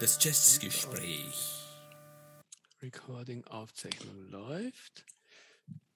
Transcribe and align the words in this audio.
Das 0.00 0.18
Jazzgespräch. 0.24 1.60
Recording, 2.82 3.44
Aufzeichnung 3.44 4.30
läuft. 4.30 5.04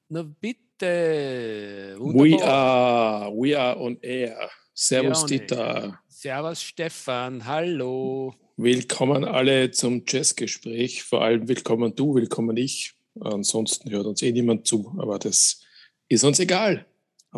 Na 0.08 0.22
bitte. 0.22 1.96
We 1.98 2.44
are, 2.44 3.30
we 3.32 3.58
are 3.58 3.78
on 3.78 3.98
air. 4.02 4.50
Servus, 4.74 5.22
Ja, 5.22 5.26
Dieter. 5.26 6.00
Servus 6.08 6.62
Stefan, 6.62 7.44
hallo. 7.44 8.34
Willkommen 8.56 9.24
alle 9.24 9.70
zum 9.70 10.04
Jazzgespräch. 10.06 11.02
Vor 11.02 11.22
allem 11.22 11.48
willkommen 11.48 11.94
du, 11.94 12.14
willkommen 12.14 12.56
ich. 12.56 12.94
Ansonsten 13.20 13.90
hört 13.90 14.06
uns 14.06 14.22
eh 14.22 14.32
niemand 14.32 14.66
zu, 14.66 14.94
aber 14.98 15.18
das 15.18 15.62
ist 16.08 16.24
uns 16.24 16.38
egal. 16.40 16.86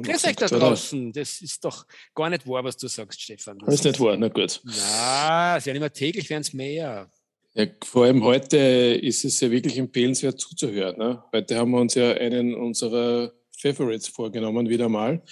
Grüß 0.02 0.24
euch 0.26 0.36
da 0.36 0.46
draußen. 0.46 1.12
Das 1.12 1.40
ist 1.40 1.64
doch 1.64 1.86
gar 2.14 2.30
nicht 2.30 2.46
wahr, 2.46 2.64
was 2.64 2.76
du 2.76 2.88
sagst, 2.88 3.20
Stefan. 3.20 3.58
Das 3.58 3.74
ist 3.74 3.84
nicht 3.84 4.00
wahr, 4.00 4.16
na 4.16 4.28
gut. 4.28 4.60
Na, 4.64 5.56
es 5.56 5.66
werden 5.66 5.78
immer 5.78 5.92
täglich 5.92 6.28
werden 6.28 6.42
es 6.42 6.52
mehr. 6.52 7.10
Ja, 7.54 7.66
vor 7.84 8.04
allem 8.04 8.22
heute 8.22 8.58
ist 8.58 9.24
es 9.24 9.40
ja 9.40 9.50
wirklich 9.50 9.78
empfehlenswert 9.78 10.38
zuzuhören. 10.38 10.98
Ne? 10.98 11.22
Heute 11.32 11.56
haben 11.56 11.70
wir 11.70 11.80
uns 11.80 11.94
ja 11.94 12.12
einen 12.12 12.54
unserer 12.54 13.32
Favorites 13.56 14.08
vorgenommen, 14.08 14.68
wieder 14.68 14.90
mal. 14.90 15.22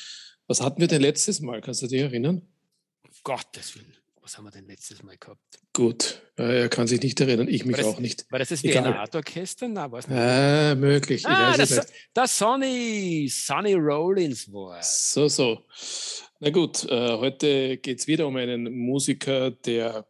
Was 0.46 0.60
hatten 0.62 0.80
wir 0.80 0.88
denn 0.88 1.02
letztes 1.02 1.40
Mal? 1.40 1.60
Kannst 1.60 1.82
du 1.82 1.86
dich 1.86 2.00
erinnern? 2.00 2.42
Gottes 3.22 3.74
Willen. 3.74 3.94
Was 4.24 4.38
haben 4.38 4.44
wir 4.46 4.50
denn 4.52 4.66
letztes 4.66 5.02
Mal 5.02 5.18
gehabt? 5.18 5.42
Gut, 5.74 6.22
er 6.36 6.70
kann 6.70 6.86
sich 6.86 7.02
nicht 7.02 7.20
erinnern, 7.20 7.46
ich 7.46 7.66
mich 7.66 7.76
das- 7.76 7.84
auch 7.84 8.00
nicht. 8.00 8.24
War 8.30 8.38
das 8.38 8.48
das. 8.48 8.62
Wiener 8.62 8.98
Art 8.98 9.14
Orchester? 9.14 9.68
Nein, 9.68 9.92
war 9.92 9.98
es 9.98 10.08
nicht. 10.08 10.16
Ah, 10.16 10.74
möglich. 10.74 11.20
Ich 11.20 11.26
ah, 11.26 11.50
weiß 11.50 11.58
das, 11.58 11.70
nicht. 11.76 12.08
das 12.14 12.38
Sonny, 12.38 13.28
Sonny 13.30 13.74
Rollins 13.74 14.50
war. 14.50 14.82
So, 14.82 15.28
so. 15.28 15.66
Na 16.40 16.48
gut, 16.48 16.84
äh, 16.84 17.18
heute 17.18 17.76
geht 17.76 17.98
es 18.00 18.06
wieder 18.06 18.26
um 18.26 18.36
einen 18.36 18.74
Musiker, 18.74 19.50
der 19.50 20.06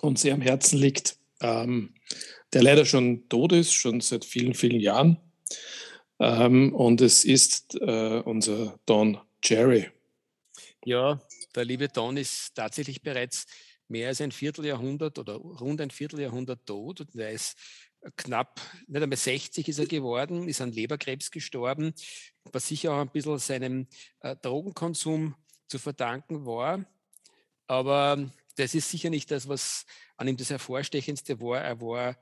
uns 0.00 0.22
sehr 0.22 0.34
am 0.34 0.40
Herzen 0.40 0.78
liegt, 0.78 1.16
ähm, 1.40 1.94
der 2.52 2.62
leider 2.62 2.84
schon 2.84 3.28
tot 3.28 3.50
ist, 3.50 3.72
schon 3.72 4.00
seit 4.00 4.24
vielen, 4.24 4.54
vielen 4.54 4.78
Jahren. 4.78 5.16
Ähm, 6.20 6.72
und 6.72 7.00
es 7.00 7.24
ist 7.24 7.74
äh, 7.80 8.20
unser 8.24 8.78
Don 8.86 9.18
Jerry. 9.42 9.88
Ja, 10.84 11.20
der 11.54 11.64
liebe 11.64 11.88
Don 11.88 12.16
ist 12.16 12.54
tatsächlich 12.54 13.02
bereits 13.02 13.46
mehr 13.88 14.08
als 14.08 14.20
ein 14.20 14.32
Vierteljahrhundert 14.32 15.18
oder 15.18 15.34
rund 15.34 15.80
ein 15.80 15.90
Vierteljahrhundert 15.90 16.66
tot 16.66 17.00
und 17.00 17.14
er 17.16 17.30
ist 17.30 17.56
knapp, 18.16 18.60
nicht 18.86 19.02
einmal 19.02 19.16
60 19.16 19.68
ist 19.68 19.78
er 19.78 19.86
geworden, 19.86 20.48
ist 20.48 20.60
an 20.60 20.72
Leberkrebs 20.72 21.30
gestorben, 21.30 21.94
was 22.44 22.68
sicher 22.68 22.92
auch 22.92 23.00
ein 23.00 23.10
bisschen 23.10 23.38
seinem 23.38 23.86
äh, 24.20 24.36
Drogenkonsum 24.36 25.34
zu 25.66 25.78
verdanken 25.78 26.46
war. 26.46 26.84
Aber 27.66 28.30
das 28.56 28.74
ist 28.74 28.90
sicher 28.90 29.10
nicht 29.10 29.30
das, 29.30 29.48
was 29.48 29.84
an 30.16 30.28
ihm 30.28 30.36
das 30.36 30.50
Hervorstechendste 30.50 31.40
war. 31.40 31.60
Er 31.60 31.80
war 31.80 32.16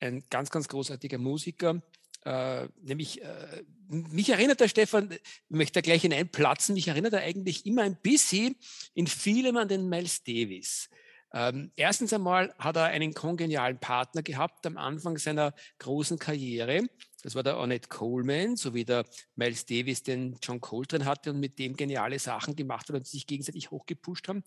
ein 0.00 0.24
ganz, 0.28 0.50
ganz 0.50 0.68
großartiger 0.68 1.18
Musiker. 1.18 1.80
Äh, 2.24 2.68
nämlich, 2.82 3.22
äh, 3.22 3.64
mich 3.88 4.30
erinnert 4.30 4.60
der 4.60 4.68
Stefan, 4.68 5.10
ich 5.12 5.20
möchte 5.48 5.74
da 5.74 5.80
gleich 5.80 6.02
hineinplatzen, 6.02 6.74
mich 6.74 6.88
erinnert 6.88 7.14
er 7.14 7.22
eigentlich 7.22 7.64
immer 7.64 7.82
ein 7.82 7.96
bisschen 7.96 8.56
in 8.94 9.06
vielem 9.06 9.56
an 9.56 9.68
den 9.68 9.88
Miles 9.88 10.22
Davis. 10.24 10.90
Ähm, 11.32 11.72
erstens 11.76 12.12
einmal 12.12 12.54
hat 12.58 12.76
er 12.76 12.84
einen 12.84 13.12
kongenialen 13.12 13.78
Partner 13.78 14.22
gehabt 14.22 14.66
am 14.66 14.78
Anfang 14.78 15.18
seiner 15.18 15.54
großen 15.78 16.18
Karriere. 16.18 16.88
Das 17.22 17.34
war 17.34 17.42
der 17.42 17.58
Ornette 17.58 17.88
Coleman, 17.88 18.56
so 18.56 18.74
wie 18.74 18.84
der 18.84 19.04
Miles 19.34 19.66
Davis 19.66 20.02
den 20.02 20.38
John 20.42 20.60
Coltrane 20.60 21.04
hatte 21.04 21.30
und 21.30 21.40
mit 21.40 21.58
dem 21.58 21.76
geniale 21.76 22.18
Sachen 22.18 22.56
gemacht 22.56 22.88
hat 22.88 22.96
und 22.96 23.06
sich 23.06 23.26
gegenseitig 23.26 23.70
hochgepusht 23.70 24.28
haben. 24.28 24.42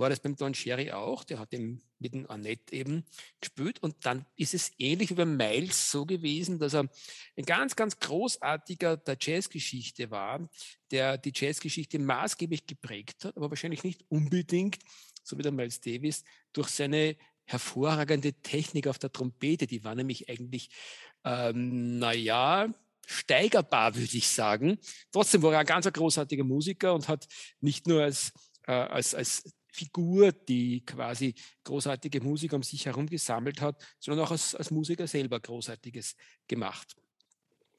War 0.00 0.08
das 0.08 0.20
beim 0.20 0.34
Don 0.34 0.54
Cherry 0.54 0.90
auch? 0.92 1.24
Der 1.24 1.38
hat 1.38 1.52
eben 1.52 1.82
mit 1.98 2.14
dem 2.14 2.24
Ornette 2.24 2.74
eben 2.74 3.04
gespielt. 3.38 3.82
Und 3.82 4.06
dann 4.06 4.24
ist 4.34 4.54
es 4.54 4.72
ähnlich 4.78 5.10
wie 5.10 5.14
beim 5.14 5.36
Miles 5.36 5.90
so 5.90 6.06
gewesen, 6.06 6.58
dass 6.58 6.72
er 6.72 6.88
ein 7.36 7.44
ganz, 7.44 7.76
ganz 7.76 8.00
großartiger 8.00 8.96
der 8.96 9.18
Jazzgeschichte 9.20 10.10
war, 10.10 10.48
der 10.90 11.18
die 11.18 11.32
Jazzgeschichte 11.34 11.98
maßgeblich 11.98 12.66
geprägt 12.66 13.26
hat, 13.26 13.36
aber 13.36 13.50
wahrscheinlich 13.50 13.84
nicht 13.84 14.02
unbedingt, 14.08 14.78
so 15.22 15.36
wie 15.36 15.42
der 15.42 15.52
Miles 15.52 15.82
Davis, 15.82 16.24
durch 16.54 16.68
seine 16.68 17.16
hervorragende 17.44 18.32
Technik 18.32 18.86
auf 18.86 18.98
der 18.98 19.12
Trompete. 19.12 19.66
Die 19.66 19.84
war 19.84 19.94
nämlich 19.94 20.30
eigentlich, 20.30 20.70
ähm, 21.24 21.98
naja, 21.98 22.72
steigerbar, 23.06 23.94
würde 23.96 24.16
ich 24.16 24.28
sagen. 24.28 24.78
Trotzdem 25.12 25.42
war 25.42 25.52
er 25.52 25.58
ein 25.58 25.66
ganz 25.66 25.92
großartiger 25.92 26.44
Musiker 26.44 26.94
und 26.94 27.08
hat 27.08 27.28
nicht 27.60 27.86
nur 27.86 28.02
als, 28.02 28.32
äh, 28.66 28.72
als, 28.72 29.14
als 29.14 29.42
Figur, 29.72 30.32
die 30.32 30.84
quasi 30.84 31.34
großartige 31.64 32.20
Musiker 32.20 32.56
um 32.56 32.62
sich 32.62 32.86
herum 32.86 33.06
gesammelt 33.06 33.60
hat, 33.60 33.76
sondern 33.98 34.26
auch 34.26 34.30
als, 34.30 34.54
als 34.54 34.70
Musiker 34.70 35.06
selber 35.06 35.40
Großartiges 35.40 36.16
gemacht. 36.48 36.96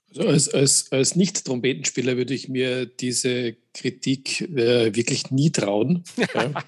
Also 0.10 0.28
als, 0.28 0.50
als, 0.50 0.92
als 0.92 1.16
Nicht-Trompetenspieler 1.16 2.18
würde 2.18 2.34
ich 2.34 2.50
mir 2.50 2.86
diese 2.86 3.56
Kritik 3.74 4.42
äh, 4.42 4.94
wirklich 4.94 5.32
nie 5.32 5.52
trauen. 5.52 6.04
Ja. 6.34 6.64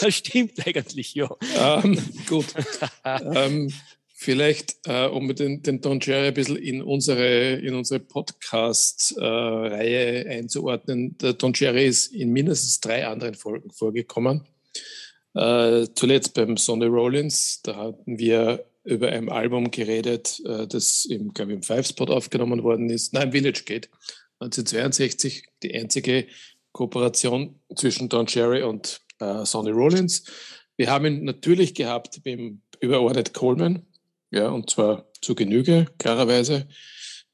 das 0.00 0.14
stimmt 0.14 0.66
eigentlich, 0.66 1.14
ja. 1.14 1.28
ähm, 1.56 1.98
gut. 2.28 2.46
ähm, 3.04 3.72
vielleicht, 4.22 4.76
äh, 4.86 5.06
um 5.06 5.34
den, 5.34 5.62
den 5.62 5.80
Don 5.80 6.00
Cherry 6.00 6.28
ein 6.28 6.34
bisschen 6.34 6.56
in 6.56 6.82
unsere, 6.82 7.54
in 7.54 7.74
unsere 7.74 7.98
Podcast-Reihe 8.00 10.26
einzuordnen. 10.28 11.16
Der 11.18 11.32
Don 11.34 11.52
Cherry 11.52 11.86
ist 11.86 12.14
in 12.14 12.32
mindestens 12.32 12.80
drei 12.80 13.06
anderen 13.06 13.34
Folgen 13.34 13.70
vorgekommen. 13.70 14.46
Äh, 15.34 15.86
zuletzt 15.94 16.34
beim 16.34 16.56
Sonny 16.56 16.86
Rollins, 16.86 17.60
da 17.62 17.76
hatten 17.76 18.18
wir 18.18 18.64
über 18.84 19.08
ein 19.08 19.28
Album 19.28 19.70
geredet, 19.70 20.42
äh, 20.44 20.66
das 20.66 21.04
im, 21.04 21.32
ich, 21.36 21.40
im 21.40 21.62
Five-Spot 21.62 22.06
aufgenommen 22.06 22.62
worden 22.62 22.90
ist. 22.90 23.12
Nein, 23.12 23.32
Village 23.32 23.62
Gate, 23.64 23.88
1962, 24.40 25.44
die 25.62 25.74
einzige 25.74 26.26
Kooperation 26.72 27.60
zwischen 27.76 28.08
Don 28.08 28.26
Cherry 28.26 28.62
und 28.62 29.00
äh, 29.20 29.44
Sonny 29.44 29.70
Rollins. 29.70 30.24
Wir 30.76 30.90
haben 30.90 31.06
ihn 31.06 31.24
natürlich 31.24 31.74
gehabt 31.74 32.22
beim, 32.24 32.62
über 32.80 33.00
Ornette 33.00 33.32
Coleman, 33.32 33.86
ja, 34.32 34.48
und 34.48 34.70
zwar 34.70 35.12
zu 35.20 35.34
Genüge, 35.34 35.86
klarerweise, 35.98 36.66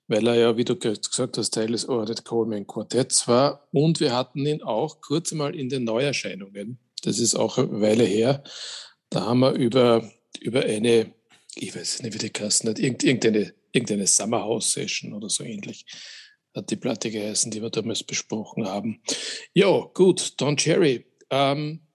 weil 0.09 0.27
er 0.27 0.35
ja, 0.35 0.57
wie 0.57 0.65
du 0.65 0.77
gesagt 0.77 1.39
hast, 1.39 1.55
Teil 1.55 1.69
des 1.69 1.89
Ornette 1.89 2.23
Coleman 2.23 2.67
Quartetts 2.67 3.29
war. 3.29 3.69
Und 3.73 4.01
wir 4.01 4.15
hatten 4.15 4.45
ihn 4.45 4.63
auch 4.63 5.01
kurz 5.01 5.33
mal 5.33 5.55
in 5.55 5.69
den 5.69 5.85
Neuerscheinungen. 5.85 6.79
Das 7.03 7.19
ist 7.19 7.35
auch 7.35 7.59
eine 7.59 7.81
Weile 7.81 8.05
her. 8.05 8.43
Da 9.11 9.27
haben 9.27 9.41
wir 9.41 9.53
über, 9.53 10.11
über 10.41 10.65
eine, 10.65 11.15
ich 11.55 11.75
weiß 11.75 12.03
nicht, 12.03 12.15
wie 12.15 12.19
die 12.19 12.31
Kassen 12.31 12.69
hat, 12.69 12.79
irgendeine, 12.79 13.55
irgendeine 13.73 14.07
Summer 14.07 14.43
House 14.43 14.73
Session 14.73 15.15
oder 15.15 15.31
so 15.31 15.45
ähnlich 15.45 15.87
hat 16.55 16.71
die 16.71 16.77
Platte 16.77 17.11
geheißen, 17.11 17.51
die 17.51 17.63
wir 17.63 17.71
damals 17.71 18.03
besprochen 18.03 18.67
haben. 18.67 19.01
Ja, 19.55 19.89
gut, 19.95 20.41
Don 20.41 20.57
Cherry. 20.57 21.07
Ähm, 21.31 21.88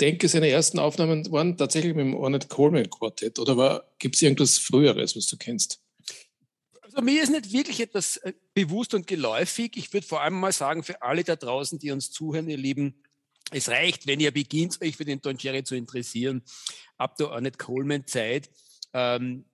denke, 0.00 0.28
seine 0.28 0.48
ersten 0.48 0.78
Aufnahmen 0.78 1.30
waren 1.30 1.56
tatsächlich 1.56 1.94
mit 1.94 2.04
dem 2.04 2.14
Ornette 2.14 2.48
Coleman 2.48 2.90
Quartett. 2.90 3.38
Oder 3.38 3.88
gibt 3.98 4.16
es 4.16 4.22
irgendwas 4.22 4.58
Früheres, 4.58 5.16
was 5.16 5.26
du 5.26 5.36
kennst? 5.36 5.80
Also 6.82 7.00
mir 7.02 7.22
ist 7.22 7.30
nicht 7.30 7.52
wirklich 7.52 7.80
etwas 7.80 8.18
äh, 8.18 8.32
bewusst 8.54 8.94
und 8.94 9.06
geläufig. 9.06 9.72
Ich 9.76 9.92
würde 9.92 10.06
vor 10.06 10.20
allem 10.20 10.34
mal 10.34 10.52
sagen, 10.52 10.82
für 10.82 11.02
alle 11.02 11.24
da 11.24 11.36
draußen, 11.36 11.78
die 11.78 11.90
uns 11.90 12.10
zuhören, 12.10 12.48
ihr 12.48 12.56
Lieben, 12.56 13.02
es 13.50 13.68
reicht, 13.68 14.06
wenn 14.06 14.20
ihr 14.20 14.32
beginnt, 14.32 14.80
euch 14.80 14.96
für 14.96 15.04
den 15.04 15.20
Don 15.20 15.36
Cherry 15.36 15.64
zu 15.64 15.74
interessieren, 15.74 16.42
ab 16.96 17.16
der 17.16 17.30
Ornette 17.30 17.58
Coleman 17.58 18.06
Zeit. 18.06 18.50
Ähm, 18.92 19.44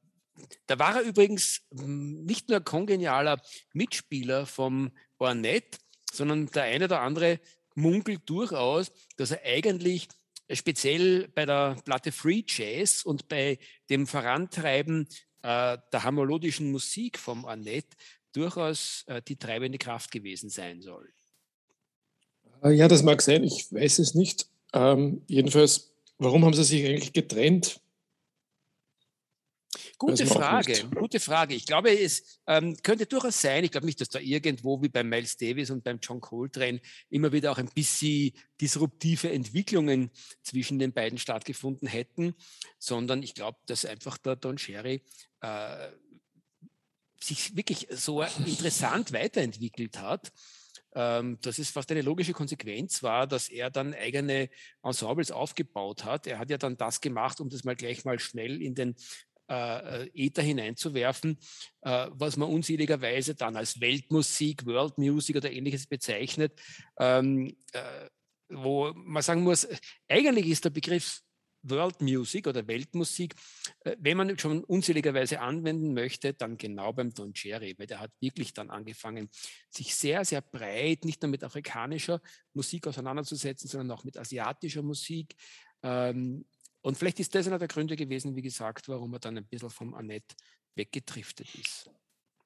da 0.66 0.78
war 0.78 0.96
er 0.96 1.02
übrigens 1.02 1.62
mm, 1.70 2.24
nicht 2.24 2.48
nur 2.48 2.58
ein 2.58 2.64
kongenialer 2.64 3.42
Mitspieler 3.72 4.46
vom 4.46 4.90
Ornette, 5.18 5.78
sondern 6.12 6.46
der 6.46 6.64
eine 6.64 6.86
oder 6.86 7.00
andere 7.00 7.40
munkelt 7.74 8.22
durchaus, 8.26 8.92
dass 9.16 9.30
er 9.30 9.42
eigentlich 9.44 10.08
speziell 10.52 11.28
bei 11.28 11.46
der 11.46 11.76
Platte 11.84 12.12
Free 12.12 12.42
Jazz 12.46 13.02
und 13.02 13.28
bei 13.28 13.58
dem 13.88 14.06
Vorantreiben 14.06 15.06
äh, 15.42 15.78
der 15.92 16.04
harmonischen 16.04 16.70
Musik 16.70 17.18
vom 17.18 17.44
Ornette 17.44 17.96
durchaus 18.32 19.04
äh, 19.06 19.22
die 19.22 19.36
treibende 19.36 19.78
Kraft 19.78 20.10
gewesen 20.10 20.50
sein 20.50 20.80
soll. 20.82 21.08
Äh, 22.62 22.72
Ja, 22.72 22.88
das 22.88 23.02
mag 23.02 23.22
sein, 23.22 23.44
ich 23.44 23.72
weiß 23.72 23.98
es 23.98 24.14
nicht. 24.14 24.48
Ähm, 24.72 25.22
jedenfalls, 25.26 25.92
warum 26.18 26.44
haben 26.44 26.54
sie 26.54 26.64
sich 26.64 26.84
eigentlich 26.86 27.12
getrennt? 27.12 27.80
Gute 30.00 30.24
Frage, 30.24 30.88
gute 30.94 31.20
Frage. 31.20 31.54
Ich 31.54 31.66
glaube, 31.66 31.90
es 31.90 32.40
ähm, 32.46 32.74
könnte 32.82 33.04
durchaus 33.04 33.38
sein, 33.38 33.64
ich 33.64 33.70
glaube 33.70 33.84
nicht, 33.84 34.00
dass 34.00 34.08
da 34.08 34.18
irgendwo 34.18 34.80
wie 34.80 34.88
beim 34.88 35.10
Miles 35.10 35.36
Davis 35.36 35.68
und 35.68 35.84
beim 35.84 35.98
John 36.02 36.22
Coltrane 36.22 36.80
immer 37.10 37.32
wieder 37.32 37.52
auch 37.52 37.58
ein 37.58 37.68
bisschen 37.68 38.32
disruptive 38.58 39.30
Entwicklungen 39.30 40.10
zwischen 40.42 40.78
den 40.78 40.94
beiden 40.94 41.18
stattgefunden 41.18 41.86
hätten, 41.86 42.34
sondern 42.78 43.22
ich 43.22 43.34
glaube, 43.34 43.58
dass 43.66 43.84
einfach 43.84 44.16
der 44.16 44.36
Don 44.36 44.56
Cherry 44.56 45.02
äh, 45.42 45.88
sich 47.22 47.54
wirklich 47.54 47.86
so 47.90 48.22
interessant 48.22 49.12
weiterentwickelt 49.12 49.98
hat, 49.98 50.32
ähm, 50.92 51.38
das 51.42 51.58
ist 51.58 51.70
fast 51.70 51.90
eine 51.92 52.02
logische 52.02 52.32
Konsequenz 52.32 53.02
war, 53.02 53.26
dass 53.26 53.48
er 53.48 53.70
dann 53.70 53.94
eigene 53.94 54.50
Ensembles 54.82 55.30
aufgebaut 55.30 56.04
hat. 56.04 56.26
Er 56.26 56.38
hat 56.38 56.50
ja 56.50 56.58
dann 56.58 56.76
das 56.76 57.00
gemacht, 57.00 57.40
um 57.40 57.48
das 57.48 57.64
mal 57.64 57.76
gleich 57.76 58.04
mal 58.04 58.18
schnell 58.18 58.60
in 58.60 58.74
den 58.74 58.96
äh, 59.50 60.04
äh 60.04 60.10
Äther 60.14 60.42
hineinzuwerfen, 60.42 61.38
äh, 61.82 62.06
was 62.12 62.36
man 62.36 62.48
unseligerweise 62.48 63.34
dann 63.34 63.56
als 63.56 63.80
Weltmusik, 63.80 64.64
World 64.64 64.96
Music 64.96 65.36
oder 65.36 65.50
ähnliches 65.50 65.86
bezeichnet, 65.86 66.58
ähm, 66.98 67.56
äh, 67.72 68.08
wo 68.48 68.92
man 68.94 69.22
sagen 69.22 69.42
muss, 69.42 69.68
eigentlich 70.08 70.46
ist 70.46 70.64
der 70.64 70.70
Begriff 70.70 71.20
World 71.62 72.00
Music 72.00 72.46
oder 72.46 72.66
Weltmusik, 72.66 73.34
äh, 73.80 73.96
wenn 73.98 74.16
man 74.16 74.38
schon 74.38 74.64
unseligerweise 74.64 75.40
anwenden 75.40 75.92
möchte, 75.92 76.32
dann 76.32 76.56
genau 76.56 76.92
beim 76.92 77.12
Don 77.12 77.34
Cherry, 77.34 77.74
weil 77.78 77.86
der 77.86 78.00
hat 78.00 78.12
wirklich 78.20 78.54
dann 78.54 78.70
angefangen, 78.70 79.28
sich 79.68 79.94
sehr, 79.94 80.24
sehr 80.24 80.40
breit 80.40 81.04
nicht 81.04 81.22
nur 81.22 81.30
mit 81.30 81.44
afrikanischer 81.44 82.20
Musik 82.54 82.86
auseinanderzusetzen, 82.86 83.68
sondern 83.68 83.90
auch 83.96 84.04
mit 84.04 84.16
asiatischer 84.16 84.82
Musik. 84.82 85.34
Ähm, 85.82 86.44
und 86.82 86.96
vielleicht 86.96 87.20
ist 87.20 87.34
das 87.34 87.46
einer 87.46 87.58
der 87.58 87.68
Gründe 87.68 87.96
gewesen, 87.96 88.36
wie 88.36 88.42
gesagt, 88.42 88.88
warum 88.88 89.12
er 89.12 89.18
dann 89.18 89.36
ein 89.36 89.46
bisschen 89.46 89.70
vom 89.70 89.94
Annette 89.94 90.34
weggedriftet 90.74 91.48
ist. 91.54 91.90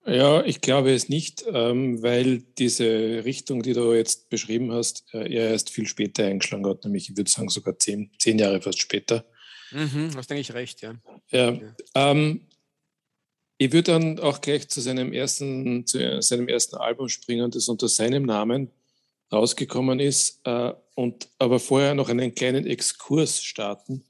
Ja, 0.06 0.44
ich 0.44 0.60
glaube 0.60 0.92
es 0.92 1.08
nicht, 1.08 1.44
ähm, 1.48 2.02
weil 2.02 2.38
diese 2.58 3.24
Richtung, 3.24 3.62
die 3.62 3.72
du 3.72 3.94
jetzt 3.94 4.28
beschrieben 4.28 4.70
hast, 4.70 5.04
äh, 5.14 5.32
er 5.32 5.50
erst 5.50 5.70
viel 5.70 5.86
später 5.86 6.26
eingeschlagen 6.26 6.66
hat, 6.66 6.84
nämlich 6.84 7.08
ich 7.08 7.16
würde 7.16 7.30
sagen 7.30 7.48
sogar 7.48 7.78
zehn, 7.78 8.10
zehn 8.18 8.38
Jahre 8.38 8.60
fast 8.60 8.80
später. 8.80 9.24
Mhm, 9.70 10.10
hast 10.14 10.30
eigentlich 10.30 10.52
recht, 10.52 10.82
ja. 10.82 10.94
Ja. 11.30 11.52
ja. 11.52 11.74
Ähm, 11.94 12.48
ich 13.56 13.72
würde 13.72 13.92
dann 13.92 14.18
auch 14.18 14.42
gleich 14.42 14.68
zu 14.68 14.82
seinem 14.82 15.12
ersten, 15.12 15.86
zu 15.86 16.20
seinem 16.20 16.48
ersten 16.48 16.76
Album 16.76 17.08
springen, 17.08 17.50
das 17.50 17.68
unter 17.68 17.88
seinem 17.88 18.24
Namen 18.24 18.70
rausgekommen 19.32 20.00
ist, 20.00 20.40
äh, 20.44 20.72
und 20.94 21.28
aber 21.38 21.58
vorher 21.58 21.94
noch 21.94 22.08
einen 22.08 22.34
kleinen 22.34 22.66
Exkurs 22.66 23.42
starten. 23.42 24.04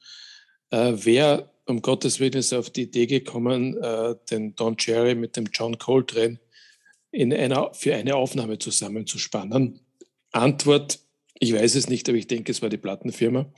Äh, 0.74 1.04
wer 1.04 1.52
um 1.66 1.82
Gottes 1.82 2.18
Willen 2.18 2.34
ist 2.34 2.52
auf 2.52 2.68
die 2.68 2.82
Idee 2.82 3.06
gekommen, 3.06 3.76
äh, 3.80 4.16
den 4.28 4.56
Don 4.56 4.76
Cherry 4.76 5.14
mit 5.14 5.36
dem 5.36 5.46
John 5.52 5.78
Coltrane 5.78 6.40
in 7.12 7.32
einer, 7.32 7.72
für 7.74 7.94
eine 7.94 8.16
Aufnahme 8.16 8.58
zusammenzuspannen? 8.58 9.78
Antwort, 10.32 10.98
ich 11.38 11.52
weiß 11.52 11.76
es 11.76 11.88
nicht, 11.88 12.08
aber 12.08 12.18
ich 12.18 12.26
denke, 12.26 12.50
es 12.50 12.60
war 12.60 12.70
die 12.70 12.76
Plattenfirma. 12.76 13.52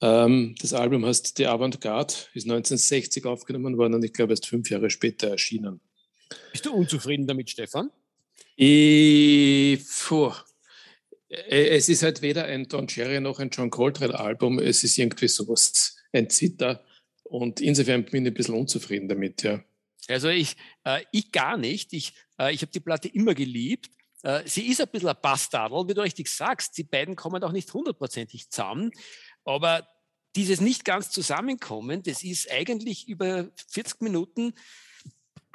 Ähm, 0.00 0.56
das 0.60 0.72
Album 0.72 1.06
heißt 1.06 1.36
The 1.36 1.46
Avantgarde, 1.46 2.14
ist 2.34 2.46
1960 2.46 3.24
aufgenommen 3.24 3.78
worden 3.78 3.94
und 3.94 4.04
ich 4.04 4.12
glaube 4.12 4.32
erst 4.32 4.46
fünf 4.46 4.70
Jahre 4.70 4.90
später 4.90 5.28
erschienen. 5.28 5.80
Bist 6.50 6.66
du 6.66 6.72
unzufrieden 6.72 7.28
damit, 7.28 7.48
Stefan? 7.48 7.92
Ich, 8.56 9.80
puh, 10.08 10.32
äh, 11.28 11.68
es 11.68 11.88
ist 11.88 12.02
halt 12.02 12.22
weder 12.22 12.46
ein 12.46 12.66
Don 12.66 12.88
Cherry 12.88 13.20
noch 13.20 13.38
ein 13.38 13.50
John 13.50 13.70
Coltrane 13.70 14.18
Album. 14.18 14.58
Es 14.58 14.82
ist 14.82 14.98
irgendwie 14.98 15.28
sowas 15.28 15.91
ein 16.12 16.30
Zitter. 16.30 16.84
Und 17.24 17.60
insofern 17.60 18.04
bin 18.04 18.24
ich 18.24 18.32
ein 18.32 18.34
bisschen 18.34 18.54
unzufrieden 18.54 19.08
damit, 19.08 19.42
ja. 19.42 19.62
Also 20.08 20.28
ich, 20.28 20.56
äh, 20.84 21.02
ich 21.12 21.32
gar 21.32 21.56
nicht. 21.56 21.92
Ich, 21.92 22.12
äh, 22.38 22.52
ich 22.52 22.62
habe 22.62 22.72
die 22.72 22.80
Platte 22.80 23.08
immer 23.08 23.34
geliebt. 23.34 23.90
Äh, 24.22 24.42
sie 24.46 24.66
ist 24.66 24.80
ein 24.80 24.88
bisschen 24.88 25.08
ein 25.08 25.16
Bastardel, 25.20 25.88
wie 25.88 25.94
du 25.94 26.02
richtig 26.02 26.28
sagst. 26.28 26.76
Die 26.76 26.84
beiden 26.84 27.16
kommen 27.16 27.42
auch 27.42 27.52
nicht 27.52 27.72
hundertprozentig 27.72 28.50
zusammen. 28.50 28.90
Aber 29.44 29.88
dieses 30.36 30.60
nicht 30.60 30.84
ganz 30.84 31.10
Zusammenkommen, 31.10 32.02
das 32.02 32.22
ist 32.22 32.50
eigentlich 32.50 33.08
über 33.08 33.50
40 33.68 34.00
Minuten 34.00 34.54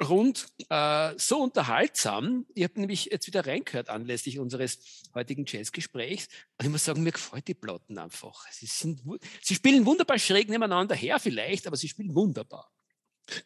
rund 0.02 0.46
äh, 0.68 1.12
so 1.16 1.38
unterhaltsam. 1.38 2.46
Ich 2.54 2.64
habe 2.64 2.80
nämlich 2.80 3.06
jetzt 3.06 3.26
wieder 3.26 3.46
reingehört 3.46 3.88
anlässlich 3.88 4.38
unseres 4.38 4.78
heutigen 5.14 5.44
Jazzgesprächs 5.46 6.28
und 6.58 6.66
ich 6.66 6.70
muss 6.70 6.84
sagen, 6.84 7.02
mir 7.02 7.12
gefällt 7.12 7.48
die 7.48 7.54
Platten 7.54 7.98
einfach. 7.98 8.46
Sie, 8.50 8.66
sind, 8.66 9.00
sie 9.42 9.54
spielen 9.54 9.86
wunderbar 9.86 10.18
schräg 10.18 10.48
nebeneinander 10.48 10.94
her 10.94 11.18
vielleicht, 11.18 11.66
aber 11.66 11.76
sie 11.76 11.88
spielen 11.88 12.14
wunderbar. 12.14 12.70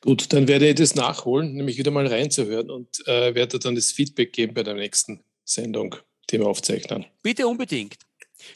Gut, 0.00 0.32
dann 0.32 0.46
werde 0.46 0.69
ich 0.69 0.76
das 0.76 0.94
nachholen, 0.94 1.54
nämlich 1.54 1.76
wieder 1.76 1.90
mal 1.90 2.06
reinzuhören 2.06 2.70
und 2.70 3.06
äh, 3.06 3.34
werde 3.34 3.58
dann 3.58 3.75
das 3.75 3.90
Feedback 3.90 4.32
geben 4.32 4.54
bei 4.54 4.62
der 4.62 4.75
nächsten 4.75 5.25
Sendung, 5.44 5.96
die 6.31 6.38
wir 6.38 6.46
aufzeichnen. 6.46 7.06
Bitte 7.22 7.49
unbedingt. 7.49 7.96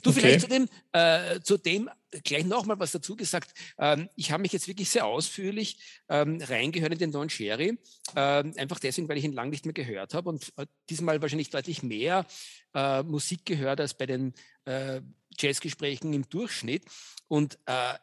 Du, 0.02 0.10
okay. 0.10 0.20
vielleicht 0.20 0.40
zu 0.42 0.48
dem, 0.48 0.68
äh, 0.92 1.40
zu 1.40 1.58
dem 1.58 1.90
gleich 2.24 2.44
nochmal 2.44 2.78
was 2.78 2.92
dazu 2.92 3.16
gesagt. 3.16 3.52
Ähm, 3.78 4.08
ich 4.16 4.32
habe 4.32 4.42
mich 4.42 4.52
jetzt 4.52 4.68
wirklich 4.68 4.90
sehr 4.90 5.06
ausführlich 5.06 5.78
ähm, 6.08 6.40
reingehört 6.40 6.92
in 6.92 6.98
den 6.98 7.12
Don 7.12 7.28
Cherry, 7.28 7.78
ähm, 8.14 8.54
einfach 8.56 8.78
deswegen, 8.78 9.08
weil 9.08 9.18
ich 9.18 9.24
ihn 9.24 9.32
lange 9.32 9.50
nicht 9.50 9.64
mehr 9.64 9.74
gehört 9.74 10.14
habe 10.14 10.28
und 10.28 10.52
äh, 10.56 10.66
diesmal 10.88 11.20
wahrscheinlich 11.22 11.50
deutlich 11.50 11.82
mehr 11.82 12.26
äh, 12.74 13.02
Musik 13.02 13.44
gehört 13.44 13.80
als 13.80 13.94
bei 13.94 14.06
den 14.06 14.34
äh, 14.64 15.00
Jazzgesprächen 15.38 16.12
im 16.12 16.28
Durchschnitt. 16.28 16.84
Und 17.28 17.58
äh, 17.66 17.94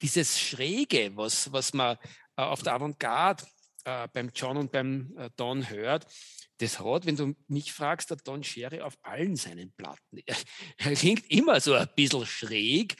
dieses 0.00 0.38
Schräge, 0.38 1.12
was, 1.14 1.52
was 1.52 1.72
man 1.72 1.96
äh, 2.36 2.42
auf 2.42 2.62
der 2.62 2.74
Avantgarde 2.74 3.44
äh, 3.84 4.08
beim 4.12 4.30
John 4.34 4.56
und 4.56 4.72
beim 4.72 5.14
Don 5.36 5.68
hört, 5.68 6.06
das 6.62 6.78
hat, 6.78 7.06
wenn 7.06 7.16
du 7.16 7.34
mich 7.48 7.72
fragst, 7.72 8.10
der 8.10 8.18
Don 8.18 8.42
Cherry 8.42 8.80
auf 8.80 8.96
allen 9.02 9.36
seinen 9.36 9.72
Platten. 9.72 10.20
Er, 10.24 10.36
er 10.78 10.94
klingt 10.94 11.28
immer 11.30 11.60
so 11.60 11.74
ein 11.74 11.88
bisschen 11.94 12.24
schräg, 12.24 12.96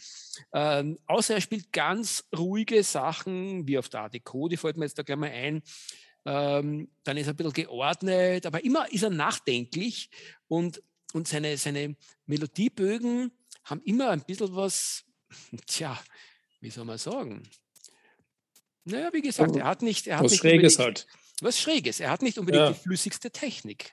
ähm, 0.52 0.98
außer 1.06 1.34
er 1.34 1.40
spielt 1.40 1.72
ganz 1.72 2.24
ruhige 2.36 2.82
Sachen, 2.82 3.66
wie 3.66 3.78
auf 3.78 3.88
der 3.88 4.00
Art 4.00 4.14
Deco, 4.14 4.48
die 4.48 4.56
fällt 4.56 4.76
mir 4.76 4.84
jetzt 4.84 4.98
da 4.98 5.02
gleich 5.02 5.18
mal 5.18 5.30
ein. 5.30 5.62
Ähm, 6.24 6.90
dann 7.04 7.16
ist 7.16 7.26
er 7.26 7.32
ein 7.32 7.36
bisschen 7.36 7.52
geordnet, 7.52 8.46
aber 8.46 8.64
immer 8.64 8.90
ist 8.92 9.02
er 9.02 9.10
nachdenklich 9.10 10.08
und, 10.48 10.82
und 11.12 11.26
seine, 11.26 11.56
seine 11.56 11.96
Melodiebögen 12.26 13.32
haben 13.64 13.82
immer 13.84 14.10
ein 14.10 14.24
bisschen 14.24 14.54
was, 14.54 15.04
tja, 15.66 16.00
wie 16.60 16.70
soll 16.70 16.84
man 16.84 16.98
sagen? 16.98 17.42
Naja, 18.84 19.10
wie 19.12 19.22
gesagt, 19.22 19.56
er 19.56 19.64
hat 19.64 19.82
nicht. 19.82 20.06
Er 20.06 20.16
hat 20.16 20.24
was 20.24 20.32
nicht 20.32 20.40
Schräges 20.40 20.78
halt 20.78 21.06
was 21.42 21.58
Schräges. 21.58 22.00
Er 22.00 22.10
hat 22.10 22.22
nicht 22.22 22.38
unbedingt 22.38 22.64
ja. 22.64 22.72
die 22.72 22.78
flüssigste 22.78 23.30
Technik. 23.30 23.92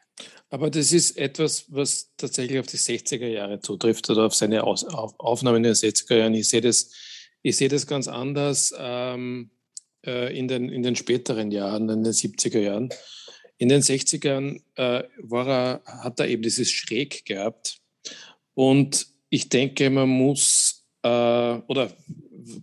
Aber 0.49 0.69
das 0.69 0.91
ist 0.91 1.17
etwas, 1.17 1.65
was 1.69 2.11
tatsächlich 2.17 2.59
auf 2.59 2.67
die 2.67 2.77
60er 2.77 3.27
Jahre 3.27 3.59
zutrifft 3.59 4.09
oder 4.09 4.25
auf 4.25 4.35
seine 4.35 4.63
Aus 4.63 4.83
auf 4.83 5.19
Aufnahmen 5.19 5.57
in 5.57 5.63
den 5.63 5.73
60er 5.73 6.15
Jahren. 6.15 6.33
Ich 6.33 6.49
sehe 6.49 6.61
das, 6.61 6.91
ich 7.41 7.57
sehe 7.57 7.69
das 7.69 7.87
ganz 7.87 8.07
anders 8.07 8.73
ähm, 8.77 9.51
äh, 10.05 10.37
in, 10.37 10.47
den, 10.47 10.69
in 10.69 10.83
den 10.83 10.95
späteren 10.95 11.51
Jahren, 11.51 11.89
in 11.89 12.03
den 12.03 12.13
70er 12.13 12.59
Jahren. 12.59 12.89
In 13.57 13.69
den 13.69 13.81
60ern 13.81 14.61
äh, 14.75 15.03
war 15.17 15.47
er, 15.47 15.81
hat 15.85 16.19
er 16.19 16.27
eben 16.27 16.41
dieses 16.41 16.71
Schräg 16.71 17.25
gehabt. 17.25 17.79
Und 18.53 19.07
ich 19.29 19.49
denke, 19.49 19.89
man 19.89 20.09
muss, 20.09 20.85
äh, 21.03 21.09
oder 21.09 21.91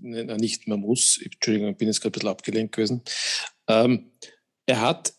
nicht 0.00 0.68
man 0.68 0.80
muss, 0.80 1.20
Entschuldigung, 1.22 1.70
ich 1.70 1.76
bin 1.76 1.88
jetzt 1.88 2.00
gerade 2.00 2.10
ein 2.10 2.18
bisschen 2.18 2.28
abgelenkt 2.28 2.74
gewesen. 2.74 3.02
Ähm, 3.68 4.12
er 4.66 4.80
hat 4.80 5.14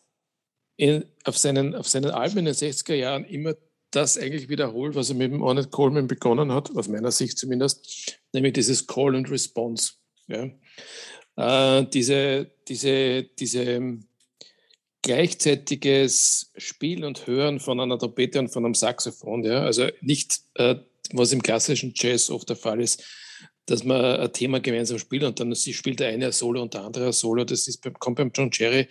in, 0.78 1.06
auf, 1.24 1.38
seinen, 1.38 1.76
auf 1.76 1.88
seinen 1.88 2.12
Alben 2.12 2.40
in 2.40 2.46
den 2.46 2.54
60er 2.54 2.94
Jahren 2.94 3.26
immer 3.26 3.56
das 3.92 4.18
eigentlich 4.18 4.50
wiederholt, 4.50 4.96
was 4.96 5.10
er 5.10 5.16
mit 5.16 5.32
dem 5.32 5.42
Ornette 5.42 5.70
Coleman 5.70 6.08
begonnen 6.08 6.52
hat, 6.52 6.76
aus 6.76 6.88
meiner 6.88 7.12
Sicht 7.12 7.38
zumindest, 7.38 8.20
nämlich 8.34 8.54
dieses 8.54 8.86
Call 8.86 9.16
and 9.16 9.30
Response. 9.32 9.94
Ja. 10.28 10.50
Äh, 11.38 11.86
diese, 11.88 12.52
diese, 12.68 13.24
diese 13.24 14.00
gleichzeitiges 15.02 16.52
Spielen 16.58 17.06
und 17.06 17.28
Hören 17.28 17.60
von 17.60 17.80
einer 17.80 17.98
Trompete 17.98 18.40
und 18.40 18.50
von 18.50 18.66
einem 18.66 18.74
Saxophon. 18.74 19.44
Ja. 19.44 19.64
Also 19.64 19.88
nicht, 20.02 20.42
äh, 20.56 20.76
was 21.14 21.32
im 21.32 21.42
klassischen 21.42 21.94
Jazz 21.96 22.30
oft 22.30 22.50
der 22.50 22.58
Fall 22.58 22.82
ist, 22.82 23.04
dass 23.68 23.84
man 23.84 24.02
ein 24.02 24.34
Thema 24.34 24.60
gemeinsam 24.60 24.98
spielt 24.98 25.24
und 25.24 25.40
dann 25.40 25.56
spielt 25.56 26.00
der 26.00 26.10
eine 26.10 26.28
ein 26.28 26.32
Solo 26.32 26.62
und 26.62 26.74
der 26.74 26.82
andere 26.82 27.08
ein 27.08 27.14
Solo. 27.14 27.44
Das 27.44 27.68
ist, 27.68 27.84
kommt 28.00 28.18
beim 28.18 28.32
John 28.34 28.50
Cherry 28.50 28.88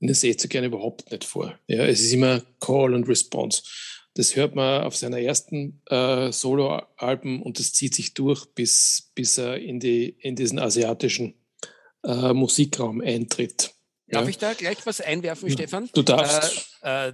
in 0.00 0.08
den 0.08 0.16
60ern 0.16 0.64
überhaupt 0.64 1.10
nicht 1.10 1.24
vor. 1.24 1.58
Ja, 1.66 1.84
es 1.86 2.00
ist 2.00 2.12
immer 2.12 2.42
Call 2.60 2.94
and 2.94 3.08
Response. 3.08 3.62
Das 4.14 4.34
hört 4.34 4.56
man 4.56 4.82
auf 4.82 4.96
seiner 4.96 5.20
ersten 5.20 5.80
äh, 5.86 6.32
Solo-Alben 6.32 7.42
und 7.42 7.60
das 7.60 7.72
zieht 7.72 7.94
sich 7.94 8.14
durch, 8.14 8.46
bis, 8.54 9.12
bis 9.14 9.38
er 9.38 9.58
in, 9.58 9.78
die, 9.78 10.08
in 10.08 10.34
diesen 10.34 10.58
asiatischen 10.58 11.34
äh, 12.04 12.32
Musikraum 12.32 13.00
eintritt. 13.00 13.74
Darf 14.08 14.24
ja. 14.24 14.28
ich 14.28 14.38
da 14.38 14.54
gleich 14.54 14.78
was 14.84 15.00
einwerfen, 15.00 15.50
Stefan? 15.50 15.88
Du 15.94 16.02
darfst. 16.02 16.78
Äh, 16.82 17.10
äh 17.10 17.12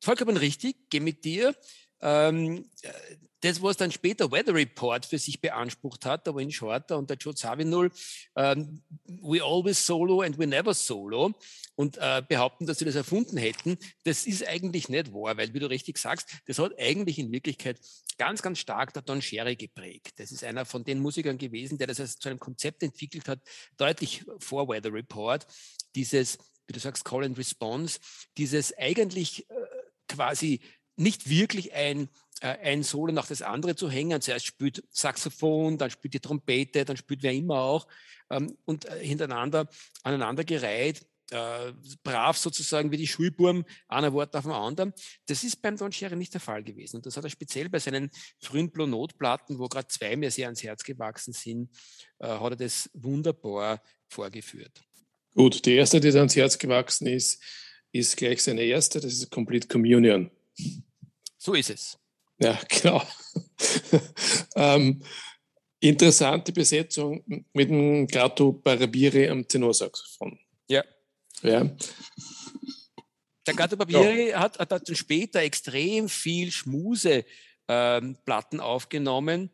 vollkommen 0.00 0.36
richtig, 0.36 0.90
gehe 0.90 1.00
mit 1.00 1.24
dir. 1.24 1.54
Ähm, 2.02 2.66
das, 3.44 3.60
was 3.60 3.76
dann 3.76 3.92
später 3.92 4.32
Weather 4.32 4.54
Report 4.54 5.04
für 5.04 5.18
sich 5.18 5.38
beansprucht 5.38 6.06
hat, 6.06 6.26
der 6.26 6.34
Wayne 6.34 6.50
Shorter 6.50 6.96
und 6.96 7.10
der 7.10 7.18
Joe 7.18 7.34
Zawinul, 7.34 7.90
ähm, 8.36 8.82
we 9.04 9.42
always 9.42 9.84
solo 9.84 10.22
and 10.22 10.38
we 10.38 10.46
never 10.46 10.72
solo 10.72 11.34
und 11.74 11.98
äh, 11.98 12.22
behaupten, 12.26 12.64
dass 12.64 12.78
sie 12.78 12.86
das 12.86 12.94
erfunden 12.94 13.36
hätten, 13.36 13.76
das 14.04 14.26
ist 14.26 14.46
eigentlich 14.48 14.88
nicht 14.88 15.12
wahr, 15.12 15.36
weil, 15.36 15.52
wie 15.52 15.58
du 15.58 15.68
richtig 15.68 15.98
sagst, 15.98 16.26
das 16.46 16.58
hat 16.58 16.72
eigentlich 16.78 17.18
in 17.18 17.30
Wirklichkeit 17.32 17.78
ganz, 18.16 18.40
ganz 18.40 18.60
stark 18.60 18.94
der 18.94 19.02
Don 19.02 19.20
Sherry 19.20 19.56
geprägt. 19.56 20.14
Das 20.16 20.32
ist 20.32 20.42
einer 20.42 20.64
von 20.64 20.84
den 20.84 21.00
Musikern 21.00 21.36
gewesen, 21.36 21.76
der 21.76 21.86
das 21.86 22.00
als 22.00 22.16
zu 22.16 22.30
einem 22.30 22.40
Konzept 22.40 22.82
entwickelt 22.82 23.28
hat, 23.28 23.40
deutlich 23.76 24.24
vor 24.38 24.68
Weather 24.68 24.92
Report, 24.92 25.46
dieses, 25.94 26.38
wie 26.66 26.72
du 26.72 26.80
sagst, 26.80 27.04
Call 27.04 27.24
and 27.24 27.36
Response, 27.36 28.00
dieses 28.38 28.74
eigentlich 28.78 29.50
äh, 29.50 29.54
quasi 30.08 30.60
nicht 30.96 31.28
wirklich 31.28 31.74
ein, 31.74 32.08
ein 32.48 32.82
Solo 32.82 33.12
nach 33.12 33.26
das 33.26 33.42
andere 33.42 33.76
zu 33.76 33.90
hängen. 33.90 34.20
Zuerst 34.20 34.46
spielt 34.46 34.84
Saxophon, 34.90 35.78
dann 35.78 35.90
spielt 35.90 36.14
die 36.14 36.20
Trompete, 36.20 36.84
dann 36.84 36.96
spielt 36.96 37.22
wer 37.22 37.32
immer 37.32 37.60
auch 37.60 37.86
ähm, 38.30 38.56
und 38.64 38.86
äh, 38.86 39.04
hintereinander 39.04 39.68
aneinandergereiht 40.02 41.06
äh, 41.30 41.72
brav 42.02 42.36
sozusagen 42.36 42.90
wie 42.90 42.96
die 42.96 43.06
Schulburm, 43.06 43.64
einer 43.88 44.12
Wort 44.12 44.36
auf 44.36 44.44
dem 44.44 44.52
anderen. 44.52 44.92
Das 45.26 45.42
ist 45.42 45.62
beim 45.62 45.76
Don 45.76 45.90
Cherry 45.90 46.16
nicht 46.16 46.34
der 46.34 46.40
Fall 46.40 46.62
gewesen. 46.62 46.96
Und 46.96 47.06
das 47.06 47.16
hat 47.16 47.24
er 47.24 47.30
speziell 47.30 47.68
bei 47.68 47.78
seinen 47.78 48.10
frühen 48.40 48.70
Blonotplatten, 48.70 49.58
wo 49.58 49.68
gerade 49.68 49.88
zwei 49.88 50.16
mir 50.16 50.30
sehr 50.30 50.46
ans 50.46 50.62
Herz 50.62 50.84
gewachsen 50.84 51.32
sind, 51.32 51.70
äh, 52.18 52.26
hat 52.26 52.52
er 52.52 52.56
das 52.56 52.90
wunderbar 52.92 53.82
vorgeführt. 54.08 54.82
Gut, 55.34 55.64
die 55.64 55.74
erste, 55.74 56.00
die 56.00 56.16
ans 56.16 56.36
Herz 56.36 56.58
gewachsen 56.58 57.06
ist, 57.06 57.42
ist 57.90 58.16
gleich 58.16 58.42
seine 58.42 58.62
erste, 58.62 59.00
das 59.00 59.12
ist 59.14 59.30
Complete 59.30 59.66
Communion. 59.66 60.30
So 61.38 61.54
ist 61.54 61.70
es. 61.70 61.98
Ja, 62.38 62.58
genau. 62.68 63.02
ähm, 64.56 65.02
interessante 65.80 66.52
Besetzung 66.52 67.22
mit 67.52 67.70
dem 67.70 68.06
Gato 68.06 68.52
Barabiri 68.52 69.28
am 69.28 69.46
Tenorsaxophon. 69.46 70.38
Ja. 70.68 70.82
Ja. 71.42 71.70
Der 73.46 73.54
Gato 73.54 73.76
Barbieri 73.76 74.30
ja. 74.30 74.40
hat, 74.40 74.58
hat, 74.58 74.70
hat 74.70 74.96
später 74.96 75.40
extrem 75.40 76.08
viel 76.08 76.50
Schmuse 76.50 77.24
ähm, 77.68 78.16
Platten 78.24 78.60
aufgenommen. 78.60 79.50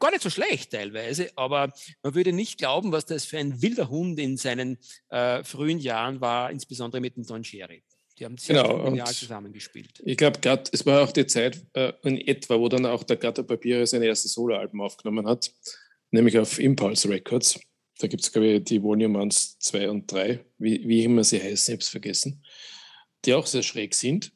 Gar 0.00 0.10
nicht 0.10 0.22
so 0.22 0.30
schlecht 0.30 0.72
teilweise, 0.72 1.30
aber 1.36 1.72
man 2.02 2.14
würde 2.14 2.32
nicht 2.32 2.58
glauben, 2.58 2.90
was 2.90 3.06
das 3.06 3.24
für 3.24 3.38
ein 3.38 3.62
wilder 3.62 3.88
Hund 3.88 4.18
in 4.18 4.36
seinen 4.36 4.78
äh, 5.10 5.44
frühen 5.44 5.78
Jahren 5.78 6.20
war, 6.20 6.50
insbesondere 6.50 7.00
mit 7.00 7.16
dem 7.16 7.24
Don 7.24 7.42
Cherry. 7.42 7.84
Die 8.18 8.24
haben 8.24 8.36
sehr 8.36 8.62
genau, 8.62 8.84
genial 8.84 9.12
zusammengespielt. 9.12 10.02
Ich 10.04 10.16
glaube, 10.16 10.40
es 10.72 10.84
war 10.84 11.02
auch 11.02 11.12
die 11.12 11.26
Zeit 11.26 11.64
äh, 11.74 11.92
in 12.02 12.18
etwa, 12.18 12.58
wo 12.58 12.68
dann 12.68 12.84
auch 12.86 13.04
der 13.04 13.16
Gato 13.16 13.44
Barbieri 13.44 13.86
sein 13.86 14.02
erstes 14.02 14.32
Soloalbum 14.32 14.80
aufgenommen 14.80 15.26
hat, 15.26 15.52
nämlich 16.10 16.36
auf 16.38 16.58
Impulse 16.58 17.08
Records. 17.08 17.60
Da 17.98 18.08
gibt 18.08 18.22
es, 18.22 18.32
glaube 18.32 18.48
ich, 18.48 18.64
die 18.64 18.82
Volume 18.82 19.20
1, 19.20 19.58
2 19.60 19.90
und 19.90 20.10
3, 20.10 20.44
wie, 20.58 20.88
wie 20.88 21.04
immer 21.04 21.22
sie 21.22 21.40
heißen, 21.40 21.78
es 21.78 21.88
vergessen, 21.88 22.44
die 23.24 23.34
auch 23.34 23.46
sehr 23.46 23.62
schräg 23.62 23.94
sind. 23.94 24.32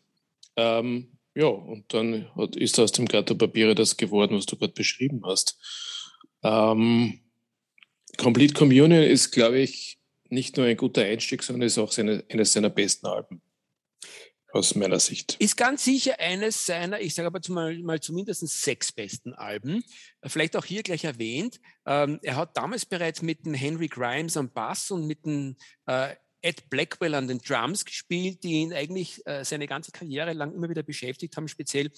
Ähm, 0.56 1.18
ja, 1.34 1.46
und 1.46 1.92
dann 1.92 2.32
hat, 2.36 2.54
ist 2.56 2.78
aus 2.78 2.92
dem 2.92 3.06
Gato 3.06 3.34
Papiere 3.34 3.74
das 3.74 3.96
geworden, 3.96 4.36
was 4.36 4.46
du 4.46 4.56
gerade 4.56 4.74
beschrieben 4.74 5.22
hast. 5.24 5.58
Ähm, 6.44 7.20
Complete 8.16 8.54
Communion 8.54 9.02
ist, 9.02 9.32
glaube 9.32 9.58
ich, 9.58 9.98
nicht 10.28 10.56
nur 10.56 10.66
ein 10.66 10.76
guter 10.76 11.02
Einstieg, 11.02 11.42
sondern 11.42 11.66
ist 11.66 11.78
auch 11.78 11.90
seine, 11.90 12.24
eines 12.28 12.52
seiner 12.52 12.70
besten 12.70 13.06
Alben 13.06 13.42
aus 14.52 14.74
meiner 14.74 15.00
Sicht. 15.00 15.36
Ist 15.38 15.56
ganz 15.56 15.84
sicher 15.84 16.18
eines 16.20 16.66
seiner, 16.66 17.00
ich 17.00 17.14
sage 17.14 17.26
aber 17.26 17.40
mal, 17.48 17.78
mal 17.78 18.00
zumindest 18.00 18.46
sechs 18.46 18.92
besten 18.92 19.32
Alben. 19.32 19.82
Vielleicht 20.24 20.56
auch 20.56 20.64
hier 20.64 20.82
gleich 20.82 21.04
erwähnt. 21.04 21.60
Ähm, 21.86 22.18
er 22.22 22.36
hat 22.36 22.56
damals 22.56 22.84
bereits 22.86 23.22
mit 23.22 23.46
dem 23.46 23.54
Henry 23.54 23.88
Grimes 23.88 24.36
am 24.36 24.50
Bass 24.50 24.90
und 24.90 25.06
mit 25.06 25.24
dem 25.24 25.56
äh, 25.86 26.14
Ed 26.42 26.68
Blackwell 26.68 27.14
an 27.14 27.28
den 27.28 27.38
Drums 27.38 27.84
gespielt, 27.84 28.42
die 28.42 28.54
ihn 28.54 28.72
eigentlich 28.72 29.24
äh, 29.26 29.44
seine 29.44 29.66
ganze 29.66 29.92
Karriere 29.92 30.32
lang 30.32 30.52
immer 30.52 30.68
wieder 30.68 30.82
beschäftigt 30.82 31.36
haben, 31.36 31.48
speziell 31.48 31.90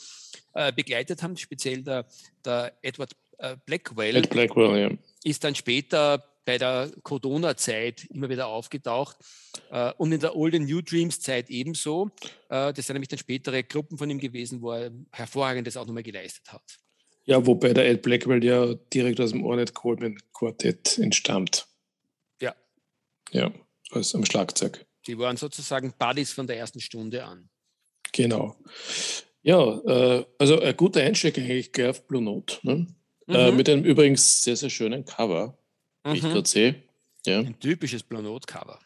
äh, 0.53 0.73
begleitet 0.73 1.23
haben, 1.23 1.37
speziell 1.37 1.83
der, 1.83 2.07
der 2.45 2.77
Edward 2.83 3.13
äh, 3.39 3.57
Blackwell. 3.65 4.17
Ed 4.17 4.31
Blackwell, 4.31 4.79
ja. 4.79 4.91
Ist 5.25 5.43
dann 5.45 5.55
später 5.55 6.34
bei 6.45 6.59
der 6.59 6.91
Corona-Zeit 7.03 8.05
immer 8.11 8.29
wieder 8.29 8.47
aufgetaucht 8.47 9.17
äh, 9.71 9.93
und 9.97 10.13
in 10.13 10.21
der 10.21 10.37
Old 10.37 10.55
and 10.55 10.69
New 10.69 10.81
Dreams-Zeit 10.83 11.51
ebenso. 11.51 12.11
Äh, 12.49 12.73
das 12.73 12.87
sind 12.87 12.95
nämlich 12.95 13.09
dann 13.09 13.19
spätere 13.19 13.63
Gruppen 13.63 13.99
von 13.99 14.11
ihm 14.11 14.19
gewesen, 14.19 14.61
wo 14.63 14.73
er 14.73 14.93
hervorragendes 15.13 15.77
auch 15.77 15.87
nochmal 15.87 16.03
geleistet 16.03 16.53
hat. 16.53 16.63
Ja, 17.27 17.47
wobei 17.47 17.73
der 17.73 17.89
Ed 17.89 18.03
Blackwell 18.03 18.45
ja 18.45 18.75
direkt 18.93 19.21
aus 19.21 19.31
dem 19.31 19.45
Ornette 19.45 19.73
Coleman 19.73 20.19
Quartett 20.35 20.99
entstammt. 20.99 21.67
Ja. 22.41 22.55
Ja, 23.33 23.51
als 23.93 24.15
am 24.15 24.27
Schlagzeug. 24.27 24.85
Die 25.07 25.19
waren 25.19 25.37
sozusagen 25.37 25.95
Buddies 25.99 26.33
von 26.33 26.47
der 26.47 26.59
ersten 26.59 26.81
Stunde 26.81 27.25
an. 27.25 27.49
Genau. 28.13 28.57
Ja, 29.43 29.79
äh, 29.87 30.25
also 30.39 30.61
ein 30.61 30.77
guter 30.77 31.03
Einstieg 31.03 31.39
eigentlich 31.39 31.73
gleich 31.73 31.89
auf 31.89 32.07
Blue 32.07 32.23
Note. 32.23 32.59
Ne? 32.63 32.87
Äh, 33.29 33.51
mhm. 33.51 33.57
mit 33.57 33.69
einem 33.69 33.85
übrigens 33.85 34.43
sehr, 34.45 34.57
sehr 34.57 34.71
schönen 34.71 35.05
Cover 35.05 35.59
wie 36.05 36.11
mhm. 36.11 36.15
ich 36.15 36.23
gerade 36.23 36.49
sehe. 36.49 36.83
Ja. 37.27 37.41
Ein 37.41 37.59
typisches 37.59 38.03
Planot-Cover. 38.03 38.79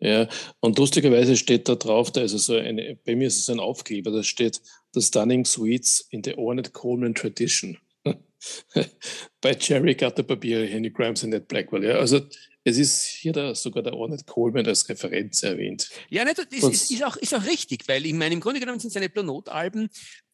Ja, 0.00 0.28
und 0.60 0.78
lustigerweise 0.78 1.36
steht 1.36 1.68
da 1.68 1.76
drauf, 1.76 2.10
da 2.10 2.22
ist 2.22 2.32
so 2.32 2.56
eine, 2.56 2.98
bei 3.04 3.14
mir 3.14 3.28
ist 3.28 3.38
es 3.38 3.48
ein 3.48 3.60
Aufkleber, 3.60 4.10
da 4.10 4.22
steht 4.22 4.60
The 4.92 5.00
Stunning 5.00 5.44
Sweets 5.44 6.06
in 6.10 6.22
the 6.22 6.36
Ornette 6.36 6.72
Coleman 6.72 7.14
Tradition. 7.14 7.78
Bei 9.40 9.56
Jerry 9.58 9.94
Gatterpapier, 9.94 10.66
Henry 10.66 10.90
Grimes 10.90 11.22
und 11.24 11.30
Ned 11.30 11.48
Blackwell. 11.48 11.84
Ja, 11.84 11.94
also 11.94 12.20
es 12.64 12.76
ist 12.76 13.04
hier 13.04 13.32
da 13.32 13.54
sogar 13.54 13.82
der 13.82 13.94
Ornette 13.94 14.24
Coleman 14.24 14.66
als 14.66 14.88
Referenz 14.88 15.42
erwähnt. 15.42 15.90
Ja, 16.10 16.24
nicht, 16.24 16.38
das 16.38 16.46
ist, 16.50 16.90
ist, 16.90 17.04
auch, 17.04 17.16
ist 17.16 17.34
auch 17.34 17.44
richtig, 17.44 17.88
weil 17.88 18.04
ich 18.04 18.12
meine, 18.12 18.34
im 18.34 18.40
Grunde 18.40 18.60
genommen 18.60 18.80
sind 18.80 18.92
seine 18.92 19.08
Planot-Alben 19.08 19.88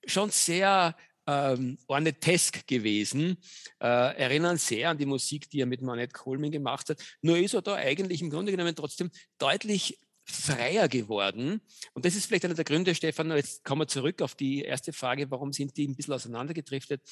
schon 0.05 0.31
sehr 0.31 0.97
ähm, 1.31 1.79
ornetesk 1.87 2.67
gewesen, 2.67 3.37
äh, 3.81 3.87
erinnern 3.87 4.57
sehr 4.57 4.91
an 4.91 4.99
die 4.99 5.07
Musik, 5.07 5.49
die 5.51 5.61
er 5.61 5.67
mit 5.67 5.83
Manette 5.83 6.13
Coleman 6.13 6.51
gemacht 6.51 6.89
hat. 6.89 6.99
Nur 7.23 7.39
ist 7.39 7.55
er 7.55 7.63
da 7.63 7.75
eigentlich 7.75 8.21
im 8.21 8.31
Grunde 8.31 8.53
genommen 8.53 8.75
trotzdem 8.75 9.11
deutlich 9.39 9.99
freier 10.25 10.89
geworden. 10.89 11.61
Und 11.93 12.05
das 12.05 12.15
ist 12.15 12.27
vielleicht 12.27 12.45
einer 12.45 12.55
der 12.55 12.65
Gründe, 12.65 12.95
Stefan, 12.95 13.31
jetzt 13.33 13.65
kommen 13.65 13.83
wir 13.83 13.89
zurück 13.89 14.23
auf 14.23 14.35
die 14.35 14.63
erste 14.63 14.93
Frage, 14.93 15.31
warum 15.31 15.53
sind 15.53 15.77
die 15.77 15.89
ein 15.89 15.97
bisschen 15.97 16.15
auseinandergedriftet. 16.15 17.03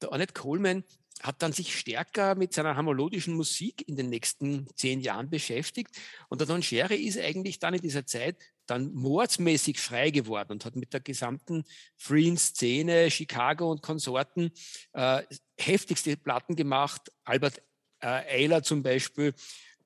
Der 0.00 0.10
Ornette 0.10 0.34
Coleman 0.34 0.84
hat 1.22 1.42
dann 1.42 1.52
sich 1.52 1.78
stärker 1.78 2.34
mit 2.34 2.52
seiner 2.52 2.76
harmonischen 2.76 3.34
Musik 3.34 3.86
in 3.86 3.96
den 3.96 4.08
nächsten 4.08 4.66
zehn 4.74 5.00
Jahren 5.00 5.30
beschäftigt. 5.30 5.94
Und 6.28 6.40
der 6.40 6.48
Don 6.48 6.62
Schere 6.62 6.96
ist 6.96 7.18
eigentlich 7.18 7.58
dann 7.58 7.74
in 7.74 7.82
dieser 7.82 8.06
Zeit 8.06 8.36
dann 8.66 8.92
mordsmäßig 8.92 9.78
frei 9.78 10.10
geworden 10.10 10.52
und 10.52 10.64
hat 10.64 10.76
mit 10.76 10.92
der 10.92 11.00
gesamten 11.00 11.64
Free-Szene, 11.96 13.10
Chicago 13.10 13.70
und 13.70 13.82
Konsorten 13.82 14.52
äh, 14.92 15.22
heftigste 15.58 16.16
Platten 16.16 16.56
gemacht. 16.56 17.12
Albert 17.24 17.62
äh, 18.00 18.06
Eiler 18.06 18.62
zum 18.62 18.82
Beispiel, 18.82 19.34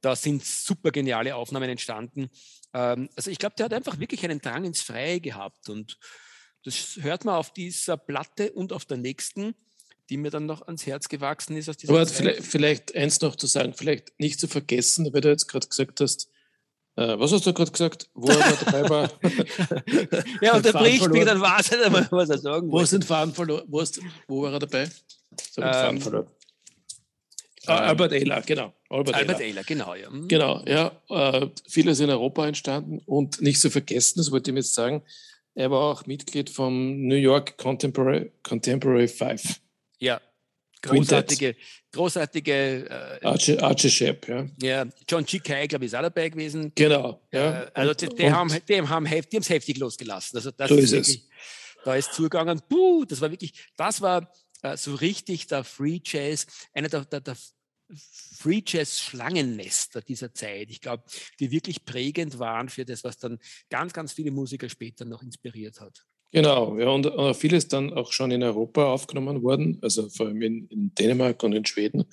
da 0.00 0.14
sind 0.14 0.44
super 0.44 0.90
geniale 0.90 1.34
Aufnahmen 1.34 1.70
entstanden. 1.70 2.28
Ähm, 2.72 3.08
also 3.16 3.30
ich 3.30 3.38
glaube, 3.38 3.56
der 3.56 3.66
hat 3.66 3.74
einfach 3.74 3.98
wirklich 3.98 4.24
einen 4.24 4.40
Drang 4.40 4.64
ins 4.64 4.82
Freie 4.82 5.20
gehabt 5.20 5.68
und 5.68 5.98
das 6.64 6.98
hört 7.00 7.24
man 7.24 7.36
auf 7.36 7.52
dieser 7.52 7.96
Platte 7.96 8.52
und 8.52 8.72
auf 8.72 8.84
der 8.84 8.96
nächsten 8.96 9.54
die 10.08 10.16
mir 10.16 10.30
dann 10.30 10.46
noch 10.46 10.62
ans 10.62 10.86
Herz 10.86 11.08
gewachsen 11.08 11.56
ist. 11.56 11.68
Aus 11.68 11.76
dieser 11.76 11.92
Aber 11.92 12.06
vielleicht, 12.06 12.44
vielleicht, 12.44 12.94
eins 12.94 13.20
noch 13.20 13.36
zu 13.36 13.46
sagen, 13.46 13.74
vielleicht 13.74 14.18
nicht 14.20 14.38
zu 14.38 14.48
vergessen, 14.48 15.12
weil 15.12 15.20
du 15.20 15.28
jetzt 15.28 15.48
gerade 15.48 15.66
gesagt 15.66 16.00
hast, 16.00 16.28
äh, 16.96 17.18
was 17.18 17.32
hast 17.32 17.46
du 17.46 17.52
gerade 17.52 17.70
gesagt? 17.70 18.08
Wo 18.14 18.28
er 18.28 18.56
dabei 18.64 18.88
war? 18.88 19.10
ja, 20.40 20.56
unterbricht 20.56 21.08
mich, 21.08 21.24
dann 21.24 21.40
weiß 21.40 21.72
er 21.72 21.90
nicht 21.90 22.12
was 22.12 22.30
er 22.30 22.38
sagen 22.38 22.72
Wo 22.72 22.82
den 22.82 23.02
Faden 23.02 23.34
verloren? 23.34 23.64
Wo, 23.68 23.80
ist, 23.80 24.00
wo 24.26 24.42
war 24.42 24.52
er 24.52 24.58
dabei? 24.58 24.88
So 25.50 25.62
ähm, 25.62 25.72
Faden 25.72 26.00
verloren. 26.00 26.26
Ah, 27.66 27.78
Albert 27.78 28.12
Ehler, 28.12 28.42
genau. 28.42 28.72
Albert, 28.88 29.16
Albert 29.16 29.40
Ehler. 29.40 29.64
genau, 29.64 29.94
ja. 29.94 30.08
Mhm. 30.08 30.28
Genau, 30.28 30.62
ja. 30.66 30.92
Äh, 31.08 31.48
vieles 31.68 32.00
in 32.00 32.10
Europa 32.10 32.46
entstanden 32.46 33.00
und 33.06 33.42
nicht 33.42 33.60
zu 33.60 33.70
vergessen, 33.70 34.18
das 34.18 34.30
wollte 34.30 34.50
ich 34.50 34.56
jetzt 34.56 34.74
sagen, 34.74 35.02
er 35.54 35.70
war 35.70 35.80
auch 35.80 36.06
Mitglied 36.06 36.48
vom 36.48 37.06
New 37.06 37.16
York 37.16 37.56
Contemporary, 37.58 38.30
Contemporary 38.42 39.08
Five. 39.08 39.60
Ja, 39.98 40.20
großartige, 40.82 41.56
großartige 41.92 43.18
äh, 43.22 43.26
Archie, 43.26 43.58
Archie 43.58 43.90
Shepp, 43.90 44.28
ja. 44.28 44.46
Ja, 44.60 44.86
John 45.08 45.24
G. 45.24 45.38
Kay, 45.38 45.66
glaube 45.66 45.84
ich, 45.84 45.92
ist 45.92 45.94
auch 45.94 46.02
dabei 46.02 46.28
gewesen. 46.28 46.72
Genau, 46.74 47.20
ja. 47.32 47.62
Äh, 47.62 47.70
also 47.74 47.94
die, 47.94 48.08
die 48.14 48.30
haben, 48.30 48.50
die 48.68 48.82
haben, 48.82 49.04
die 49.04 49.10
haben 49.10 49.24
es 49.32 49.48
heftig 49.48 49.78
losgelassen. 49.78 50.36
Also 50.36 50.50
das 50.50 50.68
so 50.68 50.76
ist, 50.76 50.92
wirklich, 50.92 51.16
es. 51.16 51.28
Da 51.84 51.94
ist 51.94 52.12
zugegangen, 52.14 52.60
puh, 52.68 53.04
das 53.04 53.20
war 53.20 53.30
wirklich, 53.30 53.52
das 53.76 54.00
war 54.00 54.30
äh, 54.62 54.76
so 54.76 54.94
richtig 54.94 55.46
der 55.46 55.64
Free 55.64 56.00
Jazz, 56.04 56.46
einer 56.72 56.88
der, 56.88 57.04
der, 57.04 57.20
der 57.20 57.36
Free 58.36 58.62
Jazz 58.66 59.00
Schlangennester 59.00 60.02
dieser 60.02 60.34
Zeit. 60.34 60.70
Ich 60.70 60.80
glaube, 60.80 61.04
die 61.38 61.50
wirklich 61.50 61.84
prägend 61.84 62.38
waren 62.38 62.68
für 62.68 62.84
das, 62.84 63.04
was 63.04 63.18
dann 63.18 63.38
ganz, 63.70 63.92
ganz 63.92 64.12
viele 64.12 64.30
Musiker 64.30 64.68
später 64.68 65.04
noch 65.04 65.22
inspiriert 65.22 65.80
hat. 65.80 66.04
Genau, 66.32 66.78
ja, 66.78 66.88
und 66.88 67.06
äh, 67.06 67.34
vieles 67.34 67.68
dann 67.68 67.92
auch 67.92 68.12
schon 68.12 68.30
in 68.30 68.42
Europa 68.42 68.84
aufgenommen 68.84 69.42
worden, 69.42 69.78
also 69.82 70.08
vor 70.10 70.26
allem 70.26 70.42
in, 70.42 70.66
in 70.68 70.94
Dänemark 70.94 71.42
und 71.42 71.52
in 71.52 71.64
Schweden. 71.64 72.04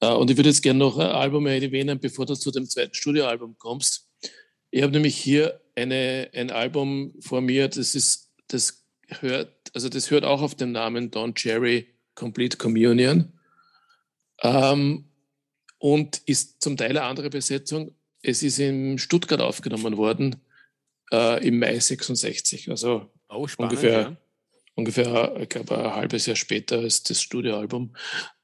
Äh, 0.00 0.12
und 0.12 0.30
ich 0.30 0.36
würde 0.36 0.50
jetzt 0.50 0.62
gerne 0.62 0.78
noch 0.78 0.98
ein 0.98 1.06
Album 1.06 1.46
erwähnen, 1.46 1.98
bevor 1.98 2.26
du 2.26 2.34
zu 2.34 2.50
dem 2.50 2.68
zweiten 2.68 2.94
Studioalbum 2.94 3.56
kommst. 3.58 4.08
Ich 4.70 4.82
habe 4.82 4.92
nämlich 4.92 5.16
hier 5.16 5.60
eine, 5.74 6.30
ein 6.34 6.50
Album 6.50 7.14
vor 7.20 7.40
mir, 7.40 7.68
das 7.68 7.94
ist, 7.94 8.32
das 8.48 8.84
hört, 9.08 9.70
also 9.74 9.88
das 9.88 10.10
hört 10.10 10.24
auch 10.24 10.42
auf 10.42 10.54
den 10.54 10.72
Namen 10.72 11.10
Don 11.10 11.34
Cherry 11.34 11.94
Complete 12.14 12.58
Communion 12.58 13.32
ähm, 14.42 15.06
und 15.78 16.18
ist 16.26 16.62
zum 16.62 16.76
Teil 16.76 16.90
eine 16.90 17.02
andere 17.02 17.30
Besetzung. 17.30 17.94
Es 18.22 18.42
ist 18.42 18.58
in 18.58 18.98
Stuttgart 18.98 19.40
aufgenommen 19.40 19.96
worden 19.96 20.36
äh, 21.10 21.46
im 21.46 21.58
Mai 21.58 21.78
66, 21.78 22.70
also 22.70 23.10
Oh, 23.34 23.46
spannend, 23.46 23.72
ungefähr, 23.72 24.16
ungefähr, 24.74 25.36
ich 25.40 25.48
glaube, 25.48 25.78
ein 25.78 25.94
halbes 25.94 26.26
Jahr 26.26 26.36
später 26.36 26.78
als 26.78 27.02
das 27.02 27.22
Studioalbum. 27.22 27.94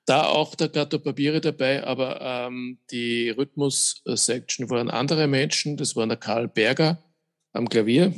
Da 0.07 0.25
auch 0.25 0.55
der 0.55 0.71
Gatto 0.71 0.99
Papiere 0.99 1.41
dabei, 1.43 1.85
aber 1.85 2.21
ähm, 2.23 2.79
die 2.91 3.29
Rhythmus-Section 3.29 4.71
waren 4.71 4.89
andere 4.89 5.27
Menschen. 5.27 5.77
Das 5.77 5.97
war 5.97 6.07
der 6.07 6.17
Karl 6.17 6.49
Berger 6.49 7.03
am 7.53 7.69
Klavier, 7.69 8.15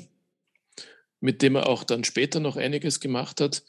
mit 1.18 1.42
dem 1.42 1.56
er 1.56 1.68
auch 1.68 1.82
dann 1.82 2.04
später 2.04 2.38
noch 2.38 2.56
einiges 2.56 3.00
gemacht 3.00 3.40
hat. 3.40 3.64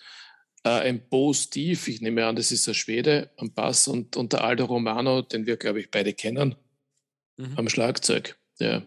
Äh, 0.64 0.70
ein 0.70 1.10
Bo 1.10 1.34
Steve, 1.34 1.80
ich 1.90 2.02
nehme 2.02 2.28
an, 2.28 2.36
das 2.36 2.52
ist 2.52 2.68
ein 2.68 2.76
Schwede 2.76 3.32
am 3.38 3.54
Bass 3.54 3.88
und, 3.88 4.16
und 4.16 4.34
der 4.34 4.44
Aldo 4.44 4.66
Romano, 4.66 5.24
den 5.24 5.48
wir, 5.48 5.58
glaube 5.58 5.80
ich, 5.80 5.90
beide 5.90 6.14
kennen, 6.14 6.56
mhm. 7.38 7.54
am 7.56 7.70
Schlagzeug. 7.70 8.38
Ja. 8.60 8.84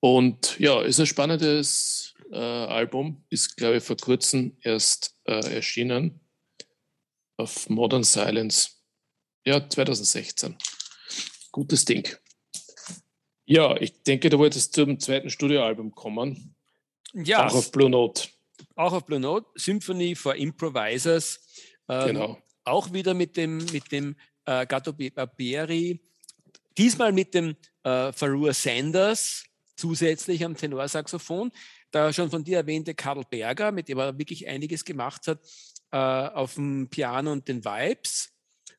Und 0.00 0.58
ja, 0.58 0.82
ist 0.82 1.00
ein 1.00 1.06
spannendes 1.06 2.14
äh, 2.32 2.36
Album, 2.36 3.24
ist, 3.28 3.56
glaube 3.56 3.76
ich, 3.76 3.84
vor 3.84 3.96
kurzem 3.96 4.56
erst 4.62 5.16
äh, 5.24 5.54
erschienen 5.54 6.20
auf 7.36 7.68
Modern 7.68 8.04
Silence. 8.04 8.70
Ja, 9.44 9.68
2016. 9.68 10.56
Gutes 11.50 11.84
Ding. 11.84 12.08
Ja, 13.44 13.76
ich 13.76 14.02
denke, 14.02 14.30
du 14.30 14.38
wolltest 14.38 14.74
zum 14.74 14.98
zweiten 15.00 15.28
Studioalbum 15.28 15.94
kommen. 15.94 16.54
Ja. 17.12 17.46
Auch 17.46 17.54
auf 17.54 17.72
Blue 17.72 17.90
Note. 17.90 18.28
Auch 18.76 18.92
auf 18.92 19.04
Blue 19.04 19.20
Note, 19.20 19.46
Symphony 19.56 20.14
for 20.14 20.34
Improvisers. 20.34 21.40
Ähm, 21.88 22.06
genau. 22.06 22.38
Auch 22.64 22.92
wieder 22.92 23.12
mit 23.12 23.36
dem, 23.36 23.58
mit 23.72 23.90
dem 23.92 24.16
äh, 24.46 24.64
Gatto 24.66 24.92
Barberi. 24.92 26.00
Diesmal 26.78 27.12
mit 27.12 27.34
dem 27.34 27.56
äh, 27.82 28.12
Farua 28.12 28.54
Sanders 28.54 29.44
zusätzlich 29.76 30.44
am 30.44 30.56
Tenorsaxophon. 30.56 31.50
Da 31.92 32.12
schon 32.12 32.30
von 32.30 32.42
dir 32.42 32.56
erwähnte 32.56 32.94
Karl 32.94 33.22
Berger, 33.30 33.70
mit 33.70 33.88
dem 33.88 33.98
er 33.98 34.18
wirklich 34.18 34.48
einiges 34.48 34.84
gemacht 34.84 35.28
hat, 35.28 35.40
äh, 35.92 35.96
auf 35.96 36.54
dem 36.54 36.88
Piano 36.88 37.30
und 37.30 37.46
den 37.46 37.64
Vibes. 37.64 38.30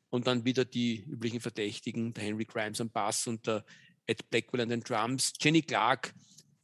Und 0.09 0.27
dann 0.27 0.45
wieder 0.45 0.65
die 0.65 1.03
üblichen 1.03 1.39
Verdächtigen, 1.39 2.13
der 2.13 2.23
Henry 2.25 2.45
Grimes 2.45 2.81
am 2.81 2.89
Bass 2.89 3.25
und 3.25 3.47
der 3.47 3.63
Ed 4.05 4.29
Blackwell 4.29 4.61
an 4.61 4.69
den 4.69 4.81
Drums. 4.81 5.33
Jenny 5.39 5.61
Clark, 5.61 6.13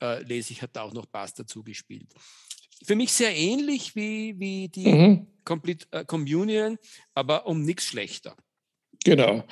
äh, 0.01 0.21
lese 0.23 0.53
ich, 0.53 0.61
hat 0.61 0.75
da 0.75 0.83
auch 0.83 0.93
noch 0.93 1.05
Bass 1.05 1.33
dazu 1.33 1.63
gespielt. 1.63 2.13
Für 2.83 2.95
mich 2.95 3.11
sehr 3.11 3.35
ähnlich 3.35 3.95
wie, 3.95 4.39
wie 4.39 4.69
die 4.69 4.87
mhm. 4.87 5.27
Complete 5.45 5.87
äh, 5.91 6.05
Communion, 6.05 6.77
aber 7.13 7.45
um 7.45 7.63
nichts 7.63 7.85
schlechter. 7.85 8.35
Genau. 9.03 9.43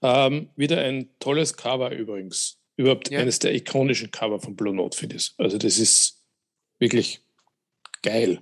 Ähm, 0.00 0.50
wieder 0.56 0.82
ein 0.82 1.10
tolles 1.18 1.56
Cover 1.56 1.90
übrigens. 1.92 2.58
Überhaupt 2.76 3.10
ja. 3.10 3.20
eines 3.20 3.38
der 3.38 3.54
ikonischen 3.54 4.10
Cover 4.10 4.40
von 4.40 4.56
Blue 4.56 4.74
Note, 4.74 4.96
finde 4.96 5.16
ich. 5.16 5.32
Also 5.36 5.58
das 5.58 5.78
ist 5.78 6.21
wirklich 6.82 7.22
geil, 8.02 8.40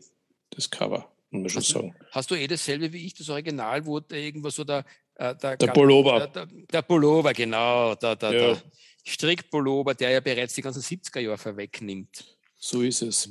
das 0.51 0.71
Cover, 0.71 1.13
muss 1.31 1.43
man 1.43 1.49
schon 1.51 1.63
hast 1.63 1.69
sagen. 1.69 1.95
Du, 1.99 2.07
hast 2.11 2.31
du 2.31 2.35
eh 2.35 2.47
dasselbe 2.47 2.93
wie 2.93 3.07
ich, 3.07 3.15
das 3.15 3.29
Original, 3.29 3.85
wo 3.87 4.01
irgendwo 4.11 4.51
so 4.51 4.65
der... 4.65 4.85
Äh, 5.15 5.37
der, 5.37 5.57
der 5.59 5.67
Pullover. 5.69 6.27
Der, 6.27 6.47
der, 6.47 6.47
der, 6.47 6.83
Pullover, 6.83 7.33
genau. 7.35 7.95
Der, 7.95 8.17
der, 8.17 8.33
ja. 8.33 8.39
der 8.39 8.63
Strickpullover, 9.05 9.95
der 9.95 10.11
ja 10.11 10.21
bereits 10.21 10.55
die 10.55 10.63
ganzen 10.63 10.83
70er 10.83 11.21
Jahre 11.21 11.37
vorwegnimmt. 11.39 12.25
So 12.57 12.81
ist 12.81 13.03
es. 13.03 13.29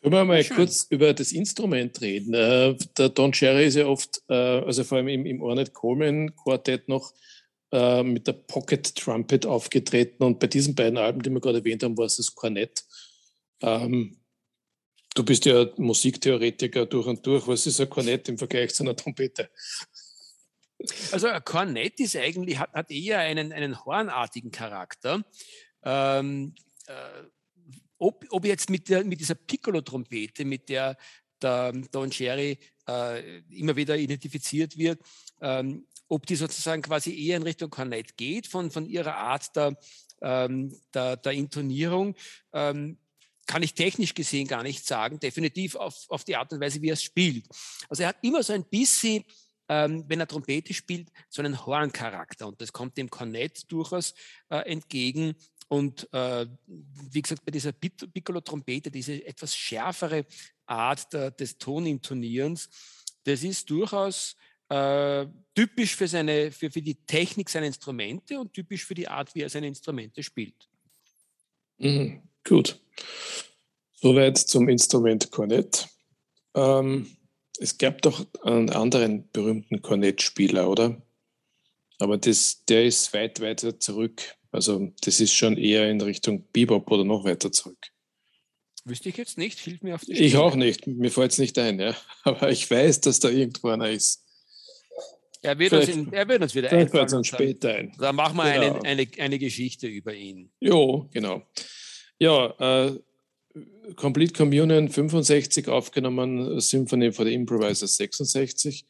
Können 0.00 0.14
wir 0.14 0.24
mal 0.24 0.44
Schön. 0.44 0.56
kurz 0.56 0.86
über 0.88 1.12
das 1.12 1.32
Instrument 1.32 2.00
reden? 2.00 2.32
Äh, 2.32 2.76
der 2.96 3.08
Don 3.08 3.32
Cherry 3.32 3.66
ist 3.66 3.74
ja 3.74 3.86
oft, 3.86 4.22
äh, 4.28 4.34
also 4.34 4.84
vor 4.84 4.98
allem 4.98 5.08
im, 5.08 5.26
im 5.26 5.42
Ornette 5.42 5.72
Coleman 5.72 6.34
Quartett 6.36 6.88
noch 6.88 7.12
äh, 7.72 8.04
mit 8.04 8.28
der 8.28 8.34
Pocket 8.34 8.94
Trumpet 8.94 9.44
aufgetreten 9.46 10.22
und 10.22 10.38
bei 10.38 10.46
diesen 10.46 10.76
beiden 10.76 10.96
Alben, 10.96 11.22
die 11.22 11.30
wir 11.30 11.40
gerade 11.40 11.58
erwähnt 11.58 11.82
haben, 11.82 11.98
war 11.98 12.06
es 12.06 12.18
das 12.18 12.32
Kornett. 12.32 12.84
Ähm, 13.60 14.18
du 15.14 15.24
bist 15.24 15.44
ja 15.44 15.66
Musiktheoretiker 15.76 16.86
durch 16.86 17.06
und 17.06 17.26
durch. 17.26 17.46
Was 17.46 17.66
ist 17.66 17.80
ein 17.80 17.90
Kornett 17.90 18.28
im 18.28 18.38
Vergleich 18.38 18.74
zu 18.74 18.82
einer 18.82 18.96
Trompete? 18.96 19.50
Also 21.12 21.28
ein 21.28 21.44
Kornett 21.44 22.00
ist 22.00 22.16
eigentlich, 22.16 22.58
hat, 22.58 22.72
hat 22.72 22.90
eher 22.90 23.20
einen, 23.20 23.52
einen 23.52 23.84
hornartigen 23.84 24.50
Charakter. 24.50 25.24
Ähm, 25.82 26.54
äh, 26.86 26.92
ob, 27.98 28.26
ob 28.30 28.44
jetzt 28.44 28.68
mit, 28.68 28.88
der, 28.88 29.04
mit 29.04 29.20
dieser 29.20 29.34
Piccolo-Trompete, 29.34 30.44
mit 30.44 30.68
der 30.68 30.96
der 31.42 31.72
Don 31.90 32.10
Cherry 32.10 32.58
äh, 32.88 33.38
immer 33.50 33.76
wieder 33.76 33.96
identifiziert 33.96 34.76
wird, 34.78 35.00
ähm, 35.40 35.86
ob 36.08 36.26
die 36.26 36.36
sozusagen 36.36 36.82
quasi 36.82 37.14
eher 37.14 37.36
in 37.36 37.42
Richtung 37.42 37.70
Kornett 37.70 38.16
geht, 38.16 38.46
von, 38.46 38.70
von 38.70 38.86
ihrer 38.86 39.16
Art 39.16 39.54
der, 39.56 39.76
ähm, 40.22 40.74
der, 40.94 41.16
der 41.16 41.32
Intonierung, 41.32 42.14
ähm, 42.52 42.98
kann 43.46 43.62
ich 43.62 43.74
technisch 43.74 44.14
gesehen 44.14 44.48
gar 44.48 44.62
nicht 44.62 44.86
sagen. 44.86 45.20
Definitiv 45.20 45.76
auf, 45.76 46.06
auf 46.08 46.24
die 46.24 46.36
Art 46.36 46.52
und 46.52 46.60
Weise, 46.60 46.82
wie 46.82 46.90
er 46.90 46.94
es 46.94 47.02
spielt. 47.02 47.46
Also 47.88 48.02
er 48.02 48.10
hat 48.10 48.18
immer 48.22 48.42
so 48.42 48.52
ein 48.52 48.64
bisschen 48.64 49.24
ähm, 49.68 50.04
wenn 50.06 50.20
er 50.20 50.26
Trompete 50.26 50.72
spielt, 50.74 51.10
so 51.28 51.42
einen 51.42 51.66
Horncharakter. 51.66 52.46
Und 52.46 52.60
das 52.60 52.72
kommt 52.72 52.96
dem 52.96 53.10
Kornett 53.10 53.70
durchaus 53.70 54.14
äh, 54.48 54.58
entgegen. 54.70 55.34
Und 55.68 56.12
äh, 56.12 56.46
wie 56.66 57.22
gesagt, 57.22 57.44
bei 57.44 57.50
dieser 57.50 57.72
Piccolo-Trompete, 57.72 58.90
diese 58.90 59.24
etwas 59.26 59.56
schärfere 59.56 60.24
Art 60.66 61.12
der, 61.12 61.32
des 61.32 61.58
Tonintonierens, 61.58 62.68
das 63.24 63.42
ist 63.42 63.68
durchaus 63.68 64.36
äh, 64.68 65.26
typisch 65.54 65.96
für, 65.96 66.06
seine, 66.06 66.52
für, 66.52 66.70
für 66.70 66.82
die 66.82 66.94
Technik 66.94 67.48
seiner 67.48 67.66
Instrumente 67.66 68.38
und 68.38 68.52
typisch 68.52 68.84
für 68.84 68.94
die 68.94 69.08
Art, 69.08 69.34
wie 69.34 69.42
er 69.42 69.48
seine 69.48 69.66
Instrumente 69.66 70.22
spielt. 70.22 70.68
Mhm, 71.78 72.22
gut. 72.46 72.80
Soweit 74.00 74.38
zum 74.38 74.68
Instrument 74.68 75.30
Kornett. 75.30 75.88
Ähm, 76.54 77.16
es 77.58 77.78
gab 77.78 78.02
doch 78.02 78.26
einen 78.42 78.70
anderen 78.70 79.30
berühmten 79.30 79.82
Kornettspieler, 79.82 80.68
oder? 80.68 81.00
Aber 81.98 82.18
das, 82.18 82.64
der 82.66 82.84
ist 82.84 83.12
weit 83.14 83.40
weiter 83.40 83.78
zurück. 83.80 84.36
Also 84.52 84.92
das 85.02 85.20
ist 85.20 85.34
schon 85.34 85.56
eher 85.56 85.90
in 85.90 86.00
Richtung 86.00 86.46
Bebop 86.52 86.90
oder 86.90 87.04
noch 87.04 87.24
weiter 87.24 87.50
zurück. 87.52 87.78
Wüsste 88.84 89.08
ich 89.08 89.16
jetzt 89.16 89.36
nicht, 89.36 89.58
hilft 89.58 89.82
mir 89.82 89.96
auf 89.96 90.04
die 90.04 90.12
Ich 90.12 90.28
Stimme. 90.30 90.44
auch 90.44 90.54
nicht, 90.54 90.86
mir 90.86 91.10
fällt 91.10 91.32
es 91.32 91.38
nicht 91.38 91.58
ein, 91.58 91.80
ja. 91.80 91.96
Aber 92.24 92.50
ich 92.50 92.70
weiß, 92.70 93.00
dass 93.00 93.18
da 93.18 93.28
irgendwo 93.28 93.68
einer 93.68 93.90
ist. 93.90 94.22
Er 95.42 95.58
wird, 95.58 95.72
uns, 95.72 95.88
in, 95.88 96.12
er 96.12 96.26
wird 96.28 96.42
uns 96.42 96.54
wieder 96.54 96.72
einfallen. 96.72 97.14
Uns 97.14 97.28
später 97.28 97.74
ein. 97.74 97.92
Dann 97.98 98.16
machen 98.16 98.36
wir 98.36 98.52
genau. 98.52 98.80
eine, 98.80 98.88
eine, 98.88 99.08
eine 99.18 99.38
Geschichte 99.38 99.86
über 99.86 100.14
ihn. 100.14 100.50
Jo, 100.60 101.08
genau. 101.12 101.42
Ja, 102.18 102.54
äh, 102.58 102.98
Complete 103.94 104.32
Communion 104.32 104.88
65 104.88 105.68
aufgenommen, 105.68 106.60
Symphony 106.60 107.12
for 107.12 107.24
the 107.24 107.32
Improviser 107.32 107.86
66. 107.86 108.86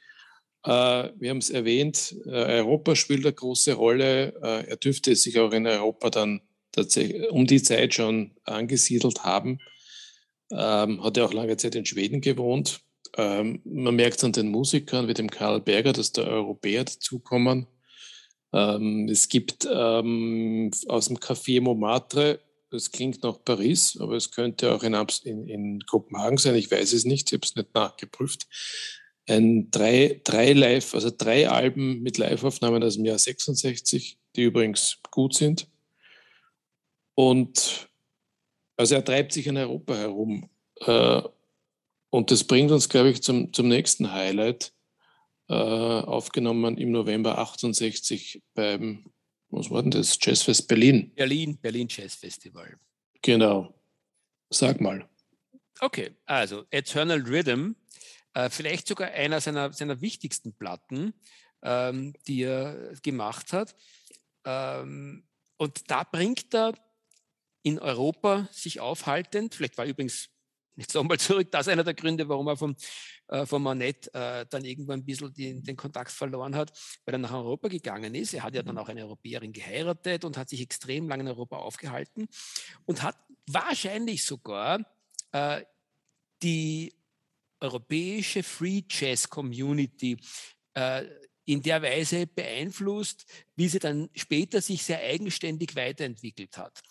Äh, 0.65 0.69
wir 0.69 1.31
haben 1.31 1.39
es 1.39 1.51
erwähnt, 1.51 2.17
äh, 2.27 2.61
Europa 2.61 2.97
spielt 2.97 3.25
eine 3.25 3.33
große 3.33 3.75
Rolle. 3.75 4.35
Äh, 4.43 4.71
er 4.71 4.77
dürfte 4.77 5.15
sich 5.15 5.39
auch 5.39 5.53
in 5.53 5.67
Europa 5.67 6.11
dann 6.11 6.41
tatsächlich 6.73 7.29
um 7.31 7.47
die 7.47 7.63
Zeit 7.63 7.95
schon 7.95 8.33
angesiedelt 8.45 9.25
haben. 9.25 9.59
Ähm, 10.51 11.03
hat 11.03 11.17
er 11.17 11.27
auch 11.27 11.33
lange 11.33 11.57
Zeit 11.57 11.75
in 11.75 11.87
Schweden 11.87 12.21
gewohnt. 12.21 12.81
Ähm, 13.17 13.61
man 13.65 13.97
merkt 13.97 14.23
an 14.25 14.33
den 14.33 14.49
Musikern 14.49 15.09
wie 15.09 15.15
dem 15.15 15.31
Karl 15.31 15.61
Berger, 15.61 15.93
dass 15.93 16.13
da 16.13 16.23
Europäer 16.23 16.85
dazukommen. 16.85 17.67
Ähm, 18.53 19.09
es 19.11 19.29
gibt 19.29 19.69
ähm, 19.71 20.71
aus 20.89 21.09
dem 21.09 21.19
Café 21.19 21.61
Montmartre 21.61 22.41
das 22.77 22.91
klingt 22.93 23.23
nach 23.23 23.43
Paris, 23.45 23.99
aber 24.01 24.15
es 24.15 24.31
könnte 24.31 24.73
auch 24.75 24.83
in, 24.83 24.95
in, 25.25 25.49
in 25.49 25.81
Kopenhagen 25.87 26.39
sein. 26.39 26.55
Ich 26.55 26.71
weiß 26.71 26.93
es 26.93 27.05
nicht, 27.05 27.29
ich 27.29 27.39
habe 27.39 27.47
es 27.47 27.57
nicht 27.57 27.75
nachgeprüft. 27.75 28.47
Ein 29.29 29.71
drei, 29.71 30.21
drei 30.23 30.53
Live, 30.53 30.95
also 30.95 31.11
drei 31.11 31.49
Alben 31.49 32.03
mit 32.03 32.19
Liveaufnahmen 32.19 32.83
aus 32.83 32.95
dem 32.95 33.05
Jahr 33.05 33.19
66, 33.19 34.19
die 34.37 34.43
übrigens 34.43 34.99
gut 35.11 35.35
sind. 35.35 35.69
Und 37.15 37.89
also 38.77 38.95
er 38.95 39.05
treibt 39.05 39.33
sich 39.33 39.47
in 39.47 39.57
Europa 39.57 39.97
herum. 39.97 40.51
Äh, 40.81 41.23
und 42.11 42.31
das 42.31 42.45
bringt 42.45 42.71
uns, 42.71 42.89
glaube 42.89 43.11
ich, 43.11 43.23
zum, 43.23 43.53
zum 43.53 43.69
nächsten 43.69 44.13
Highlight, 44.13 44.73
äh, 45.49 45.55
aufgenommen 45.55 46.77
im 46.77 46.93
November 46.93 47.39
68 47.39 48.43
beim 48.55 49.11
was 49.51 49.71
war 49.71 49.83
denn 49.83 49.91
das? 49.91 50.19
Jazzfest 50.21 50.69
Berlin. 50.69 51.13
Berlin, 51.15 51.59
Berlin 51.59 51.89
Jazz 51.89 52.15
Festival. 52.15 52.79
Genau. 53.23 53.75
Sag 54.51 54.81
mal. 54.81 55.09
Okay, 55.81 56.13
also 56.25 56.65
Eternal 56.71 57.21
Rhythm, 57.21 57.73
äh, 58.35 58.49
vielleicht 58.49 58.87
sogar 58.89 59.11
einer 59.11 59.41
seiner, 59.41 59.73
seiner 59.73 60.01
wichtigsten 60.01 60.55
Platten, 60.55 61.13
ähm, 61.63 62.15
die 62.27 62.43
er 62.43 62.95
gemacht 63.03 63.53
hat. 63.53 63.75
Ähm, 64.45 65.25
und 65.59 65.91
da 65.91 66.05
bringt 66.05 66.55
er 66.55 66.75
in 67.63 67.79
Europa 67.79 68.49
sich 68.53 68.81
aufhaltend, 68.81 69.55
vielleicht 69.55 69.77
war 69.77 69.87
übrigens 69.87 70.31
Jetzt 70.77 70.95
nochmal 70.95 71.19
zurück, 71.19 71.51
das 71.51 71.67
ist 71.67 71.73
einer 71.73 71.85
der 71.85 71.95
Gründe, 71.95 72.29
warum 72.29 72.49
er 72.49 72.57
vom, 72.57 72.77
äh, 73.29 73.47
vom 73.47 73.63
Manett 73.63 74.13
äh, 74.15 74.45
dann 74.49 74.65
irgendwann 74.65 75.01
ein 75.01 75.05
bisschen 75.05 75.33
die, 75.33 75.63
den 75.63 75.77
Kontakt 75.77 76.13
verloren 76.13 76.55
hat, 76.55 76.71
weil 77.05 77.15
er 77.15 77.19
nach 77.19 77.33
Europa 77.33 77.69
gegangen 77.69 78.15
ist. 78.15 78.35
Er 78.35 78.43
hat 78.43 78.55
ja 78.55 78.63
dann 78.63 78.75
mhm. 78.75 78.81
auch 78.83 78.89
eine 78.89 79.03
Europäerin 79.03 79.53
geheiratet 79.53 80.25
und 80.25 80.37
hat 80.37 80.51
sich 80.51 80.61
extrem 80.61 81.09
lange 81.09 81.23
in 81.23 81.29
Europa 81.29 81.57
aufgehalten 81.57 82.29
und 82.85 83.03
hat 83.03 83.17
wahrscheinlich 83.47 84.25
sogar 84.27 84.81
äh, 85.33 85.63
die 86.43 86.95
europäische 87.61 88.43
Free 88.43 88.83
Jazz 88.89 89.31
Community 89.31 90.19
äh, 90.75 91.07
in 91.47 91.63
der 91.63 91.81
Weise 91.81 92.27
beeinflusst, 92.27 93.25
wie 93.55 93.69
sie 93.69 93.79
dann 93.79 94.11
später 94.15 94.61
sich 94.61 94.83
sehr 94.83 95.01
eigenständig 95.01 95.75
weiterentwickelt 95.77 96.59
hat. 96.59 96.83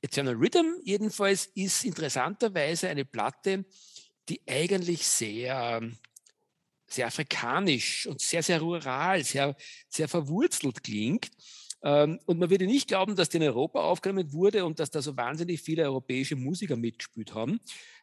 Eternal 0.00 0.34
Rhythm 0.34 0.80
jedenfalls 0.82 1.46
ist 1.54 1.84
interessanterweise 1.84 2.88
eine 2.88 3.04
Platte, 3.04 3.64
die 4.28 4.40
eigentlich 4.46 5.06
sehr, 5.06 5.82
sehr 6.86 7.06
afrikanisch 7.06 8.06
und 8.06 8.20
sehr, 8.20 8.42
sehr 8.42 8.60
rural, 8.60 9.22
sehr, 9.24 9.56
sehr 9.88 10.08
verwurzelt 10.08 10.82
klingt. 10.82 11.30
Ähm, 11.82 12.18
und 12.26 12.38
man 12.38 12.50
würde 12.50 12.66
nicht 12.66 12.88
glauben, 12.88 13.14
dass 13.14 13.28
die 13.28 13.36
in 13.36 13.42
Europa 13.44 13.80
aufgenommen 13.80 14.32
wurde 14.32 14.64
und 14.64 14.80
dass 14.80 14.90
da 14.90 15.02
so 15.02 15.16
wahnsinnig 15.16 15.60
viele 15.60 15.84
europäische 15.84 16.36
Musiker 16.36 16.76
mitgespielt 16.76 17.34
haben. 17.34 17.60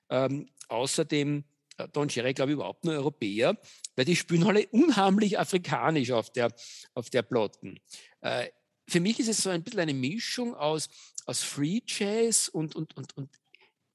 Ähm, 0.09 0.49
außerdem 0.67 1.43
Don 1.91 2.07
Cherry, 2.07 2.33
glaube 2.33 2.51
ich, 2.51 2.55
überhaupt 2.55 2.85
nur 2.85 2.93
Europäer, 2.93 3.57
weil 3.95 4.05
die 4.05 4.15
spielen 4.15 4.43
alle 4.43 4.67
unheimlich 4.67 5.37
afrikanisch 5.37 6.11
auf 6.11 6.31
der, 6.31 6.53
auf 6.93 7.09
der 7.09 7.21
Plotten. 7.21 7.79
Äh, 8.21 8.49
für 8.87 8.99
mich 8.99 9.19
ist 9.19 9.29
es 9.29 9.37
so 9.39 9.49
ein 9.49 9.63
bisschen 9.63 9.81
eine 9.81 9.93
Mischung 9.93 10.55
aus, 10.55 10.89
aus 11.25 11.41
Free 11.41 11.81
Jazz 11.85 12.47
und, 12.47 12.75
und, 12.75 12.95
und, 12.95 13.17
und 13.17 13.29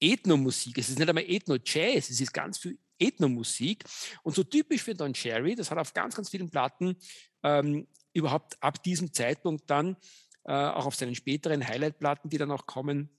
Ethnomusik. 0.01 0.79
Es 0.79 0.89
ist 0.89 0.99
nicht 0.99 1.09
einmal 1.09 1.29
Ethno-Jazz, 1.29 2.11
es 2.11 2.21
ist 2.21 2.33
ganz 2.33 2.59
viel 2.59 2.79
Ethnomusik. 2.99 3.85
Und 4.23 4.35
so 4.35 4.43
typisch 4.43 4.83
für 4.83 4.95
Don 4.95 5.15
Cherry, 5.15 5.55
das 5.55 5.71
hat 5.71 5.79
auf 5.79 5.95
ganz, 5.95 6.17
ganz 6.17 6.31
vielen 6.31 6.51
Platten 6.51 6.97
ähm, 7.43 7.87
überhaupt 8.13 8.63
ab 8.63 8.83
diesem 8.83 9.13
Zeitpunkt 9.13 9.69
dann, 9.71 9.97
äh, 10.45 10.53
auch 10.53 10.87
auf 10.87 10.97
seinen 10.97 11.15
späteren 11.15 11.67
Highlight-Platten, 11.67 12.31
die 12.31 12.39
dann 12.39 12.51
auch 12.51 12.67
kommen 12.67 13.11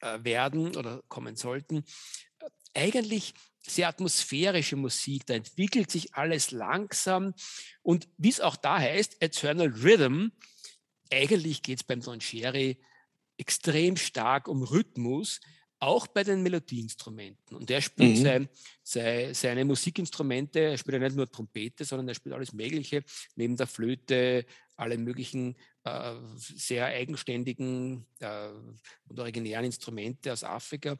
äh, 0.00 0.22
werden 0.22 0.76
oder 0.76 1.02
kommen 1.08 1.36
sollten, 1.36 1.84
äh, 2.38 2.48
eigentlich 2.74 3.34
sehr 3.62 3.88
atmosphärische 3.88 4.76
Musik. 4.76 5.26
Da 5.26 5.34
entwickelt 5.34 5.90
sich 5.90 6.14
alles 6.14 6.50
langsam. 6.50 7.34
Und 7.82 8.08
wie 8.16 8.30
es 8.30 8.40
auch 8.40 8.56
da 8.56 8.78
heißt, 8.78 9.20
Eternal 9.20 9.68
Rhythm, 9.68 10.28
eigentlich 11.12 11.62
geht 11.62 11.80
es 11.80 11.84
beim 11.84 12.00
Don 12.00 12.20
Cherry 12.20 12.80
extrem 13.36 13.96
stark 13.96 14.48
um 14.48 14.62
Rhythmus, 14.62 15.40
auch 15.78 16.06
bei 16.06 16.22
den 16.22 16.42
Melodieinstrumenten. 16.42 17.56
Und 17.56 17.70
er 17.70 17.80
spielt 17.80 18.18
mhm. 18.18 18.22
sein, 18.22 18.48
sein, 18.82 19.34
seine 19.34 19.64
Musikinstrumente, 19.64 20.60
er 20.60 20.78
spielt 20.78 20.94
ja 20.94 21.00
nicht 21.00 21.16
nur 21.16 21.30
Trompete, 21.30 21.84
sondern 21.84 22.08
er 22.08 22.14
spielt 22.14 22.34
alles 22.34 22.52
Mögliche, 22.52 23.02
neben 23.34 23.56
der 23.56 23.66
Flöte, 23.66 24.44
alle 24.76 24.98
möglichen 24.98 25.56
äh, 25.84 26.14
sehr 26.36 26.86
eigenständigen 26.86 28.06
äh, 28.18 28.48
und 29.08 29.18
originären 29.18 29.64
Instrumente 29.64 30.32
aus 30.32 30.44
Afrika. 30.44 30.98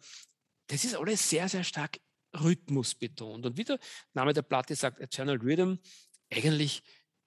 Das 0.67 0.85
ist 0.85 0.95
alles 0.95 1.29
sehr, 1.29 1.49
sehr 1.49 1.65
stark 1.65 1.99
Rhythmus 2.35 2.95
betont. 2.95 3.47
Und 3.47 3.57
wie 3.57 3.65
der 3.65 3.79
Name 4.15 4.33
der 4.33 4.43
Platte 4.43 4.75
sagt, 4.75 5.01
Eternal 5.01 5.37
Rhythm, 5.37 5.77
eigentlich 6.31 6.83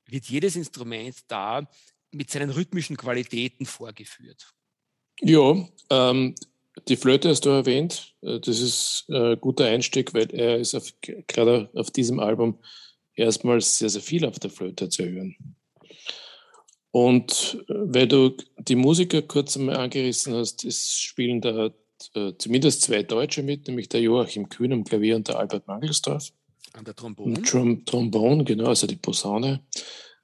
wird 0.06 0.26
jedes 0.26 0.56
Instrument 0.56 1.16
da 1.28 1.68
mit 2.12 2.30
seinen 2.30 2.50
rhythmischen 2.50 2.98
Qualitäten 2.98 3.66
vorgeführt. 3.66 4.54
Ja, 5.22 5.68
ähm, 5.90 6.36
die 6.88 6.96
Flöte 6.96 7.30
hast 7.30 7.46
du 7.46 7.50
erwähnt. 7.50 8.16
Äh, 8.22 8.40
das 8.40 8.60
ist 8.60 9.06
ein 9.10 9.40
guter 9.40 9.66
Einstieg, 9.66 10.14
weil 10.14 10.34
er 10.34 10.58
ist 10.58 10.76
auf, 10.76 10.92
gerade 11.02 11.70
auf 11.74 11.92
diesem 11.92 12.20
Album 12.20 12.60
erstmals 13.16 13.78
sehr, 13.78 13.90
sehr 13.90 14.02
viel 14.02 14.26
auf 14.26 14.40
der 14.40 14.50
Flöte 14.50 14.90
zu 14.90 15.06
hören. 15.06 15.36
Und 16.92 17.64
äh, 17.68 17.74
weil 17.76 18.08
du 18.08 18.36
die 18.58 18.76
Musiker 18.76 19.22
kurz 19.22 19.58
einmal 19.58 19.78
angerissen 19.78 20.34
hast, 20.36 20.64
es 20.64 21.00
spielen 21.00 21.42
da 21.42 21.72
äh, 22.16 22.34
zumindest 22.38 22.84
zwei 22.84 23.04
Deutsche 23.04 23.44
mit, 23.44 23.68
nämlich 23.68 23.90
der 23.90 24.02
Joachim 24.02 24.50
Kühn 24.50 24.74
am 24.74 24.84
Klavier 24.84 25.16
und 25.16 25.28
der 25.28 25.40
Albert 25.40 25.68
Mangelsdorf. 25.68 26.30
An 26.74 26.86
der 26.86 26.96
Trombone. 26.96 27.42
Trom 27.44 27.86
Trombone, 27.86 28.44
genau, 28.44 28.68
also 28.68 28.88
die 28.88 28.96
Posaune. 28.96 29.62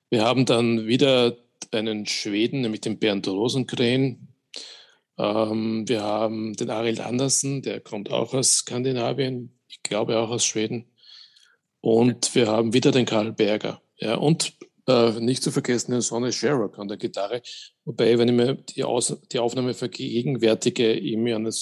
Wir 0.09 0.23
haben 0.23 0.45
dann 0.45 0.87
wieder 0.87 1.37
einen 1.71 2.05
Schweden, 2.05 2.61
nämlich 2.61 2.81
den 2.81 2.97
Bernd 2.97 3.27
Rosenkrähen. 3.27 4.29
Ähm, 5.17 5.87
wir 5.87 6.01
haben 6.01 6.55
den 6.55 6.69
Arild 6.69 7.01
Andersen, 7.01 7.61
der 7.61 7.79
kommt 7.79 8.09
auch 8.09 8.33
aus 8.33 8.57
Skandinavien, 8.57 9.59
ich 9.67 9.83
glaube 9.83 10.17
auch 10.17 10.29
aus 10.29 10.45
Schweden. 10.45 10.85
Und 11.81 12.33
wir 12.35 12.47
haben 12.47 12.73
wieder 12.73 12.91
den 12.91 13.05
Karl 13.05 13.31
Berger. 13.31 13.81
Ja, 13.97 14.15
und 14.15 14.53
äh, 14.89 15.19
nicht 15.19 15.43
zu 15.43 15.51
vergessen 15.51 15.91
den 15.91 16.01
Sonny 16.01 16.31
Sherrock 16.31 16.79
an 16.79 16.87
der 16.87 16.97
Gitarre. 16.97 17.41
Wobei, 17.85 18.17
wenn 18.17 18.27
ich 18.27 18.33
mir 18.33 18.55
die, 18.55 18.83
Aus 18.83 19.15
die 19.31 19.39
Aufnahme 19.39 19.73
vergegenwärtige, 19.73 20.93
ich 20.93 21.15
mir 21.15 21.35
an 21.35 21.43
das 21.43 21.61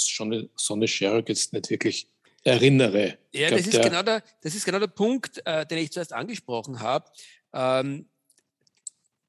Sonny 0.56 0.88
Sherrock 0.88 1.30
jetzt 1.30 1.54
nicht 1.54 1.70
wirklich 1.70 2.08
erinnere. 2.44 3.18
Ja, 3.34 3.50
glaub, 3.50 3.60
das, 3.60 3.68
ist 3.68 3.82
genau 3.82 4.02
der, 4.02 4.24
das 4.42 4.56
ist 4.56 4.66
genau 4.66 4.80
der 4.80 4.88
Punkt, 4.88 5.42
äh, 5.46 5.66
den 5.66 5.80
ich 5.80 5.92
zuerst 5.92 6.14
angesprochen 6.14 6.80
habe. 6.80 7.10
Ähm, 7.54 8.08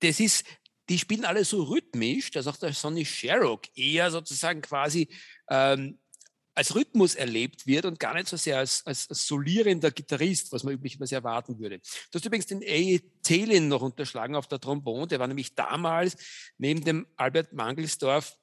das 0.00 0.20
ist, 0.20 0.44
die 0.88 0.98
spielen 0.98 1.24
alle 1.24 1.44
so 1.44 1.64
rhythmisch, 1.64 2.30
dass 2.30 2.46
auch 2.46 2.56
der 2.56 2.72
Sonny 2.72 3.04
Sherrock 3.04 3.62
eher 3.76 4.10
sozusagen 4.12 4.62
quasi 4.62 5.08
ähm, 5.50 5.98
als 6.58 6.74
Rhythmus 6.74 7.14
erlebt 7.14 7.68
wird 7.68 7.84
und 7.84 8.00
gar 8.00 8.14
nicht 8.14 8.26
so 8.26 8.36
sehr 8.36 8.58
als, 8.58 8.84
als, 8.84 9.04
solierender 9.04 9.92
Gitarrist, 9.92 10.50
was 10.50 10.64
man 10.64 10.74
üblicherweise 10.74 11.14
erwarten 11.14 11.60
würde. 11.60 11.78
Du 11.78 12.18
hast 12.18 12.24
übrigens 12.26 12.46
den 12.46 12.64
A. 12.64 12.98
Telin 13.22 13.68
noch 13.68 13.80
unterschlagen 13.80 14.34
auf 14.34 14.48
der 14.48 14.58
Trombone, 14.58 15.06
der 15.06 15.20
war 15.20 15.28
nämlich 15.28 15.54
damals 15.54 16.16
neben 16.58 16.82
dem 16.82 17.06
Albert 17.16 17.52
Mangelsdorf, 17.52 18.36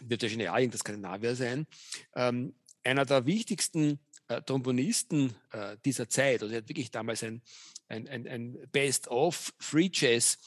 wird 0.00 0.22
wahrscheinlich 0.22 0.48
auch 0.48 0.56
irgendein 0.56 0.78
Skandinavier 0.78 1.36
sein, 1.36 1.66
ähm, 2.14 2.54
einer 2.84 3.04
der 3.04 3.26
wichtigsten 3.26 4.00
äh, 4.28 4.40
Trombonisten 4.40 5.34
äh, 5.52 5.76
dieser 5.84 6.08
Zeit. 6.08 6.42
Also 6.42 6.54
er 6.54 6.62
hat 6.62 6.70
wirklich 6.70 6.90
damals 6.90 7.22
ein, 7.22 7.42
ein, 7.88 8.08
ein, 8.08 8.26
ein 8.26 8.58
Best-of 8.72 9.52
Free 9.58 9.90
Jazz, 9.92 10.38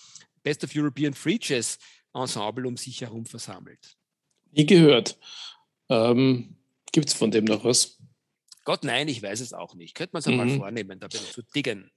Best 0.41 0.63
of 0.63 0.71
European 0.75 1.13
Free 1.13 1.37
Jazz 1.39 1.77
Ensemble 2.15 2.67
um 2.67 2.77
sich 2.77 3.01
herum 3.01 3.27
versammelt. 3.27 3.95
Nie 4.51 4.65
gehört. 4.65 5.19
Ähm, 5.89 6.57
Gibt 6.95 7.09
es 7.09 7.13
von 7.13 7.29
dem 7.29 7.43
noch 7.43 7.65
was? 7.65 7.97
Gott, 8.63 8.85
nein, 8.85 9.09
ich 9.09 9.21
weiß 9.21 9.41
es 9.41 9.51
auch 9.51 9.75
nicht. 9.75 9.95
Könnte 9.95 10.11
man 10.13 10.21
es 10.21 10.27
einmal 10.27 10.45
mhm. 10.45 10.59
vornehmen, 10.59 10.97
da 10.97 11.09
zu 11.09 11.41
diggen. 11.53 11.91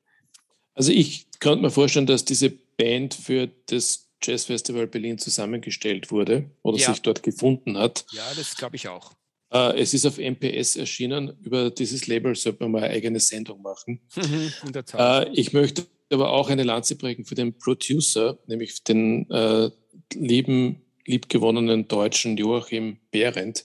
Also 0.74 0.90
ich 0.90 1.28
könnte 1.38 1.62
mir 1.62 1.70
vorstellen, 1.70 2.06
dass 2.06 2.24
diese 2.24 2.50
Band 2.50 3.14
für 3.14 3.48
das 3.66 4.10
Jazzfestival 4.20 4.88
Berlin 4.88 5.16
zusammengestellt 5.16 6.10
wurde 6.10 6.50
oder 6.62 6.78
ja. 6.78 6.90
sich 6.90 7.00
dort 7.02 7.22
gefunden 7.22 7.78
hat. 7.78 8.06
Ja, 8.10 8.24
das 8.34 8.56
glaube 8.56 8.74
ich 8.74 8.88
auch. 8.88 9.12
Äh, 9.52 9.78
es 9.80 9.94
ist 9.94 10.04
auf 10.04 10.18
MPS 10.18 10.74
erschienen. 10.74 11.38
Über 11.44 11.70
dieses 11.70 12.08
Label 12.08 12.34
sollte 12.34 12.64
man 12.64 12.72
mal 12.72 12.82
eine 12.82 12.92
eigene 12.92 13.20
Sendung 13.20 13.62
machen. 13.62 14.00
In 14.66 14.72
der 14.72 14.84
Tat. 14.84 15.28
Äh, 15.28 15.30
ich 15.32 15.52
möchte 15.52 15.86
aber 16.10 16.32
auch 16.32 16.50
eine 16.50 16.64
Lanze 16.64 16.96
prägen 16.96 17.24
für 17.24 17.36
den 17.36 17.56
Producer, 17.56 18.40
nämlich 18.48 18.82
den 18.82 19.30
äh, 19.30 19.70
lieben, 20.12 20.82
liebgewonnenen 21.06 21.86
deutschen 21.86 22.36
Joachim 22.36 22.98
Behrendt, 23.12 23.64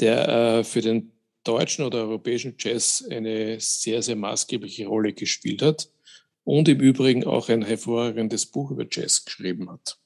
der 0.00 0.28
äh, 0.28 0.64
für 0.64 0.80
den 0.80 1.12
deutschen 1.44 1.84
oder 1.84 1.98
europäischen 1.98 2.56
Jazz 2.58 3.04
eine 3.08 3.58
sehr, 3.60 4.02
sehr 4.02 4.16
maßgebliche 4.16 4.86
Rolle 4.86 5.12
gespielt 5.12 5.62
hat 5.62 5.90
und 6.44 6.68
im 6.68 6.80
Übrigen 6.80 7.24
auch 7.24 7.48
ein 7.48 7.62
hervorragendes 7.62 8.46
Buch 8.46 8.70
über 8.70 8.86
Jazz 8.90 9.24
geschrieben 9.24 9.70
hat. 9.70 9.98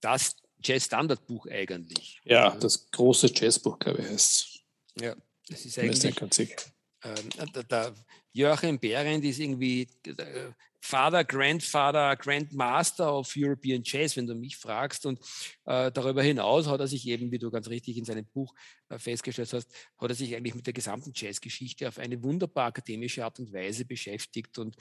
Das 0.00 0.36
Jazz-Standardbuch 0.62 1.46
eigentlich. 1.46 2.20
Ja, 2.24 2.56
das 2.56 2.90
große 2.90 3.30
Jazzbuch, 3.34 3.78
glaube 3.78 4.02
ich, 4.02 4.08
heißt 4.08 4.14
es. 4.14 4.60
Ja, 5.00 5.16
das 5.48 5.64
ist 5.64 5.78
eigentlich. 5.78 6.14
Das 6.14 6.38
ist 6.38 6.72
ähm, 7.02 7.50
der, 7.54 7.62
der 7.64 7.94
Joachim 8.32 8.78
Behrendt 8.78 9.24
ist 9.24 9.38
irgendwie 9.38 9.88
äh, 10.06 10.52
Father, 10.82 11.24
Grandfather, 11.24 12.16
Grandmaster 12.16 13.14
of 13.14 13.32
European 13.36 13.82
Jazz, 13.84 14.16
wenn 14.16 14.26
du 14.26 14.34
mich 14.34 14.56
fragst. 14.56 15.04
Und 15.04 15.20
äh, 15.66 15.92
darüber 15.92 16.22
hinaus 16.22 16.66
hat 16.66 16.80
er 16.80 16.86
sich 16.86 17.06
eben, 17.06 17.30
wie 17.30 17.38
du 17.38 17.50
ganz 17.50 17.68
richtig 17.68 17.96
in 17.98 18.04
seinem 18.04 18.24
Buch 18.26 18.54
äh, 18.88 18.98
festgestellt 18.98 19.52
hast, 19.52 19.68
hat 19.98 20.10
er 20.10 20.14
sich 20.14 20.34
eigentlich 20.34 20.54
mit 20.54 20.66
der 20.66 20.72
gesamten 20.72 21.12
Jazzgeschichte 21.14 21.86
auf 21.86 21.98
eine 21.98 22.22
wunderbar 22.22 22.66
akademische 22.66 23.24
Art 23.24 23.38
und 23.38 23.52
Weise 23.52 23.84
beschäftigt. 23.84 24.58
Und 24.58 24.76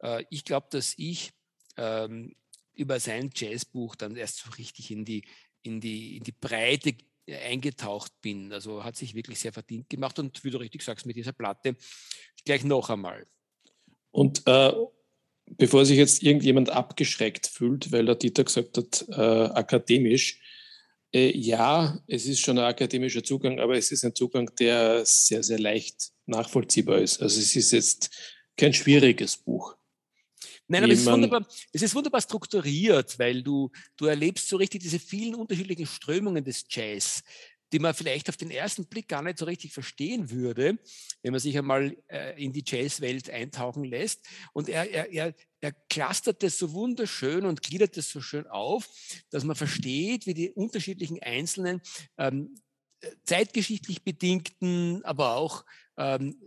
äh, 0.00 0.24
ich 0.30 0.44
glaube, 0.44 0.68
dass 0.70 0.94
ich 0.96 1.32
ähm, 1.76 2.34
über 2.72 2.98
sein 2.98 3.30
Jazzbuch 3.34 3.96
dann 3.96 4.16
erst 4.16 4.38
so 4.38 4.50
richtig 4.52 4.90
in 4.90 5.04
die, 5.04 5.24
in 5.62 5.80
die, 5.80 6.16
in 6.16 6.24
die 6.24 6.32
Breite 6.32 6.94
eingetaucht 7.28 8.12
bin. 8.20 8.52
Also 8.52 8.84
hat 8.84 8.96
sich 8.96 9.14
wirklich 9.14 9.38
sehr 9.40 9.52
verdient 9.52 9.88
gemacht 9.88 10.18
und 10.18 10.44
wie 10.44 10.50
du 10.50 10.58
richtig 10.58 10.82
sagst, 10.82 11.06
mit 11.06 11.16
dieser 11.16 11.32
Platte 11.32 11.76
gleich 12.44 12.64
noch 12.64 12.90
einmal. 12.90 13.26
Und 14.10 14.42
äh, 14.46 14.72
bevor 15.46 15.84
sich 15.84 15.98
jetzt 15.98 16.22
irgendjemand 16.22 16.70
abgeschreckt 16.70 17.46
fühlt, 17.46 17.92
weil 17.92 18.06
der 18.06 18.14
Dieter 18.14 18.44
gesagt 18.44 18.76
hat, 18.76 19.04
äh, 19.08 19.50
akademisch, 19.52 20.40
äh, 21.12 21.36
ja, 21.36 21.98
es 22.06 22.26
ist 22.26 22.40
schon 22.40 22.58
ein 22.58 22.64
akademischer 22.64 23.22
Zugang, 23.22 23.60
aber 23.60 23.76
es 23.76 23.92
ist 23.92 24.04
ein 24.04 24.14
Zugang, 24.14 24.50
der 24.58 25.04
sehr, 25.06 25.42
sehr 25.42 25.58
leicht 25.58 26.12
nachvollziehbar 26.26 26.98
ist. 26.98 27.22
Also 27.22 27.40
es 27.40 27.54
ist 27.56 27.72
jetzt 27.72 28.10
kein 28.56 28.72
schwieriges 28.72 29.36
Buch. 29.36 29.76
Nein, 30.66 30.84
aber 30.84 30.92
es 30.92 31.00
ist, 31.00 31.06
wunderbar, 31.06 31.46
es 31.72 31.82
ist 31.82 31.94
wunderbar 31.94 32.20
strukturiert, 32.22 33.18
weil 33.18 33.42
du, 33.42 33.70
du 33.96 34.06
erlebst 34.06 34.48
so 34.48 34.56
richtig 34.56 34.82
diese 34.82 34.98
vielen 34.98 35.34
unterschiedlichen 35.34 35.86
Strömungen 35.86 36.42
des 36.42 36.64
Jazz, 36.70 37.22
die 37.74 37.78
man 37.80 37.92
vielleicht 37.92 38.28
auf 38.28 38.36
den 38.36 38.50
ersten 38.50 38.86
Blick 38.86 39.08
gar 39.08 39.20
nicht 39.20 39.38
so 39.38 39.44
richtig 39.44 39.72
verstehen 39.72 40.30
würde, 40.30 40.78
wenn 41.22 41.32
man 41.32 41.40
sich 41.40 41.58
einmal 41.58 41.96
äh, 42.08 42.42
in 42.42 42.52
die 42.52 42.62
Jazzwelt 42.64 43.28
eintauchen 43.28 43.84
lässt. 43.84 44.26
Und 44.52 44.68
er, 44.68 44.88
er, 44.88 45.10
er, 45.10 45.34
er 45.60 45.72
clustert 45.90 46.42
das 46.42 46.56
so 46.56 46.72
wunderschön 46.72 47.44
und 47.44 47.62
gliedert 47.62 47.96
das 47.96 48.10
so 48.10 48.20
schön 48.20 48.46
auf, 48.46 48.88
dass 49.30 49.44
man 49.44 49.56
versteht, 49.56 50.26
wie 50.26 50.34
die 50.34 50.50
unterschiedlichen 50.50 51.20
einzelnen 51.22 51.82
ähm, 52.16 52.54
zeitgeschichtlich 53.24 54.02
bedingten, 54.02 55.04
aber 55.04 55.34
auch 55.34 55.64
ähm, 55.96 56.40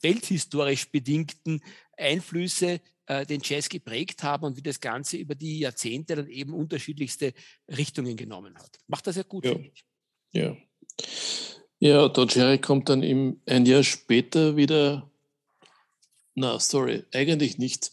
welthistorisch 0.00 0.90
bedingten 0.90 1.60
Einflüsse 1.98 2.80
äh, 3.06 3.26
den 3.26 3.40
Jazz 3.42 3.68
geprägt 3.68 4.22
haben 4.22 4.44
und 4.44 4.56
wie 4.56 4.62
das 4.62 4.80
Ganze 4.80 5.16
über 5.16 5.34
die 5.34 5.60
Jahrzehnte 5.60 6.16
dann 6.16 6.28
eben 6.28 6.54
unterschiedlichste 6.54 7.32
Richtungen 7.68 8.16
genommen 8.16 8.54
hat. 8.56 8.78
Macht 8.86 9.06
das 9.06 9.16
ja 9.16 9.22
gut, 9.22 9.44
ja. 9.44 9.52
finde 9.52 9.70
ich. 9.74 9.84
Ja. 10.32 10.56
Ja, 11.80 12.08
Don 12.08 12.28
Cherry 12.28 12.58
kommt 12.58 12.88
dann 12.88 13.02
im, 13.02 13.40
ein 13.46 13.64
Jahr 13.64 13.84
später 13.84 14.56
wieder. 14.56 15.10
Na, 16.34 16.58
sorry, 16.58 17.04
eigentlich 17.12 17.58
nicht. 17.58 17.90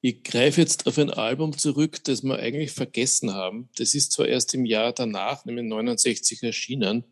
Ich 0.00 0.22
greife 0.22 0.62
jetzt 0.62 0.86
auf 0.86 0.96
ein 0.96 1.10
Album 1.10 1.56
zurück, 1.56 2.02
das 2.04 2.22
wir 2.22 2.38
eigentlich 2.38 2.72
vergessen 2.72 3.34
haben. 3.34 3.68
Das 3.76 3.94
ist 3.94 4.12
zwar 4.12 4.26
erst 4.26 4.54
im 4.54 4.64
Jahr 4.64 4.92
danach, 4.92 5.44
nämlich 5.44 5.66
69 5.66 6.42
erschienen, 6.42 7.04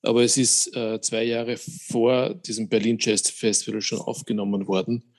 aber 0.00 0.24
es 0.24 0.38
ist 0.38 0.74
äh, 0.74 1.00
zwei 1.02 1.24
Jahre 1.24 1.58
vor 1.58 2.34
diesem 2.34 2.68
Berlin 2.70 2.96
Jazz 2.98 3.28
Festival 3.28 3.82
schon 3.82 4.00
aufgenommen 4.00 4.66
worden. 4.66 5.11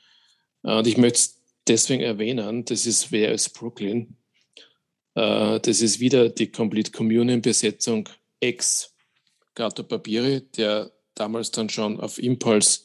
Äh, 0.64 0.78
und 0.78 0.88
ich 0.88 0.98
möchte 0.98 1.18
es 1.18 1.42
deswegen 1.68 2.02
erwähnen, 2.02 2.66
das 2.66 2.86
ist 2.86 3.12
Wer 3.12 3.32
ist 3.32 3.50
Brooklyn? 3.50 4.16
Äh, 5.16 5.60
das 5.60 5.82
ist 5.82 6.00
wieder 6.00 6.30
die 6.30 6.52
Complete 6.52 6.92
Communion 6.92 7.42
Besetzung 7.42 8.10
ex 8.40 8.94
Gato 9.56 9.84
Papiri, 9.84 10.42
der 10.58 10.92
damals 11.16 11.52
dann 11.52 11.70
schon 11.70 12.00
auf 12.00 12.18
Impulse 12.18 12.82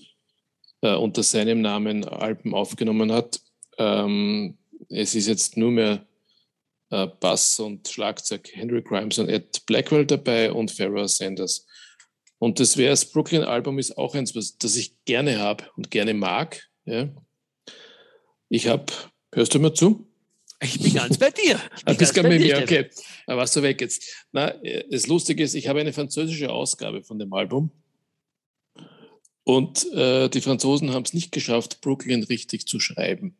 äh, 0.82 0.94
unter 0.94 1.22
seinem 1.22 1.62
Namen 1.62 2.04
Alben 2.04 2.54
aufgenommen 2.54 3.10
hat. 3.10 3.40
Ähm, 3.78 4.58
es 4.88 5.14
ist 5.14 5.28
jetzt 5.28 5.56
nur 5.56 5.70
mehr 5.70 6.06
äh, 6.90 7.06
Bass 7.20 7.58
und 7.60 7.88
Schlagzeug 7.88 8.50
Henry 8.52 8.82
Grimes 8.82 9.18
und 9.18 9.28
Ed 9.28 9.64
Blackwell 9.66 10.06
dabei 10.06 10.52
und 10.52 10.70
Pharaoh 10.70 11.06
Sanders. 11.06 11.66
Und 12.38 12.60
das 12.60 12.76
Where's 12.76 13.04
Brooklyn 13.04 13.42
Album 13.42 13.78
ist 13.78 13.98
auch 13.98 14.14
eins, 14.14 14.34
was, 14.36 14.58
das 14.58 14.76
ich 14.76 14.94
gerne 15.04 15.38
habe 15.38 15.64
und 15.76 15.90
gerne 15.90 16.14
mag. 16.14 16.68
Ja. 16.84 17.08
Ich 18.48 18.66
habe, 18.68 18.86
hörst 19.32 19.54
du 19.54 19.58
mir 19.58 19.74
zu? 19.74 20.06
Ich 20.60 20.80
bin 20.80 20.94
ganz 20.94 21.18
bei 21.18 21.30
dir. 21.30 21.60
Ich 21.76 21.84
bin 21.84 21.96
bist 21.96 22.14
ganz 22.14 22.28
bei 22.28 22.38
mir, 22.38 22.58
okay. 22.58 22.90
Da 23.26 23.36
warst 23.36 23.54
du 23.54 23.62
weg 23.62 23.80
jetzt. 23.80 24.26
Na, 24.32 24.52
das 24.90 25.06
Lustige 25.06 25.42
ist, 25.44 25.54
ich 25.54 25.68
habe 25.68 25.80
eine 25.80 25.92
französische 25.92 26.50
Ausgabe 26.50 27.02
von 27.02 27.18
dem 27.18 27.32
Album. 27.32 27.70
Und 29.44 29.90
äh, 29.92 30.28
die 30.28 30.40
Franzosen 30.40 30.92
haben 30.92 31.04
es 31.04 31.14
nicht 31.14 31.32
geschafft, 31.32 31.80
Brooklyn 31.80 32.22
richtig 32.24 32.66
zu 32.66 32.80
schreiben. 32.80 33.36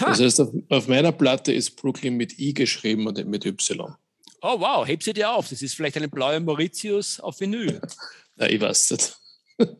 Ha. 0.00 0.06
Das 0.06 0.20
heißt, 0.20 0.40
auf, 0.40 0.50
auf, 0.70 0.88
meiner 0.88 1.12
Platte 1.12 1.52
ist 1.52 1.76
Brooklyn 1.76 2.16
mit 2.16 2.38
I 2.38 2.54
geschrieben 2.54 3.06
und 3.06 3.16
nicht 3.16 3.28
mit 3.28 3.44
Y. 3.44 3.94
Oh 4.40 4.60
wow, 4.60 4.86
heb 4.86 5.02
sie 5.02 5.12
dir 5.12 5.32
auf. 5.32 5.48
Das 5.50 5.62
ist 5.62 5.74
vielleicht 5.74 5.96
eine 5.96 6.08
blaue 6.08 6.40
Mauritius 6.40 7.20
auf 7.20 7.40
Vinyl. 7.40 7.80
Na, 8.36 8.48
ich 8.48 8.60
weiß 8.60 8.92
nicht. 8.92 9.16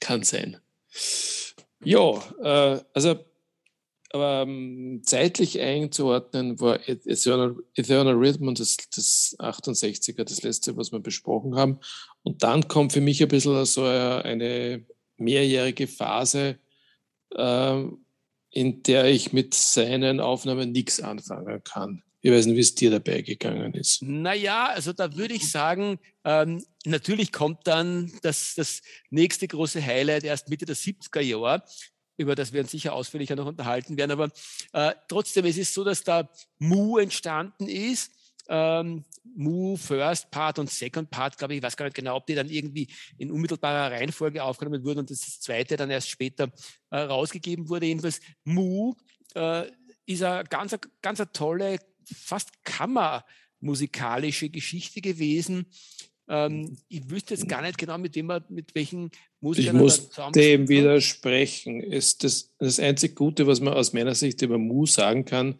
Kann 0.00 0.22
sein. 0.22 0.58
Ja, 1.84 2.22
äh, 2.42 2.80
also 2.94 3.24
ähm, 4.14 5.00
zeitlich 5.04 5.60
einzuordnen 5.60 6.60
war 6.60 6.86
Eternal, 6.88 7.56
Eternal 7.74 8.14
Rhythm 8.14 8.52
das, 8.54 8.76
das 8.94 9.36
68er, 9.38 10.24
das 10.24 10.42
letzte, 10.42 10.76
was 10.76 10.92
wir 10.92 11.00
besprochen 11.00 11.56
haben. 11.56 11.78
Und 12.22 12.42
dann 12.42 12.68
kommt 12.68 12.92
für 12.92 13.00
mich 13.00 13.22
ein 13.22 13.28
bisschen 13.28 13.64
so 13.64 13.84
eine 13.84 14.84
mehrjährige 15.16 15.86
Phase, 15.86 16.58
äh, 17.34 17.84
in 18.50 18.82
der 18.82 19.06
ich 19.06 19.32
mit 19.32 19.54
seinen 19.54 20.20
Aufnahmen 20.20 20.72
nichts 20.72 21.00
anfangen 21.00 21.62
kann. 21.64 22.02
Ich 22.24 22.30
weiß 22.30 22.46
nicht, 22.46 22.56
wie 22.56 22.60
es 22.60 22.74
dir 22.76 22.90
dabei 22.90 23.22
gegangen 23.22 23.74
ist. 23.74 24.02
Naja, 24.02 24.66
also 24.66 24.92
da 24.92 25.16
würde 25.16 25.34
ich 25.34 25.50
sagen, 25.50 25.98
ähm, 26.24 26.64
natürlich 26.84 27.32
kommt 27.32 27.66
dann 27.66 28.12
das, 28.22 28.54
das 28.54 28.80
nächste 29.10 29.48
große 29.48 29.84
Highlight 29.84 30.22
erst 30.22 30.48
Mitte 30.48 30.64
der 30.64 30.76
70er 30.76 31.20
Jahre 31.20 31.64
über 32.16 32.34
das 32.34 32.52
wir 32.52 32.60
uns 32.60 32.70
sicher 32.70 32.92
ausführlicher 32.92 33.36
noch 33.36 33.46
unterhalten 33.46 33.96
werden. 33.96 34.10
Aber 34.10 34.30
äh, 34.72 34.94
trotzdem, 35.08 35.44
es 35.44 35.56
ist 35.56 35.74
so, 35.74 35.84
dass 35.84 36.04
da 36.04 36.28
Mu 36.58 36.98
entstanden 36.98 37.68
ist. 37.68 38.12
Ähm, 38.48 39.04
Mu, 39.34 39.76
First 39.76 40.30
Part 40.30 40.58
und 40.58 40.68
Second 40.68 41.10
Part, 41.10 41.38
glaube 41.38 41.54
ich, 41.54 41.58
ich 41.58 41.62
weiß 41.62 41.76
gar 41.76 41.86
nicht 41.86 41.94
genau, 41.94 42.16
ob 42.16 42.26
die 42.26 42.34
dann 42.34 42.48
irgendwie 42.48 42.88
in 43.16 43.30
unmittelbarer 43.30 43.92
Reihenfolge 43.92 44.42
aufgenommen 44.42 44.84
wurden 44.84 45.00
und 45.00 45.10
das 45.10 45.40
zweite 45.40 45.76
dann 45.76 45.90
erst 45.90 46.10
später 46.10 46.50
äh, 46.90 46.98
rausgegeben 46.98 47.68
wurde. 47.68 47.86
Jedenfalls 47.86 48.20
Mu 48.44 48.94
äh, 49.34 49.70
ist 50.06 50.22
eine 50.22 50.44
ganz, 50.44 50.76
ganz 51.00 51.20
eine 51.20 51.32
tolle, 51.32 51.78
fast 52.04 52.64
kammermusikalische 52.64 54.50
Geschichte 54.50 55.00
gewesen, 55.00 55.66
ähm, 56.28 56.76
ich 56.88 57.10
wüsste 57.10 57.34
jetzt 57.34 57.48
gar 57.48 57.62
nicht 57.62 57.78
genau, 57.78 57.98
mit 57.98 58.14
wem 58.14 58.26
man, 58.26 58.44
mit 58.48 58.74
welchen 58.74 59.10
Musikern 59.40 59.76
Ich 59.76 59.82
muss 59.82 60.10
dem 60.34 60.68
widersprechen. 60.68 61.80
Ist 61.80 62.24
das, 62.24 62.54
das 62.58 62.78
einzig 62.78 63.16
Gute, 63.16 63.46
was 63.46 63.60
man 63.60 63.74
aus 63.74 63.92
meiner 63.92 64.14
Sicht 64.14 64.40
über 64.42 64.58
Mu 64.58 64.86
sagen 64.86 65.24
kann, 65.24 65.56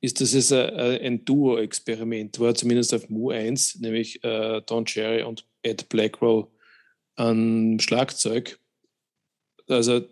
ist, 0.00 0.20
dass 0.20 0.34
es 0.34 0.52
ein, 0.52 0.70
ein 0.70 1.24
Duo-Experiment 1.24 2.38
war, 2.38 2.54
zumindest 2.54 2.94
auf 2.94 3.08
Mu 3.08 3.30
1, 3.30 3.80
nämlich 3.80 4.22
äh, 4.24 4.62
Don 4.66 4.84
Cherry 4.84 5.22
und 5.22 5.46
Ed 5.62 5.88
Blackwell 5.88 6.46
am 7.16 7.78
Schlagzeug. 7.80 8.58
Also 9.68 10.06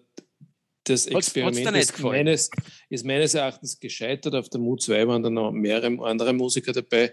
das 0.84 1.06
Experiment 1.06 1.76
ist 1.76 2.02
meines, 2.02 2.50
ist 2.90 3.06
meines, 3.06 3.34
Erachtens 3.34 3.80
gescheitert. 3.80 4.34
Auf 4.34 4.48
der 4.48 4.60
Mu 4.60 4.76
2 4.76 5.08
waren 5.08 5.22
dann 5.22 5.34
noch 5.34 5.50
mehrere 5.50 5.96
andere 6.04 6.32
Musiker 6.32 6.72
dabei. 6.72 7.12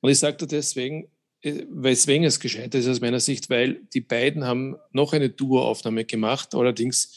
Und 0.00 0.10
ich 0.10 0.18
sagte 0.18 0.46
deswegen, 0.46 1.04
äh, 1.04 1.08
weswegen 1.42 2.24
es 2.24 2.40
gescheitert 2.40 2.74
ist 2.74 2.88
aus 2.88 3.00
meiner 3.00 3.20
Sicht, 3.20 3.48
weil 3.50 3.82
die 3.94 4.00
beiden 4.00 4.44
haben 4.44 4.76
noch 4.92 5.12
eine 5.12 5.30
Duo-Aufnahme 5.30 6.04
gemacht, 6.04 6.54
allerdings 6.54 7.14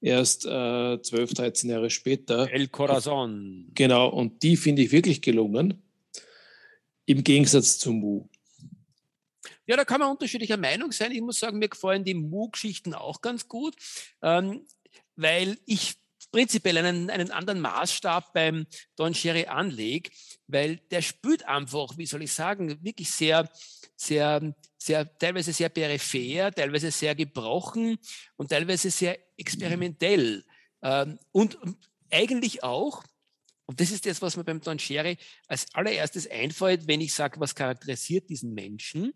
erst 0.00 0.44
äh, 0.44 1.00
12, 1.00 1.34
13 1.34 1.70
Jahre 1.70 1.90
später. 1.90 2.50
El 2.52 2.68
Corazon. 2.68 3.70
Genau, 3.74 4.08
und 4.08 4.42
die 4.42 4.56
finde 4.56 4.82
ich 4.82 4.92
wirklich 4.92 5.22
gelungen, 5.22 5.82
im 7.06 7.24
Gegensatz 7.24 7.78
zu 7.78 7.92
Mu. 7.92 8.28
Ja, 9.66 9.76
da 9.76 9.84
kann 9.84 10.00
man 10.00 10.10
unterschiedlicher 10.10 10.56
Meinung 10.56 10.92
sein. 10.92 11.12
Ich 11.12 11.20
muss 11.20 11.38
sagen, 11.38 11.58
mir 11.58 11.68
gefallen 11.68 12.04
die 12.04 12.14
Mu-Geschichten 12.14 12.94
auch 12.94 13.20
ganz 13.20 13.48
gut, 13.48 13.74
ähm, 14.20 14.66
weil 15.16 15.56
ich 15.66 15.94
prinzipiell 16.32 16.78
einen, 16.78 17.10
einen 17.10 17.30
anderen 17.30 17.60
Maßstab 17.60 18.32
beim 18.32 18.66
Don 18.96 19.12
Cherry 19.12 19.46
anlege, 19.46 20.10
weil 20.46 20.78
der 20.90 21.02
spürt 21.02 21.44
einfach, 21.46 21.96
wie 21.98 22.06
soll 22.06 22.22
ich 22.22 22.32
sagen, 22.32 22.82
wirklich 22.82 23.10
sehr, 23.10 23.48
sehr, 23.94 24.54
sehr, 24.78 25.18
teilweise 25.18 25.52
sehr 25.52 25.68
peripher, 25.68 26.50
teilweise 26.50 26.90
sehr 26.90 27.14
gebrochen 27.14 27.98
und 28.36 28.50
teilweise 28.50 28.90
sehr 28.90 29.18
experimentell. 29.36 30.44
Ähm, 30.82 31.18
und 31.30 31.58
eigentlich 32.10 32.64
auch, 32.64 33.04
und 33.66 33.80
das 33.80 33.90
ist 33.90 34.06
das, 34.06 34.20
was 34.20 34.36
mir 34.36 34.44
beim 34.44 34.60
Don 34.60 34.78
Cherry 34.78 35.18
als 35.46 35.66
allererstes 35.74 36.28
einfällt, 36.28 36.88
wenn 36.88 37.00
ich 37.00 37.14
sage, 37.14 37.38
was 37.38 37.54
charakterisiert 37.54 38.28
diesen 38.28 38.54
Menschen. 38.54 39.12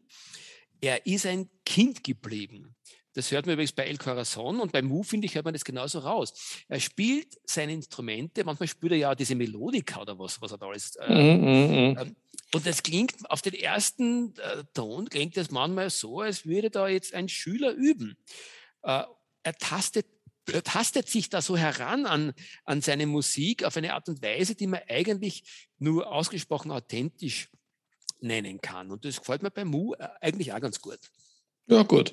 Er 0.81 1.05
ist 1.07 1.27
ein 1.27 1.51
Kind 1.65 2.05
geblieben. 2.05 2.77
Das 3.17 3.31
hört 3.31 3.47
man 3.47 3.55
übrigens 3.55 3.73
bei 3.73 3.87
El 3.87 3.97
Corazon 3.97 4.61
und 4.61 4.73
beim 4.73 4.85
Mu, 4.85 5.03
finde 5.03 5.25
ich, 5.25 5.35
hört 5.35 5.47
man 5.47 5.55
das 5.55 5.65
genauso 5.65 6.01
raus. 6.01 6.65
Er 6.69 6.81
spielt 6.81 7.39
seine 7.47 7.73
Instrumente, 7.73 8.45
manchmal 8.45 8.69
spielt 8.69 8.93
er 8.93 8.99
ja 8.99 9.15
diese 9.15 9.35
Melodika 9.35 10.03
oder 10.03 10.19
was, 10.19 10.39
was 10.43 10.53
er 10.53 10.59
da 10.59 10.67
alles. 10.67 10.97
Äh, 10.97 11.15
mm, 11.15 11.41
mm, 11.41 11.93
mm. 11.93 12.17
Und 12.53 12.67
das 12.67 12.83
klingt 12.83 13.15
auf 13.31 13.41
den 13.41 13.55
ersten 13.55 14.37
äh, 14.37 14.65
Ton, 14.75 15.09
klingt 15.09 15.35
das 15.39 15.51
manchmal 15.51 15.89
so, 15.89 16.21
als 16.21 16.45
würde 16.45 16.69
da 16.69 16.89
jetzt 16.89 17.15
ein 17.15 17.31
Schüler 17.31 17.73
üben. 17.73 18.19
Äh, 18.83 19.05
er 19.43 19.55
tastet 19.59 20.07
er 20.53 20.63
tastet 20.63 21.09
sich 21.09 21.29
da 21.29 21.43
so 21.43 21.57
heran 21.57 22.07
an, 22.07 22.33
an 22.65 22.81
seine 22.81 23.07
Musik 23.07 23.65
auf 23.65 23.77
eine 23.77 23.95
Art 23.95 24.09
und 24.09 24.23
Weise, 24.23 24.55
die 24.55 24.69
man 24.69 24.81
eigentlich 24.89 25.43
nur 25.79 26.13
ausgesprochen 26.13 26.71
authentisch 26.71 27.49
nennen 28.21 28.61
kann. 28.61 28.93
Und 28.93 29.05
das 29.05 29.19
gefällt 29.19 29.43
mir 29.43 29.51
bei 29.51 29.65
Mu 29.65 29.95
äh, 29.95 30.07
eigentlich 30.21 30.53
auch 30.53 30.61
ganz 30.61 30.81
gut. 30.81 31.01
Ja, 31.67 31.83
gut. 31.83 32.13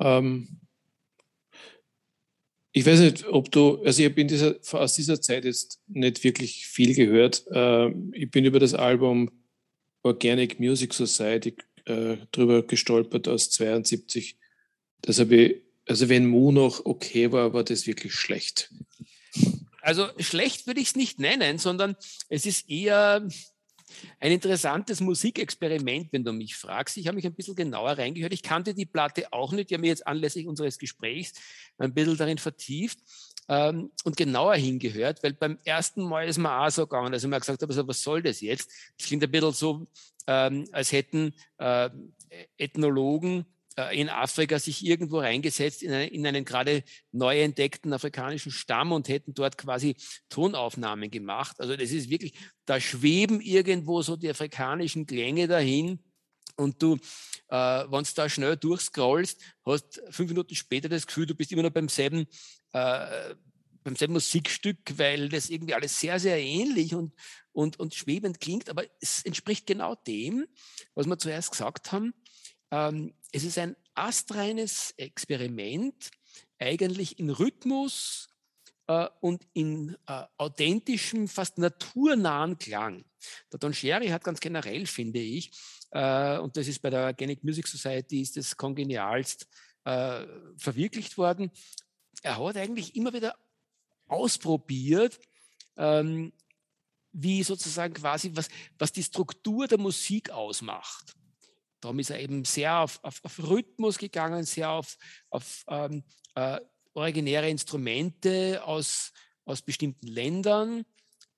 Ähm, 0.00 0.60
ich 2.72 2.86
weiß 2.86 3.00
nicht, 3.00 3.26
ob 3.26 3.50
du, 3.50 3.82
also 3.84 4.02
ich 4.02 4.08
habe 4.08 4.24
dieser, 4.24 4.56
aus 4.72 4.94
dieser 4.94 5.20
Zeit 5.20 5.44
jetzt 5.44 5.80
nicht 5.88 6.22
wirklich 6.22 6.66
viel 6.66 6.94
gehört. 6.94 7.44
Ähm, 7.52 8.12
ich 8.14 8.30
bin 8.30 8.44
über 8.44 8.60
das 8.60 8.74
Album 8.74 9.30
Organic 10.02 10.60
Music 10.60 10.94
Society 10.94 11.56
äh, 11.84 12.16
drüber 12.32 12.62
gestolpert 12.62 13.26
aus 13.28 13.50
72. 13.50 14.36
Das 15.02 15.18
habe 15.18 15.36
ich, 15.36 15.62
also 15.86 16.08
wenn 16.08 16.26
Mu 16.26 16.52
noch 16.52 16.84
okay 16.84 17.32
war, 17.32 17.52
war 17.52 17.64
das 17.64 17.86
wirklich 17.86 18.14
schlecht. 18.14 18.72
Also 19.82 20.08
schlecht 20.18 20.66
würde 20.66 20.80
ich 20.80 20.88
es 20.88 20.96
nicht 20.96 21.18
nennen, 21.18 21.58
sondern 21.58 21.96
es 22.28 22.46
ist 22.46 22.68
eher 22.70 23.26
Ein 24.18 24.32
interessantes 24.32 25.00
Musikexperiment, 25.00 26.12
wenn 26.12 26.24
du 26.24 26.32
mich 26.32 26.56
fragst. 26.56 26.96
Ich 26.96 27.06
habe 27.06 27.16
mich 27.16 27.26
ein 27.26 27.34
bisschen 27.34 27.54
genauer 27.54 27.92
reingehört. 27.92 28.32
Ich 28.32 28.42
kannte 28.42 28.74
die 28.74 28.86
Platte 28.86 29.32
auch 29.32 29.52
nicht. 29.52 29.70
Ich 29.70 29.74
habe 29.74 29.82
mich 29.82 29.88
jetzt 29.88 30.06
anlässlich 30.06 30.46
unseres 30.46 30.78
Gesprächs 30.78 31.32
ein 31.78 31.94
bisschen 31.94 32.16
darin 32.16 32.38
vertieft 32.38 32.98
ähm, 33.48 33.90
und 34.04 34.16
genauer 34.16 34.54
hingehört, 34.54 35.22
weil 35.22 35.32
beim 35.32 35.58
ersten 35.64 36.02
Mal 36.02 36.28
ist 36.28 36.38
mir 36.38 36.60
auch 36.60 36.70
so 36.70 36.86
gegangen, 36.86 37.12
dass 37.12 37.24
ich 37.24 37.28
mir 37.28 37.40
gesagt 37.40 37.60
habe, 37.60 37.72
also, 37.72 37.86
was 37.86 38.02
soll 38.02 38.22
das 38.22 38.40
jetzt? 38.40 38.70
Das 38.96 39.06
klingt 39.08 39.24
ein 39.24 39.30
bisschen 39.30 39.52
so, 39.52 39.86
ähm, 40.26 40.66
als 40.72 40.92
hätten 40.92 41.34
äh, 41.58 41.90
Ethnologen 42.56 43.44
in 43.88 44.08
Afrika 44.08 44.58
sich 44.58 44.84
irgendwo 44.84 45.18
reingesetzt 45.18 45.82
in, 45.82 45.92
eine, 45.92 46.06
in 46.08 46.26
einen 46.26 46.44
gerade 46.44 46.82
neu 47.12 47.40
entdeckten 47.40 47.92
afrikanischen 47.92 48.52
Stamm 48.52 48.92
und 48.92 49.08
hätten 49.08 49.34
dort 49.34 49.58
quasi 49.58 49.96
Tonaufnahmen 50.28 51.10
gemacht. 51.10 51.60
Also 51.60 51.76
das 51.76 51.90
ist 51.90 52.10
wirklich, 52.10 52.34
da 52.66 52.80
schweben 52.80 53.40
irgendwo 53.40 54.02
so 54.02 54.16
die 54.16 54.30
afrikanischen 54.30 55.06
Klänge 55.06 55.48
dahin 55.48 56.00
und 56.60 56.82
du, 56.82 56.94
äh, 57.48 57.56
wenn 57.56 58.04
du 58.04 58.10
da 58.14 58.28
schnell 58.28 58.56
durchscrollst, 58.56 59.40
hast 59.64 60.02
fünf 60.10 60.30
Minuten 60.30 60.54
später 60.54 60.88
das 60.88 61.06
Gefühl, 61.06 61.26
du 61.26 61.34
bist 61.34 61.52
immer 61.52 61.62
noch 61.62 61.70
beim 61.70 61.88
selben, 61.88 62.26
äh, 62.72 63.34
beim 63.82 63.96
selben 63.96 64.12
Musikstück, 64.12 64.78
weil 64.98 65.30
das 65.30 65.48
irgendwie 65.48 65.74
alles 65.74 65.98
sehr, 65.98 66.20
sehr 66.20 66.38
ähnlich 66.38 66.94
und, 66.94 67.14
und, 67.52 67.80
und 67.80 67.94
schwebend 67.94 68.40
klingt, 68.40 68.68
aber 68.68 68.84
es 69.00 69.24
entspricht 69.24 69.66
genau 69.66 69.94
dem, 69.94 70.46
was 70.94 71.06
wir 71.06 71.18
zuerst 71.18 71.50
gesagt 71.50 71.92
haben. 71.92 72.12
Ähm, 72.70 73.14
es 73.32 73.44
ist 73.44 73.58
ein 73.58 73.76
astreines 73.94 74.94
Experiment, 74.96 76.10
eigentlich 76.58 77.18
in 77.18 77.30
Rhythmus 77.30 78.28
äh, 78.86 79.08
und 79.20 79.46
in 79.52 79.96
äh, 80.06 80.24
authentischem, 80.36 81.28
fast 81.28 81.58
naturnahen 81.58 82.58
Klang. 82.58 83.04
Der 83.52 83.58
Don 83.58 83.74
Sherry 83.74 84.08
hat 84.08 84.24
ganz 84.24 84.40
generell, 84.40 84.86
finde 84.86 85.20
ich, 85.20 85.50
äh, 85.90 86.38
und 86.38 86.56
das 86.56 86.68
ist 86.68 86.80
bei 86.80 86.90
der 86.90 87.06
Organic 87.06 87.42
Music 87.44 87.66
Society, 87.66 88.20
ist 88.20 88.36
das 88.36 88.56
kongenialst 88.56 89.46
äh, 89.84 90.26
verwirklicht 90.56 91.16
worden. 91.18 91.50
Er 92.22 92.38
hat 92.38 92.56
eigentlich 92.56 92.96
immer 92.96 93.12
wieder 93.12 93.34
ausprobiert, 94.06 95.18
ähm, 95.76 96.32
wie 97.12 97.42
sozusagen 97.42 97.94
quasi, 97.94 98.30
was, 98.34 98.48
was 98.78 98.92
die 98.92 99.02
Struktur 99.02 99.66
der 99.66 99.78
Musik 99.78 100.30
ausmacht. 100.30 101.14
Darum 101.80 101.98
ist 101.98 102.10
er 102.10 102.20
eben 102.20 102.44
sehr 102.44 102.78
auf, 102.78 103.02
auf, 103.02 103.20
auf 103.22 103.38
Rhythmus 103.38 103.98
gegangen, 103.98 104.44
sehr 104.44 104.70
auf, 104.70 104.96
auf 105.30 105.64
ähm, 105.68 106.04
äh, 106.34 106.60
originäre 106.92 107.48
Instrumente 107.48 108.62
aus, 108.64 109.12
aus 109.44 109.62
bestimmten 109.62 110.06
Ländern. 110.06 110.84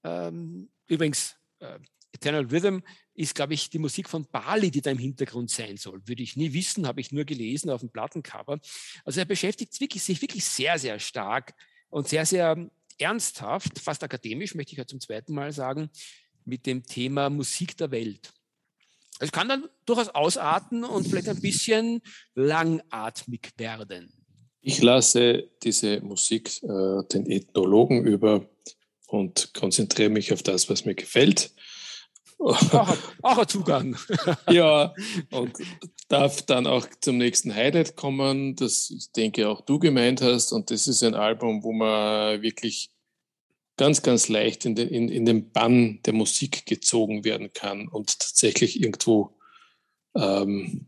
Ähm, 0.05 0.70
übrigens, 0.87 1.37
äh, 1.61 1.78
Eternal 2.12 2.46
Rhythm 2.46 2.81
ist, 3.14 3.35
glaube 3.35 3.55
ich, 3.55 3.70
die 3.70 3.78
Musik 3.78 4.09
von 4.09 4.26
Bali, 4.31 4.70
die 4.70 4.81
da 4.81 4.90
im 4.90 4.98
Hintergrund 4.98 5.50
sein 5.50 5.76
soll. 5.76 6.07
Würde 6.07 6.22
ich 6.22 6.37
nie 6.37 6.52
wissen, 6.52 6.87
habe 6.87 7.00
ich 7.00 7.12
nur 7.12 7.24
gelesen 7.24 7.70
auf 7.70 7.81
dem 7.81 7.90
Plattencover. 7.90 8.61
Also 9.05 9.20
er 9.20 9.26
beschäftigt 9.26 9.78
wirklich, 9.81 10.02
sich 10.02 10.20
wirklich 10.22 10.44
sehr, 10.44 10.78
sehr 10.78 10.98
stark 10.98 11.55
und 11.90 12.09
sehr, 12.09 12.26
sehr 12.26 12.70
ernsthaft, 12.98 13.78
fast 13.78 14.02
akademisch, 14.02 14.55
möchte 14.55 14.72
ich 14.72 14.78
ja 14.78 14.87
zum 14.87 15.00
zweiten 15.00 15.35
Mal 15.35 15.52
sagen, 15.52 15.90
mit 16.44 16.66
dem 16.66 16.85
Thema 16.85 17.31
Musik 17.31 17.76
der 17.76 17.90
Welt. 17.90 18.33
Es 19.22 19.30
kann 19.30 19.48
dann 19.48 19.68
durchaus 19.87 20.08
ausarten 20.08 20.82
und 20.82 21.06
vielleicht 21.06 21.28
ein 21.28 21.40
bisschen 21.40 22.02
langatmig 22.35 23.52
werden. 23.56 24.12
Ich 24.61 24.82
lasse 24.82 25.48
diese 25.62 26.00
Musik 26.00 26.61
äh, 26.62 27.04
den 27.12 27.30
Ethnologen 27.30 28.04
über 28.04 28.48
und 29.06 29.54
konzentriere 29.54 30.11
mich 30.11 30.32
auf 30.32 30.42
das, 30.42 30.68
was 30.68 30.85
mir 30.85 30.94
gefällt. 30.94 31.52
Auch, 32.38 32.96
auch 33.22 33.38
ein 33.38 33.48
Zugang. 33.48 33.96
ja, 34.50 34.92
und 35.30 35.52
darf 36.08 36.42
dann 36.42 36.66
auch 36.66 36.87
zum 37.00 37.18
nächsten 37.18 37.54
Highlight 37.54 37.94
kommen, 37.94 38.56
das 38.56 38.90
ich 38.90 39.12
denke 39.12 39.48
auch 39.48 39.61
du 39.61 39.78
gemeint 39.78 40.20
hast. 40.20 40.52
Und 40.52 40.72
das 40.72 40.88
ist 40.88 41.04
ein 41.04 41.14
Album, 41.14 41.62
wo 41.62 41.72
man 41.72 42.42
wirklich 42.42 42.90
ganz, 43.76 44.02
ganz 44.02 44.28
leicht 44.28 44.64
in 44.64 44.74
den, 44.74 44.88
in, 44.88 45.08
in 45.08 45.24
den 45.24 45.50
Bann 45.50 46.00
der 46.04 46.12
Musik 46.12 46.66
gezogen 46.66 47.24
werden 47.24 47.52
kann 47.52 47.88
und 47.88 48.18
tatsächlich 48.18 48.80
irgendwo 48.80 49.37
ähm, 50.14 50.87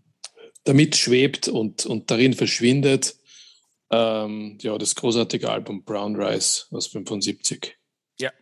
damit 0.64 0.96
schwebt 0.96 1.48
und, 1.48 1.86
und 1.86 2.10
darin 2.10 2.34
verschwindet. 2.34 3.16
Ähm, 3.90 4.58
ja, 4.60 4.76
das 4.78 4.94
großartige 4.94 5.50
Album 5.50 5.84
Brown 5.84 6.16
Rice 6.16 6.68
aus 6.70 6.86
75. 6.88 7.76
Ja. 8.18 8.32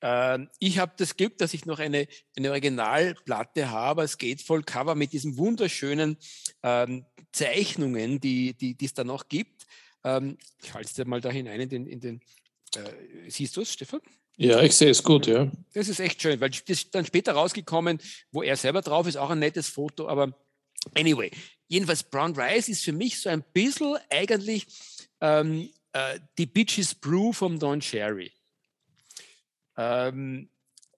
Ähm, 0.00 0.48
ich 0.58 0.78
habe 0.78 0.92
das 0.96 1.16
Glück, 1.16 1.38
dass 1.38 1.54
ich 1.54 1.66
noch 1.66 1.78
eine, 1.78 2.06
eine 2.36 2.50
Originalplatte 2.50 3.70
habe, 3.70 4.02
das 4.02 4.18
Gatefold 4.18 4.66
Cover 4.66 4.94
mit 4.94 5.12
diesen 5.12 5.36
wunderschönen 5.36 6.16
ähm, 6.62 7.06
Zeichnungen, 7.32 8.20
die, 8.20 8.54
die 8.54 8.76
es 8.84 8.94
da 8.94 9.04
noch 9.04 9.28
gibt. 9.28 9.66
Ähm, 10.04 10.36
ich 10.62 10.74
halte 10.74 10.90
es 10.90 11.06
mal 11.06 11.20
da 11.20 11.30
hinein 11.30 11.60
in 11.60 11.68
den, 11.68 11.86
in 11.86 12.00
den 12.00 12.20
äh, 12.76 13.30
siehst 13.30 13.56
du 13.56 13.62
es, 13.62 13.72
Stefan? 13.72 14.00
Ja, 14.36 14.60
ich 14.62 14.74
sehe 14.74 14.90
es 14.90 15.02
gut, 15.02 15.26
ja. 15.26 15.50
Das 15.74 15.88
ist 15.88 16.00
echt 16.00 16.22
schön, 16.22 16.40
weil 16.40 16.50
das 16.50 16.60
ist 16.66 16.94
dann 16.94 17.04
später 17.04 17.32
rausgekommen, 17.32 17.98
wo 18.30 18.42
er 18.42 18.56
selber 18.56 18.80
drauf 18.80 19.06
ist, 19.06 19.16
auch 19.16 19.30
ein 19.30 19.38
nettes 19.38 19.68
Foto, 19.68 20.08
aber 20.08 20.32
anyway. 20.94 21.30
Jedenfalls, 21.68 22.02
Brown 22.02 22.34
Rice 22.34 22.68
ist 22.68 22.84
für 22.84 22.92
mich 22.92 23.20
so 23.20 23.28
ein 23.28 23.42
bisschen 23.52 23.96
eigentlich 24.10 24.66
ähm, 25.20 25.70
äh, 25.92 26.18
die 26.38 26.46
Bitches 26.46 26.94
Brew 26.94 27.32
vom 27.32 27.58
Don 27.58 27.80
Cherry. 27.80 28.32
Ähm, 29.76 30.48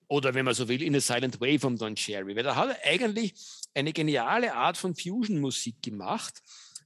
oder 0.09 0.35
wenn 0.35 0.45
man 0.45 0.55
so 0.55 0.69
will, 0.69 0.83
in 0.83 0.97
a 0.97 1.01
Silent 1.01 1.41
Way 1.41 1.59
vom 1.59 1.77
Don 1.77 1.97
Cherry. 1.97 2.37
Weil 2.37 2.43
da 2.43 2.57
hat 2.57 2.69
er 2.69 2.91
eigentlich 2.91 3.35
eine 3.75 3.93
geniale 3.93 4.55
Art 4.55 4.77
von 4.77 4.95
Fusion-Musik 4.95 5.83
gemacht. 5.83 6.43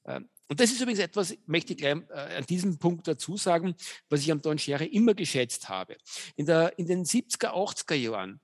Ähm, 0.07 0.29
und 0.49 0.61
das 0.61 0.71
ist 0.71 0.81
übrigens 0.81 1.01
etwas, 1.01 1.37
möchte 1.47 1.73
ich 1.73 1.79
gleich 1.79 1.97
äh, 2.11 2.37
an 2.37 2.47
diesem 2.47 2.79
Punkt 2.79 3.07
dazu 3.07 3.37
sagen, 3.37 3.75
was 4.09 4.21
ich 4.21 4.33
am 4.33 4.41
Don 4.41 4.57
Cherry 4.57 4.87
immer 4.87 5.15
geschätzt 5.15 5.69
habe. 5.69 5.97
In, 6.37 6.47
der, 6.47 6.79
in 6.79 6.87
den 6.87 7.05
70er, 7.05 7.49
80er 7.49 7.95
Jahren, 7.95 8.41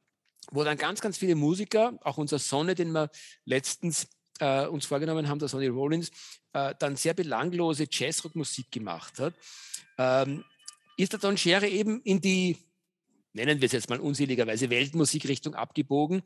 wo 0.50 0.62
dann 0.64 0.76
ganz, 0.76 1.00
ganz 1.00 1.16
viele 1.16 1.34
Musiker, 1.34 1.98
auch 2.02 2.18
unser 2.18 2.38
Sonne, 2.38 2.74
den 2.74 2.92
wir 2.92 3.10
letztens 3.46 4.08
äh, 4.40 4.66
uns 4.66 4.84
vorgenommen 4.84 5.28
haben, 5.28 5.38
der 5.38 5.48
Sonny 5.48 5.68
Rollins, 5.68 6.10
äh, 6.52 6.74
dann 6.78 6.96
sehr 6.96 7.14
belanglose 7.14 7.86
Jazzrock-Musik 7.90 8.70
gemacht 8.70 9.18
hat, 9.18 9.34
ähm, 9.96 10.44
ist 10.98 11.12
der 11.12 11.20
Don 11.20 11.36
Cherry 11.36 11.68
eben 11.68 12.02
in 12.02 12.20
die 12.20 12.58
nennen 13.34 13.60
wir 13.60 13.66
es 13.66 13.72
jetzt 13.72 13.90
mal 13.90 13.98
unseligerweise 13.98 14.70
Weltmusikrichtung 14.70 15.54
abgebogen. 15.54 16.22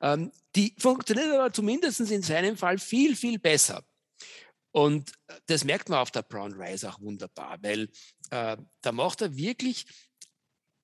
Ähm, 0.00 0.32
die 0.56 0.74
funktioniert 0.76 1.32
aber 1.32 1.52
zumindest 1.52 2.00
in 2.00 2.22
seinem 2.22 2.56
Fall 2.56 2.78
viel, 2.78 3.14
viel 3.14 3.38
besser. 3.38 3.84
Und 4.70 5.10
äh, 5.28 5.34
das 5.46 5.64
merkt 5.64 5.88
man 5.88 6.00
auf 6.00 6.10
der 6.10 6.22
Brown 6.22 6.52
Rise 6.52 6.88
auch 6.88 7.00
wunderbar, 7.00 7.58
weil 7.62 7.88
äh, 8.30 8.56
da 8.80 8.92
macht 8.92 9.22
er 9.22 9.36
wirklich 9.36 9.86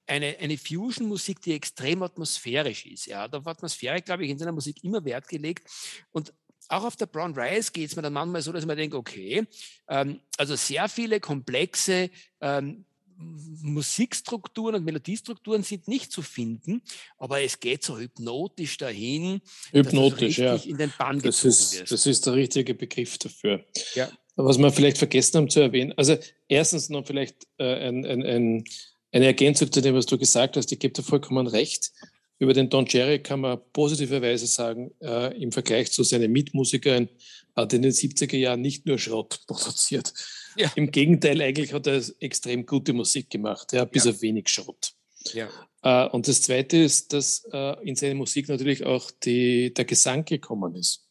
eine, 0.06 0.36
eine 0.38 0.58
Fusion-Musik, 0.58 1.40
die 1.40 1.54
extrem 1.54 2.02
atmosphärisch 2.02 2.86
ist. 2.86 3.08
Er 3.08 3.20
hat 3.20 3.34
auf 3.34 3.46
Atmosphäre, 3.46 4.02
glaube 4.02 4.24
ich, 4.24 4.30
in 4.30 4.38
seiner 4.38 4.52
Musik 4.52 4.82
immer 4.84 5.04
Wert 5.04 5.28
gelegt. 5.28 5.70
Und 6.10 6.34
auch 6.68 6.84
auf 6.84 6.96
der 6.96 7.06
Brown 7.06 7.38
Rise 7.38 7.72
geht 7.72 7.90
es 7.90 7.96
mir 7.96 8.02
dann 8.02 8.12
manchmal 8.12 8.42
so, 8.42 8.52
dass 8.52 8.66
man 8.66 8.76
denkt, 8.76 8.94
okay, 8.94 9.46
ähm, 9.88 10.20
also 10.36 10.56
sehr 10.56 10.88
viele 10.88 11.20
komplexe 11.20 12.10
ähm, 12.40 12.86
Musikstrukturen 13.16 14.76
und 14.76 14.84
Melodiestrukturen 14.84 15.62
sind 15.62 15.88
nicht 15.88 16.12
zu 16.12 16.22
finden, 16.22 16.82
aber 17.18 17.42
es 17.42 17.60
geht 17.60 17.82
so 17.82 17.98
hypnotisch 17.98 18.76
dahin. 18.76 19.40
Hypnotisch, 19.72 20.38
ja. 20.38 20.56
In 20.56 20.78
den 20.78 20.92
Bann 20.98 21.20
das, 21.20 21.44
ist, 21.44 21.90
das 21.90 22.06
ist 22.06 22.26
der 22.26 22.34
richtige 22.34 22.74
Begriff 22.74 23.18
dafür. 23.18 23.64
Ja. 23.94 24.10
Was 24.36 24.58
wir 24.58 24.72
vielleicht 24.72 24.98
vergessen 24.98 25.38
haben 25.38 25.50
zu 25.50 25.60
erwähnen, 25.60 25.92
also 25.96 26.16
erstens 26.48 26.88
noch 26.88 27.06
vielleicht 27.06 27.46
äh, 27.58 27.88
ein, 27.88 28.04
ein, 28.04 28.22
ein, 28.22 28.64
eine 29.12 29.26
Ergänzung 29.26 29.70
zu 29.70 29.80
dem, 29.80 29.94
was 29.94 30.06
du 30.06 30.18
gesagt 30.18 30.56
hast. 30.56 30.72
Ich 30.72 30.78
gebe 30.78 30.92
dir 30.92 31.02
vollkommen 31.02 31.46
recht. 31.46 31.92
Über 32.40 32.52
den 32.52 32.68
Don 32.68 32.84
Cherry 32.84 33.20
kann 33.20 33.40
man 33.40 33.60
positiverweise 33.72 34.46
sagen, 34.46 34.90
äh, 35.00 35.40
im 35.40 35.52
Vergleich 35.52 35.92
zu 35.92 36.02
seinen 36.02 36.32
Mitmusikern 36.32 37.08
hat 37.54 37.72
er 37.72 37.76
in 37.76 37.82
den 37.82 37.92
70er 37.92 38.36
Jahren 38.36 38.60
nicht 38.60 38.86
nur 38.86 38.98
Schrott 38.98 39.40
produziert, 39.46 40.12
ja. 40.56 40.72
Im 40.74 40.90
Gegenteil, 40.90 41.40
eigentlich 41.42 41.72
hat 41.72 41.86
er 41.86 42.02
extrem 42.20 42.66
gute 42.66 42.92
Musik 42.92 43.30
gemacht, 43.30 43.72
ja, 43.72 43.84
bis 43.84 44.04
ja. 44.04 44.12
auf 44.12 44.22
wenig 44.22 44.48
Schrott. 44.48 44.92
Ja. 45.32 45.48
Äh, 45.82 46.08
und 46.10 46.28
das 46.28 46.42
Zweite 46.42 46.76
ist, 46.78 47.12
dass 47.12 47.46
äh, 47.52 47.76
in 47.86 47.96
seine 47.96 48.14
Musik 48.14 48.48
natürlich 48.48 48.84
auch 48.84 49.10
die, 49.10 49.72
der 49.72 49.84
Gesang 49.84 50.24
gekommen 50.24 50.74
ist. 50.74 51.06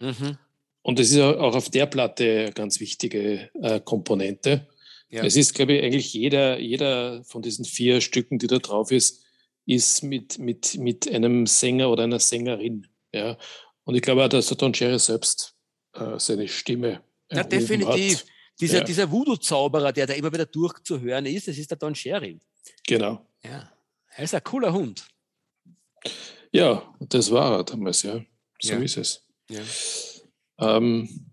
Mhm. 0.00 0.38
Und 0.82 0.98
das 0.98 1.10
ist 1.10 1.18
auch 1.18 1.54
auf 1.54 1.70
der 1.70 1.86
Platte 1.86 2.24
eine 2.24 2.52
ganz 2.52 2.80
wichtige 2.80 3.50
äh, 3.62 3.80
Komponente. 3.80 4.66
Ja. 5.10 5.24
Es 5.24 5.36
ist, 5.36 5.54
glaube 5.54 5.74
ich, 5.74 5.84
eigentlich 5.84 6.12
jeder, 6.12 6.58
jeder 6.58 7.22
von 7.24 7.42
diesen 7.42 7.64
vier 7.64 8.00
Stücken, 8.00 8.38
die 8.38 8.46
da 8.46 8.58
drauf 8.58 8.90
ist, 8.90 9.22
ist 9.66 10.02
mit, 10.02 10.38
mit, 10.38 10.76
mit 10.78 11.08
einem 11.08 11.46
Sänger 11.46 11.90
oder 11.90 12.04
einer 12.04 12.18
Sängerin. 12.18 12.88
Ja. 13.12 13.36
Und 13.84 13.94
ich 13.94 14.02
glaube 14.02 14.24
auch, 14.24 14.28
dass 14.28 14.46
der 14.46 14.56
Don 14.56 14.72
Cherry 14.72 14.98
selbst 14.98 15.54
äh, 15.94 16.18
seine 16.18 16.48
Stimme. 16.48 17.02
Ja, 17.30 17.44
definitiv. 17.44 18.20
Hat. 18.20 18.26
Dieser, 18.62 18.78
ja. 18.78 18.84
dieser 18.84 19.10
Voodoo-Zauberer, 19.10 19.92
der 19.92 20.06
da 20.06 20.14
immer 20.14 20.32
wieder 20.32 20.46
durchzuhören 20.46 21.26
ist, 21.26 21.48
das 21.48 21.58
ist 21.58 21.68
der 21.68 21.76
Don 21.76 21.94
Sherry. 21.96 22.38
Genau. 22.86 23.26
Ja, 23.42 23.72
er 24.10 24.24
ist 24.24 24.34
ein 24.34 24.44
cooler 24.44 24.72
Hund. 24.72 25.04
Ja, 26.52 26.94
das 27.00 27.28
war 27.32 27.58
er 27.58 27.64
damals, 27.64 28.04
ja. 28.04 28.24
So 28.60 28.74
Ja. 28.74 28.78
ist 28.78 28.96
es. 28.98 29.26
Ja. 29.50 29.62
Ähm, 30.76 31.32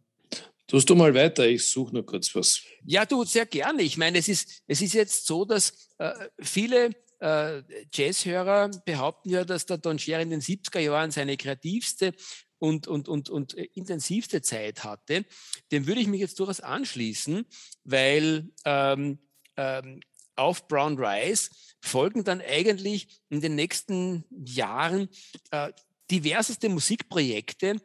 tust 0.65 0.89
du 0.89 0.95
mal 0.95 1.13
weiter, 1.13 1.47
ich 1.47 1.69
suche 1.69 1.93
nur 1.93 2.05
kurz 2.05 2.33
was. 2.33 2.63
Ja, 2.83 3.05
du, 3.05 3.23
sehr 3.23 3.45
gerne. 3.45 3.83
Ich 3.83 3.95
meine, 3.95 4.17
es 4.17 4.27
ist, 4.27 4.63
es 4.65 4.81
ist 4.81 4.93
jetzt 4.93 5.27
so, 5.27 5.45
dass 5.45 5.89
äh, 5.99 6.11
viele 6.39 6.89
äh, 7.19 7.61
Jazzhörer 7.93 8.71
behaupten 8.85 9.29
ja, 9.29 9.43
dass 9.45 9.67
der 9.67 9.77
Don 9.77 9.97
Cherry 9.97 10.23
in 10.23 10.31
den 10.31 10.41
70er 10.41 10.79
Jahren 10.79 11.11
seine 11.11 11.37
kreativste 11.37 12.13
und, 12.59 12.87
und, 12.87 13.07
und, 13.07 13.29
und 13.29 13.57
äh, 13.57 13.69
intensivste 13.73 14.41
Zeit 14.41 14.83
hatte. 14.83 15.25
Dem 15.71 15.87
würde 15.87 16.01
ich 16.01 16.07
mich 16.07 16.21
jetzt 16.21 16.39
durchaus 16.39 16.59
anschließen, 16.59 17.45
weil 17.83 18.49
ähm, 18.65 19.19
ähm, 19.57 20.01
auf 20.35 20.67
Brown 20.67 20.97
Rice 20.97 21.49
folgen 21.81 22.23
dann 22.23 22.41
eigentlich 22.41 23.21
in 23.29 23.41
den 23.41 23.55
nächsten 23.55 24.25
Jahren 24.29 25.09
äh, 25.51 25.71
diverseste 26.09 26.69
Musikprojekte, 26.69 27.75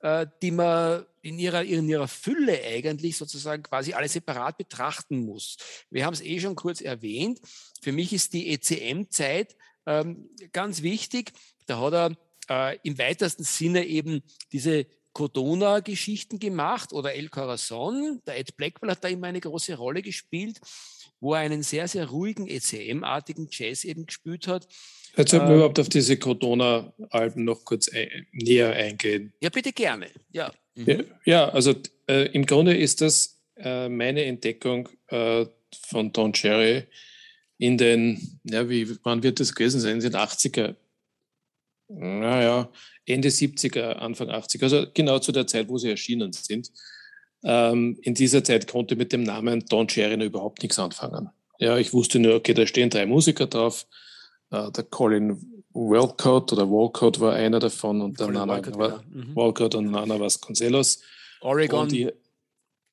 äh, 0.00 0.26
die 0.42 0.50
man 0.50 1.06
in 1.22 1.38
ihrer, 1.38 1.62
in 1.62 1.88
ihrer 1.88 2.08
Fülle 2.08 2.62
eigentlich 2.64 3.16
sozusagen 3.16 3.62
quasi 3.62 3.92
alle 3.92 4.08
separat 4.08 4.58
betrachten 4.58 5.24
muss. 5.24 5.56
Wir 5.90 6.04
haben 6.04 6.14
es 6.14 6.20
eh 6.20 6.40
schon 6.40 6.54
kurz 6.54 6.80
erwähnt. 6.80 7.40
Für 7.80 7.92
mich 7.92 8.12
ist 8.12 8.32
die 8.32 8.50
ECM-Zeit 8.50 9.56
ähm, 9.86 10.28
ganz 10.52 10.82
wichtig. 10.82 11.32
Da 11.66 11.80
hat 11.80 11.94
er 11.94 12.16
äh, 12.52 12.78
im 12.82 12.98
weitesten 12.98 13.44
Sinne 13.44 13.86
eben 13.86 14.22
diese 14.52 14.86
Codona-Geschichten 15.12 16.38
gemacht 16.38 16.92
oder 16.92 17.14
El 17.14 17.28
Corazon. 17.28 18.20
Der 18.26 18.38
Ed 18.38 18.56
Blackwell 18.56 18.90
hat 18.90 19.04
da 19.04 19.08
immer 19.08 19.26
eine 19.26 19.40
große 19.40 19.74
Rolle 19.74 20.02
gespielt, 20.02 20.60
wo 21.20 21.34
er 21.34 21.40
einen 21.40 21.62
sehr, 21.62 21.88
sehr 21.88 22.06
ruhigen 22.06 22.46
ECM-artigen 22.46 23.48
Jazz 23.50 23.84
eben 23.84 24.06
gespielt 24.06 24.46
hat. 24.48 24.66
Jetzt 25.16 25.30
sollten 25.30 25.46
wir 25.46 25.52
Äh, 25.52 25.56
überhaupt 25.56 25.78
auf 25.78 25.88
diese 25.88 26.16
Corona-Alben 26.16 27.44
noch 27.44 27.64
kurz 27.64 27.88
ein, 27.88 28.26
näher 28.32 28.72
eingehen. 28.72 29.32
Ja, 29.40 29.50
bitte 29.50 29.72
gerne. 29.72 30.08
Ja. 30.30 30.50
Mhm. 30.74 30.88
Ja, 30.88 30.98
ja, 31.24 31.48
also 31.50 31.74
äh, 32.08 32.30
im 32.32 32.46
Grunde 32.46 32.76
ist 32.76 33.02
das 33.02 33.38
äh, 33.56 33.88
meine 33.88 34.24
Entdeckung 34.24 34.88
äh, 35.08 35.44
von 35.88 36.12
Don 36.12 36.32
Cherry 36.32 36.84
in 37.58 37.76
den, 37.78 38.40
ja, 38.44 38.68
wie, 38.68 38.96
wann 39.04 39.22
wird 39.22 39.38
das 39.38 39.54
gewesen 39.54 39.80
sein? 39.80 39.96
In 39.96 40.00
den 40.00 40.14
80er, 40.14 40.74
naja, 41.94 42.70
Ende 43.06 43.28
70er, 43.28 43.94
Anfang 43.94 44.28
80er, 44.30 44.62
also 44.64 44.86
genau 44.94 45.18
zu 45.18 45.32
der 45.32 45.46
Zeit, 45.46 45.68
wo 45.68 45.78
sie 45.78 45.90
erschienen 45.90 46.32
sind. 46.32 46.70
Ähm, 47.44 47.98
in 48.02 48.14
dieser 48.14 48.44
Zeit 48.44 48.68
konnte 48.68 48.94
mit 48.96 49.12
dem 49.12 49.24
Namen 49.24 49.64
Don 49.68 49.86
noch 49.86 50.24
überhaupt 50.24 50.62
nichts 50.62 50.78
anfangen. 50.78 51.30
Ja, 51.58 51.76
ich 51.78 51.92
wusste 51.92 52.18
nur, 52.18 52.34
okay, 52.36 52.54
da 52.54 52.66
stehen 52.66 52.90
drei 52.90 53.06
Musiker 53.06 53.46
drauf. 53.46 53.86
Äh, 54.50 54.70
der 54.70 54.84
Colin 54.84 55.64
Walcott 55.74 56.52
oder 56.52 56.68
Walcott 56.70 57.18
war 57.20 57.32
einer 57.34 57.58
davon 57.58 58.00
und 58.00 58.18
der 58.20 58.26
Colin 58.26 58.40
Nana 58.40 58.52
Walcott, 58.54 58.78
war, 58.78 58.88
genau. 59.10 59.26
Mhm. 59.26 59.36
Walcott 59.36 59.74
und 59.74 59.90
Nana 59.90 60.20
Vasconcelos. 60.20 61.00
Oregon, 61.40 61.80
Und 61.80 61.92
ich, 61.92 62.06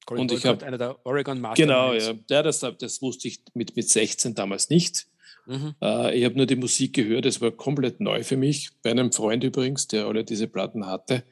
und 0.09 0.31
ich 0.31 0.43
Walcott, 0.43 0.61
hab- 0.61 0.63
einer 0.67 0.77
der 0.77 1.05
Oregon 1.05 1.35
genau, 1.37 1.49
Masterminds. 1.89 2.05
ja. 2.29 2.37
ja 2.37 2.43
das, 2.43 2.59
das 2.79 3.01
wusste 3.01 3.27
ich 3.27 3.41
mit, 3.53 3.75
mit 3.75 3.87
16 3.89 4.33
damals 4.33 4.69
nicht. 4.69 5.07
Mhm. 5.49 5.73
Äh, 5.81 6.15
ich 6.15 6.25
habe 6.25 6.35
nur 6.35 6.45
die 6.45 6.55
Musik 6.55 6.93
gehört, 6.93 7.25
es 7.25 7.41
war 7.41 7.49
komplett 7.49 7.99
neu 7.99 8.23
für 8.23 8.37
mich, 8.37 8.69
bei 8.83 8.91
einem 8.91 9.11
Freund 9.11 9.43
übrigens, 9.43 9.87
der 9.87 10.05
alle 10.05 10.23
diese 10.23 10.47
Platten 10.47 10.85
hatte. 10.85 11.23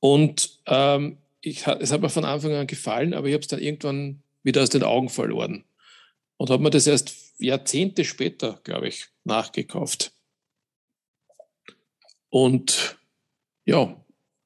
Und 0.00 0.60
ähm, 0.66 1.18
ich, 1.42 1.66
es 1.66 1.92
hat 1.92 2.00
mir 2.00 2.08
von 2.08 2.24
Anfang 2.24 2.54
an 2.54 2.66
gefallen, 2.66 3.12
aber 3.12 3.26
ich 3.26 3.34
habe 3.34 3.42
es 3.42 3.48
dann 3.48 3.60
irgendwann 3.60 4.22
wieder 4.42 4.62
aus 4.62 4.70
den 4.70 4.82
Augen 4.82 5.10
verloren. 5.10 5.64
Und 6.38 6.48
habe 6.48 6.62
mir 6.62 6.70
das 6.70 6.86
erst 6.86 7.14
Jahrzehnte 7.38 8.04
später, 8.06 8.58
glaube 8.64 8.88
ich, 8.88 9.08
nachgekauft. 9.24 10.12
Und 12.30 12.96
ja, 13.66 14.02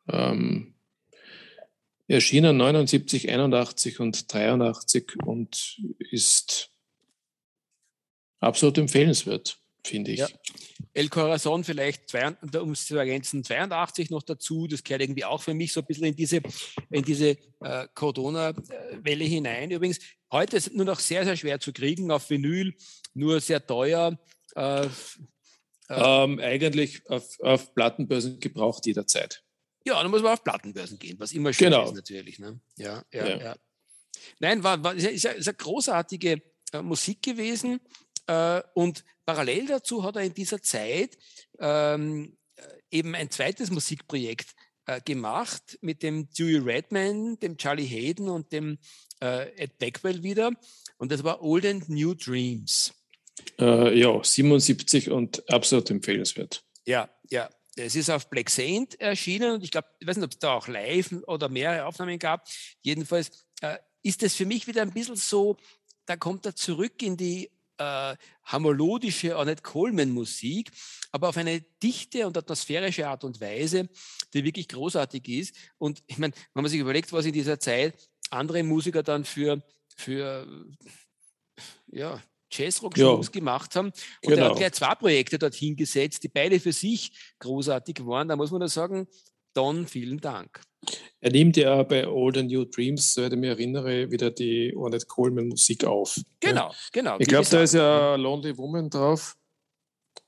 ähm, 0.08 0.74
erschienen 2.08 2.56
79, 2.56 3.30
81 3.30 4.00
und 4.00 4.34
83 4.34 5.14
und 5.24 5.80
ist 6.10 6.72
absolut 8.40 8.78
empfehlenswert, 8.78 9.58
finde 9.84 10.12
ich. 10.12 10.20
Ja. 10.20 10.28
El 10.92 11.08
Corazon 11.08 11.64
vielleicht, 11.64 12.08
zwei, 12.08 12.28
um 12.60 12.72
es 12.72 12.86
zu 12.86 12.96
ergänzen, 12.96 13.44
82 13.44 14.10
noch 14.10 14.22
dazu. 14.22 14.66
Das 14.66 14.82
gehört 14.82 15.02
irgendwie 15.02 15.24
auch 15.24 15.42
für 15.42 15.54
mich 15.54 15.72
so 15.72 15.80
ein 15.80 15.86
bisschen 15.86 16.06
in 16.06 16.16
diese, 16.16 16.40
in 16.90 17.04
diese 17.04 17.36
äh, 17.60 17.86
Corona-Welle 17.94 19.24
hinein. 19.24 19.70
Übrigens, 19.70 19.98
heute 20.32 20.56
ist 20.56 20.68
es 20.68 20.72
nur 20.72 20.86
noch 20.86 20.98
sehr, 21.00 21.24
sehr 21.24 21.36
schwer 21.36 21.60
zu 21.60 21.72
kriegen 21.72 22.10
auf 22.10 22.28
Vinyl, 22.30 22.74
nur 23.14 23.40
sehr 23.40 23.64
teuer. 23.66 24.18
Äh, 24.54 24.88
Ähm, 25.88 26.40
eigentlich 26.40 27.08
auf, 27.08 27.38
auf 27.40 27.72
Plattenbörsen 27.74 28.40
gebraucht 28.40 28.86
jederzeit. 28.86 29.44
ja, 29.86 30.02
dann 30.02 30.10
muss 30.10 30.20
man 30.20 30.32
auf 30.32 30.42
Plattenbörsen 30.42 30.98
gehen, 30.98 31.16
was 31.20 31.30
immer 31.30 31.52
schön 31.52 31.66
Genau. 31.70 31.84
ist 31.84 31.94
natürlich. 31.94 32.40
Ne? 32.40 32.58
Ja, 32.76 33.04
ja, 33.12 33.28
Ja. 33.28 33.38
ja. 33.38 33.56
Nein, 34.40 34.64
war, 34.64 34.82
war, 34.82 34.94
ist, 34.96 35.24
ist 35.24 35.46
eine 35.46 35.54
großartige 35.56 36.42
äh, 36.72 36.82
Musik 36.82 37.22
gewesen. 37.22 37.78
Äh, 38.26 38.62
und 38.74 39.04
parallel 39.24 39.66
dazu 39.66 40.02
hat 40.02 40.16
er 40.16 40.22
in 40.22 40.34
dieser 40.34 40.62
Zeit 40.62 41.16
ähm, 41.58 42.36
äh, 42.56 42.62
eben 42.90 43.14
ein 43.14 43.30
zweites 43.30 43.70
Musikprojekt 43.70 44.54
äh, 44.86 45.00
gemacht 45.00 45.78
mit 45.80 46.02
dem 46.02 46.28
Dewey 46.30 46.58
Redman, 46.58 47.38
dem 47.40 47.56
Charlie 47.56 47.86
Hayden 47.86 48.28
und 48.28 48.52
dem 48.52 48.78
äh, 49.20 49.50
Ed 49.56 49.78
Blackwell 49.78 50.22
wieder. 50.22 50.52
Und 50.96 51.12
das 51.12 51.24
war 51.24 51.42
Old 51.42 51.66
and 51.66 51.88
New 51.88 52.14
Dreams. 52.14 52.94
Äh, 53.58 53.98
ja, 53.98 54.22
77 54.22 55.10
und 55.10 55.48
absolut 55.52 55.90
empfehlenswert. 55.90 56.64
Ja, 56.86 57.10
ja. 57.30 57.50
Es 57.78 57.94
ist 57.94 58.08
auf 58.08 58.30
Black 58.30 58.48
Saint 58.48 58.98
erschienen 59.00 59.52
und 59.52 59.62
ich 59.62 59.70
glaube, 59.70 59.88
ich 59.98 60.06
weiß 60.06 60.16
nicht, 60.16 60.24
ob 60.24 60.32
es 60.32 60.38
da 60.38 60.54
auch 60.54 60.66
live 60.66 61.12
oder 61.26 61.50
mehrere 61.50 61.84
Aufnahmen 61.84 62.18
gab. 62.18 62.48
Jedenfalls 62.80 63.44
äh, 63.60 63.76
ist 64.02 64.22
es 64.22 64.34
für 64.34 64.46
mich 64.46 64.66
wieder 64.66 64.80
ein 64.80 64.92
bisschen 64.92 65.16
so, 65.16 65.58
da 66.06 66.16
kommt 66.16 66.46
er 66.46 66.56
zurück 66.56 67.02
in 67.02 67.18
die 67.18 67.50
äh, 67.78 68.16
hamolodische 68.44 69.36
Ornette 69.36 69.62
Coleman-Musik, 69.62 70.70
aber 71.12 71.28
auf 71.28 71.36
eine 71.36 71.60
dichte 71.82 72.26
und 72.26 72.36
atmosphärische 72.36 73.08
Art 73.08 73.24
und 73.24 73.40
Weise, 73.40 73.88
die 74.34 74.44
wirklich 74.44 74.68
großartig 74.68 75.28
ist. 75.28 75.54
Und 75.78 76.02
ich 76.06 76.18
meine, 76.18 76.34
wenn 76.54 76.62
man 76.62 76.70
sich 76.70 76.80
überlegt, 76.80 77.12
was 77.12 77.26
in 77.26 77.32
dieser 77.32 77.58
Zeit 77.60 77.94
andere 78.30 78.62
Musiker 78.62 79.02
dann 79.02 79.24
für, 79.24 79.62
für 79.96 80.46
ja, 81.88 82.20
Jazzrock-Shows 82.50 83.30
gemacht 83.32 83.74
haben. 83.76 83.88
Und 83.88 83.94
er 84.32 84.36
Genau. 84.36 84.50
hat 84.50 84.56
gleich 84.56 84.72
zwei 84.72 84.94
Projekte 84.94 85.38
dorthin 85.38 85.76
gesetzt, 85.76 86.22
die 86.22 86.28
beide 86.28 86.60
für 86.60 86.72
sich 86.72 87.12
großartig 87.38 88.04
waren. 88.06 88.28
Da 88.28 88.36
muss 88.36 88.50
man 88.50 88.60
da 88.60 88.68
sagen, 88.68 89.06
Don, 89.56 89.86
vielen 89.86 90.20
Dank. 90.20 90.60
Er 91.20 91.32
nimmt 91.32 91.56
ja 91.56 91.82
bei 91.82 92.06
Old 92.06 92.36
and 92.36 92.50
New 92.50 92.64
Dreams, 92.66 93.14
soweit 93.14 93.32
ich 93.32 93.38
mich 93.38 93.48
erinnere, 93.48 94.10
wieder 94.10 94.30
die 94.30 94.74
Ornette 94.76 95.06
Coleman 95.06 95.48
Musik 95.48 95.84
auf. 95.84 96.20
Genau, 96.40 96.72
genau. 96.92 97.16
Ich 97.18 97.26
glaube, 97.26 97.48
da 97.50 97.62
ist 97.62 97.74
ja 97.74 98.16
Lonely 98.16 98.56
Woman 98.58 98.90
drauf 98.90 99.36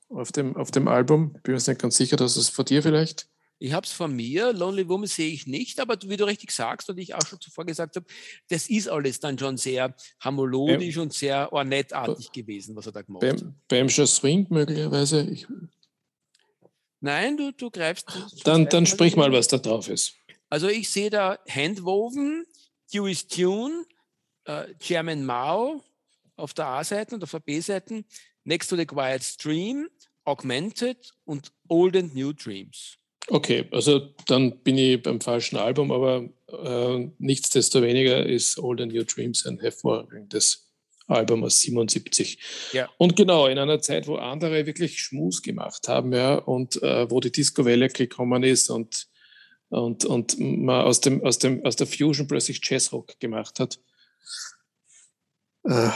auf 0.09 0.31
dem, 0.31 0.55
auf 0.55 0.71
dem 0.71 0.87
Album. 0.87 1.33
Bin 1.43 1.53
mir 1.53 1.61
nicht 1.65 1.79
ganz 1.79 1.95
sicher, 1.95 2.17
dass 2.17 2.35
es 2.37 2.49
von 2.49 2.65
dir 2.65 2.81
vielleicht. 2.81 3.29
Ich 3.61 3.73
habe 3.73 3.85
es 3.85 3.91
von 3.91 4.15
mir, 4.15 4.53
Lonely 4.53 4.87
Woman 4.87 5.07
sehe 5.07 5.29
ich 5.29 5.45
nicht, 5.45 5.81
aber 5.81 5.97
wie 6.05 6.15
du 6.15 6.25
richtig 6.25 6.51
sagst 6.51 6.89
und 6.89 6.97
ich 6.97 7.13
auch 7.13 7.25
schon 7.25 7.41
zuvor 7.41 7.65
gesagt 7.65 7.97
habe, 7.97 8.05
das 8.47 8.69
ist 8.69 8.87
alles 8.87 9.19
dann 9.19 9.37
schon 9.37 9.57
sehr 9.57 9.93
hamolodisch 10.21 10.97
und 10.97 11.13
sehr 11.13 11.51
ornettartig 11.51 12.31
gewesen, 12.31 12.75
was 12.77 12.85
er 12.85 12.93
da 12.93 13.01
gemacht 13.01 13.23
hat. 13.23 13.41
Beim, 13.67 13.87
beim 13.87 13.89
Swing 13.89 14.47
möglicherweise. 14.49 15.29
Ich, 15.29 15.45
Nein, 17.01 17.37
du, 17.37 17.51
du 17.51 17.69
greifst. 17.69 18.07
dann, 18.43 18.65
dann 18.65 18.85
zweifelsweise 18.85 18.85
sprich 18.87 19.15
mal, 19.15 19.31
was 19.31 19.47
da 19.47 19.57
drauf 19.57 19.89
ist. 19.89 20.15
Also 20.49 20.67
ich 20.67 20.89
sehe 20.89 21.09
da 21.09 21.37
Handwoven, 21.47 22.45
Dewey's 22.93 23.27
Tune, 23.27 23.85
äh, 24.45 24.65
German 24.79 25.25
Mao 25.25 25.83
auf 26.35 26.53
der 26.53 26.67
A-Seite 26.67 27.15
und 27.15 27.23
auf 27.23 27.31
der 27.31 27.39
B-Seite, 27.39 28.03
Next 28.43 28.69
to 28.69 28.75
the 28.75 28.85
Quiet 28.85 29.23
Stream, 29.23 29.89
Augmented 30.25 31.11
und 31.25 31.51
Old 31.67 31.95
and 31.95 32.15
New 32.15 32.33
Dreams. 32.33 32.97
Okay, 33.27 33.67
also 33.71 33.99
dann 34.25 34.57
bin 34.59 34.77
ich 34.77 35.03
beim 35.03 35.21
falschen 35.21 35.57
Album, 35.57 35.91
aber 35.91 36.27
äh, 36.47 37.09
nichtsdestoweniger 37.19 38.25
ist 38.25 38.57
Old 38.57 38.81
and 38.81 38.93
New 38.93 39.03
Dreams 39.03 39.45
ein 39.45 39.59
hervorragendes 39.59 40.68
Album 41.09 41.43
aus 41.43 41.61
77. 41.61 42.39
Ja. 42.73 42.89
Und 42.97 43.15
genau, 43.15 43.47
in 43.47 43.57
einer 43.57 43.81
Zeit, 43.81 44.07
wo 44.07 44.15
andere 44.15 44.65
wirklich 44.65 44.99
Schmus 44.99 45.41
gemacht 45.41 45.87
haben, 45.87 46.13
ja, 46.13 46.35
und 46.35 46.81
äh, 46.83 47.09
wo 47.09 47.19
die 47.19 47.31
Disco-Welle 47.31 47.89
gekommen 47.89 48.43
ist 48.43 48.69
und, 48.69 49.07
und, 49.69 50.05
und 50.05 50.39
man 50.39 50.85
aus, 50.85 51.01
dem, 51.01 51.23
aus, 51.23 51.39
dem, 51.39 51.65
aus 51.65 51.75
der 51.75 51.87
Fusion 51.87 52.27
plötzlich 52.27 52.61
Jazzrock 52.63 53.19
gemacht 53.19 53.59
hat. 53.59 53.79
Äh, 55.63 55.89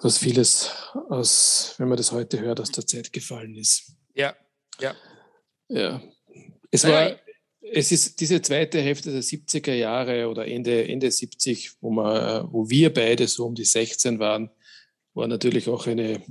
was 0.00 0.18
vieles 0.18 0.70
aus, 1.08 1.74
wenn 1.78 1.88
man 1.88 1.96
das 1.96 2.12
heute 2.12 2.40
hört, 2.40 2.60
aus 2.60 2.70
der 2.70 2.86
Zeit 2.86 3.12
gefallen 3.12 3.54
ist. 3.56 3.92
Ja, 4.14 4.34
ja. 4.80 4.94
Ja. 5.68 6.02
Es 6.70 6.84
war, 6.84 7.16
es 7.72 7.92
ist 7.92 8.20
diese 8.20 8.42
zweite 8.42 8.80
Hälfte 8.80 9.10
der 9.10 9.22
70er 9.22 9.72
Jahre 9.72 10.28
oder 10.28 10.46
Ende, 10.46 10.86
Ende 10.86 11.10
70, 11.10 11.72
wo, 11.80 11.90
man, 11.90 12.52
wo 12.52 12.68
wir 12.68 12.92
beide 12.92 13.26
so 13.26 13.46
um 13.46 13.54
die 13.54 13.64
16 13.64 14.18
waren, 14.18 14.50
war 15.14 15.28
natürlich 15.28 15.68
auch 15.68 15.86
eine 15.86 16.22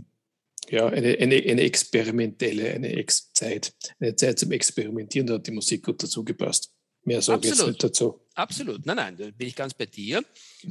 ja, 0.69 0.87
eine, 0.87 1.17
eine, 1.19 1.35
eine 1.35 1.61
experimentelle, 1.61 2.71
eine 2.71 2.89
Ex 2.93 3.33
Zeit, 3.33 3.73
eine 3.99 4.15
Zeit 4.15 4.39
zum 4.39 4.51
Experimentieren, 4.51 5.27
da 5.27 5.35
hat 5.35 5.47
die 5.47 5.51
Musik 5.51 5.83
gut 5.83 6.01
dazu 6.01 6.23
gepasst. 6.23 6.73
Mehr 7.05 7.21
sage 7.21 7.47
ich 7.47 7.53
jetzt 7.53 7.67
nicht 7.67 7.83
dazu. 7.83 8.21
Absolut, 8.33 8.85
nein, 8.85 8.95
nein, 8.95 9.17
da 9.17 9.29
bin 9.31 9.47
ich 9.47 9.55
ganz 9.55 9.73
bei 9.73 9.85
dir. 9.85 10.23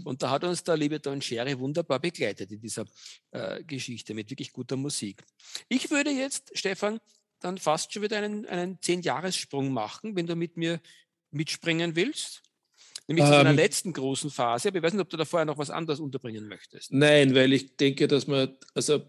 Und 0.05 0.23
da 0.23 0.31
hat 0.31 0.45
uns 0.45 0.65
der 0.65 0.79
liebe 0.79 0.99
Don 0.99 1.21
Sherry 1.21 1.59
wunderbar 1.59 2.01
begleitet 2.01 2.51
in 2.51 2.61
dieser 2.61 2.87
äh, 3.33 3.63
Geschichte 3.65 4.15
mit 4.15 4.31
wirklich 4.31 4.51
guter 4.53 4.77
Musik. 4.77 5.23
Ich 5.69 5.91
würde 5.91 6.11
jetzt, 6.11 6.51
Stefan, 6.55 7.01
dann 7.41 7.59
fast 7.59 7.93
schon 7.93 8.03
wieder 8.03 8.17
einen, 8.17 8.47
einen 8.47 8.81
Zehn-Jahres-Sprung 8.81 9.73
machen, 9.73 10.17
wenn 10.17 10.27
du 10.27 10.35
mit 10.35 10.57
mir 10.57 10.81
mitspringen 11.31 11.97
willst. 11.97 12.43
Nämlich 13.15 13.25
zu 13.25 13.33
ähm, 13.33 13.45
deiner 13.45 13.53
letzten 13.53 13.93
großen 13.93 14.31
Phase. 14.31 14.69
Aber 14.69 14.79
ich 14.79 14.83
weiß 14.83 14.93
nicht, 14.93 15.03
ob 15.03 15.11
du 15.11 15.17
da 15.17 15.25
vorher 15.25 15.47
noch 15.47 15.59
was 15.59 15.71
anderes 15.71 16.01
unterbringen 16.01 16.49
möchtest. 16.49 16.93
Nein, 16.93 17.35
weil 17.35 17.53
ich 17.53 17.77
denke, 17.77 18.09
dass 18.09 18.27
man, 18.27 18.57
also 18.75 19.03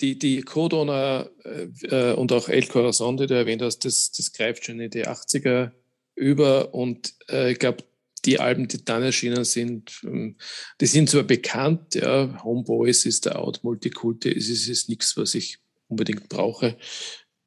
die, 0.00 0.18
die 0.18 0.42
Codona 0.42 1.28
äh, 1.44 1.68
äh, 1.82 2.14
und 2.14 2.32
auch 2.32 2.48
El 2.48 2.66
Corazon, 2.66 3.16
die 3.16 3.26
du 3.26 3.34
erwähnt 3.34 3.62
hast, 3.62 3.84
das, 3.84 4.12
das 4.12 4.32
greift 4.32 4.64
schon 4.64 4.80
in 4.80 4.90
die 4.90 5.06
80er 5.06 5.72
über 6.14 6.74
und 6.74 7.14
äh, 7.28 7.52
ich 7.52 7.58
glaube, 7.58 7.84
die 8.24 8.38
Alben, 8.38 8.68
die 8.68 8.84
dann 8.84 9.02
erschienen 9.02 9.44
sind, 9.44 10.00
ähm, 10.04 10.36
die 10.80 10.86
sind 10.86 11.08
zwar 11.08 11.22
bekannt, 11.22 11.94
ja, 11.94 12.42
Homeboys 12.42 13.06
ist 13.06 13.26
der 13.26 13.38
Out, 13.38 13.60
Multikulti, 13.62 14.30
es 14.30 14.48
ist, 14.48 14.68
ist 14.68 14.88
nichts, 14.88 15.16
was 15.16 15.34
ich 15.34 15.58
unbedingt 15.88 16.28
brauche. 16.28 16.76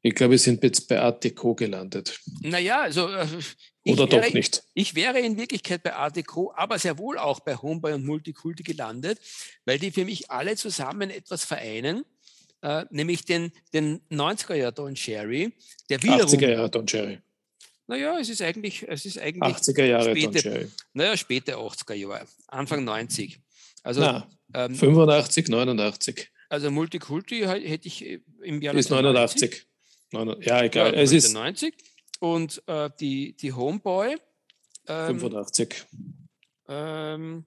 Ich 0.06 0.14
glaube, 0.14 0.32
wir 0.32 0.38
sind 0.38 0.62
jetzt 0.62 0.86
bei 0.86 1.00
Art 1.00 1.24
Deco 1.24 1.54
gelandet. 1.54 2.20
Naja, 2.42 2.82
also. 2.82 3.08
Äh, 3.08 3.26
Oder 3.86 4.10
wäre, 4.10 4.20
doch 4.20 4.34
nicht. 4.34 4.62
Ich 4.74 4.94
wäre 4.94 5.18
in 5.18 5.38
Wirklichkeit 5.38 5.82
bei 5.82 5.94
Art 5.94 6.14
Deco, 6.14 6.52
aber 6.54 6.78
sehr 6.78 6.98
wohl 6.98 7.16
auch 7.16 7.40
bei 7.40 7.56
Homeboy 7.56 7.94
und 7.94 8.04
Multikulti 8.04 8.62
gelandet, 8.62 9.18
weil 9.64 9.78
die 9.78 9.90
für 9.90 10.04
mich 10.04 10.30
alle 10.30 10.56
zusammen 10.56 11.08
etwas 11.08 11.46
vereinen, 11.46 12.04
äh, 12.60 12.84
nämlich 12.90 13.24
den, 13.24 13.50
den 13.72 14.02
90er 14.10 14.54
Jahr 14.56 14.72
Don 14.72 14.94
Cherry, 14.94 15.54
der 15.88 16.02
wiederum. 16.02 16.30
80er 16.30 16.50
Jahre 16.50 16.68
Don 16.68 16.86
Cherry. 16.86 17.18
Naja, 17.86 18.18
es 18.18 18.28
ist 18.28 18.42
eigentlich, 18.42 18.86
es 18.86 19.06
ist 19.06 19.18
eigentlich 19.18 19.54
80er 19.56 19.84
Jahre 19.86 20.10
späte. 20.14 20.70
Naja, 20.92 21.16
späte 21.16 21.56
80er 21.56 21.94
Jahre, 21.94 22.26
Anfang 22.48 22.84
90. 22.84 23.40
Also, 23.82 24.02
Na, 24.02 24.28
ähm, 24.52 24.74
85, 24.74 25.48
89. 25.48 26.28
Also 26.50 26.70
Multikulti 26.70 27.40
hätte 27.40 27.88
ich 27.88 28.20
im 28.42 28.60
Jahr 28.60 28.74
ist 28.74 28.90
89. 28.90 29.66
Ja, 30.40 30.62
egal. 30.62 30.94
Ja, 30.94 31.00
es 31.00 31.12
ist 31.12 31.32
90. 31.32 31.74
Und 32.20 32.62
äh, 32.66 32.90
die, 33.00 33.36
die 33.36 33.52
Homeboy. 33.52 34.16
Ähm, 34.86 35.18
85. 35.18 35.86
Ähm, 36.68 37.44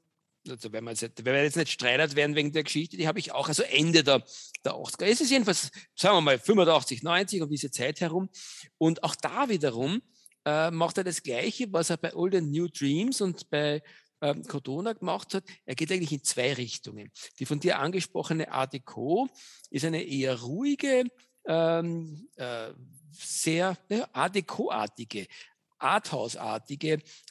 also 0.49 0.71
wenn, 0.71 0.83
man 0.83 0.95
jetzt, 0.95 1.25
wenn 1.25 1.33
wir 1.33 1.43
jetzt 1.43 1.57
nicht 1.57 1.71
streitert 1.71 2.15
werden 2.15 2.35
wegen 2.35 2.51
der 2.51 2.63
Geschichte, 2.63 2.97
die 2.97 3.07
habe 3.07 3.19
ich 3.19 3.31
auch, 3.31 3.47
also 3.47 3.63
Ende 3.63 4.03
der, 4.03 4.23
der 4.63 4.73
80er. 4.73 5.05
Es 5.05 5.21
ist 5.21 5.31
jedenfalls, 5.31 5.71
sagen 5.95 6.17
wir 6.17 6.21
mal, 6.21 6.39
85, 6.39 7.03
90 7.03 7.41
um 7.41 7.49
diese 7.49 7.71
Zeit 7.71 8.01
herum. 8.01 8.29
Und 8.77 9.03
auch 9.03 9.15
da 9.15 9.49
wiederum 9.49 10.01
äh, 10.45 10.71
macht 10.71 10.97
er 10.97 11.03
das 11.03 11.23
Gleiche, 11.23 11.71
was 11.71 11.89
er 11.89 11.97
bei 11.97 12.13
Old 12.15 12.35
and 12.35 12.51
New 12.51 12.67
Dreams 12.67 13.21
und 13.21 13.49
bei 13.49 13.81
ähm, 14.21 14.43
Codona 14.43 14.93
gemacht 14.93 15.33
hat. 15.33 15.43
Er 15.65 15.75
geht 15.75 15.91
eigentlich 15.91 16.11
in 16.11 16.23
zwei 16.23 16.53
Richtungen. 16.53 17.11
Die 17.39 17.45
von 17.45 17.59
dir 17.59 17.79
angesprochene 17.79 18.51
Art 18.51 18.73
Deco 18.73 19.27
ist 19.69 19.85
eine 19.85 20.03
eher 20.03 20.41
ruhige, 20.41 21.03
ähm, 21.47 22.27
äh, 22.35 22.71
sehr 23.11 23.77
ne, 23.89 24.07
Art 24.13 24.35
Deco-artige, 24.35 25.27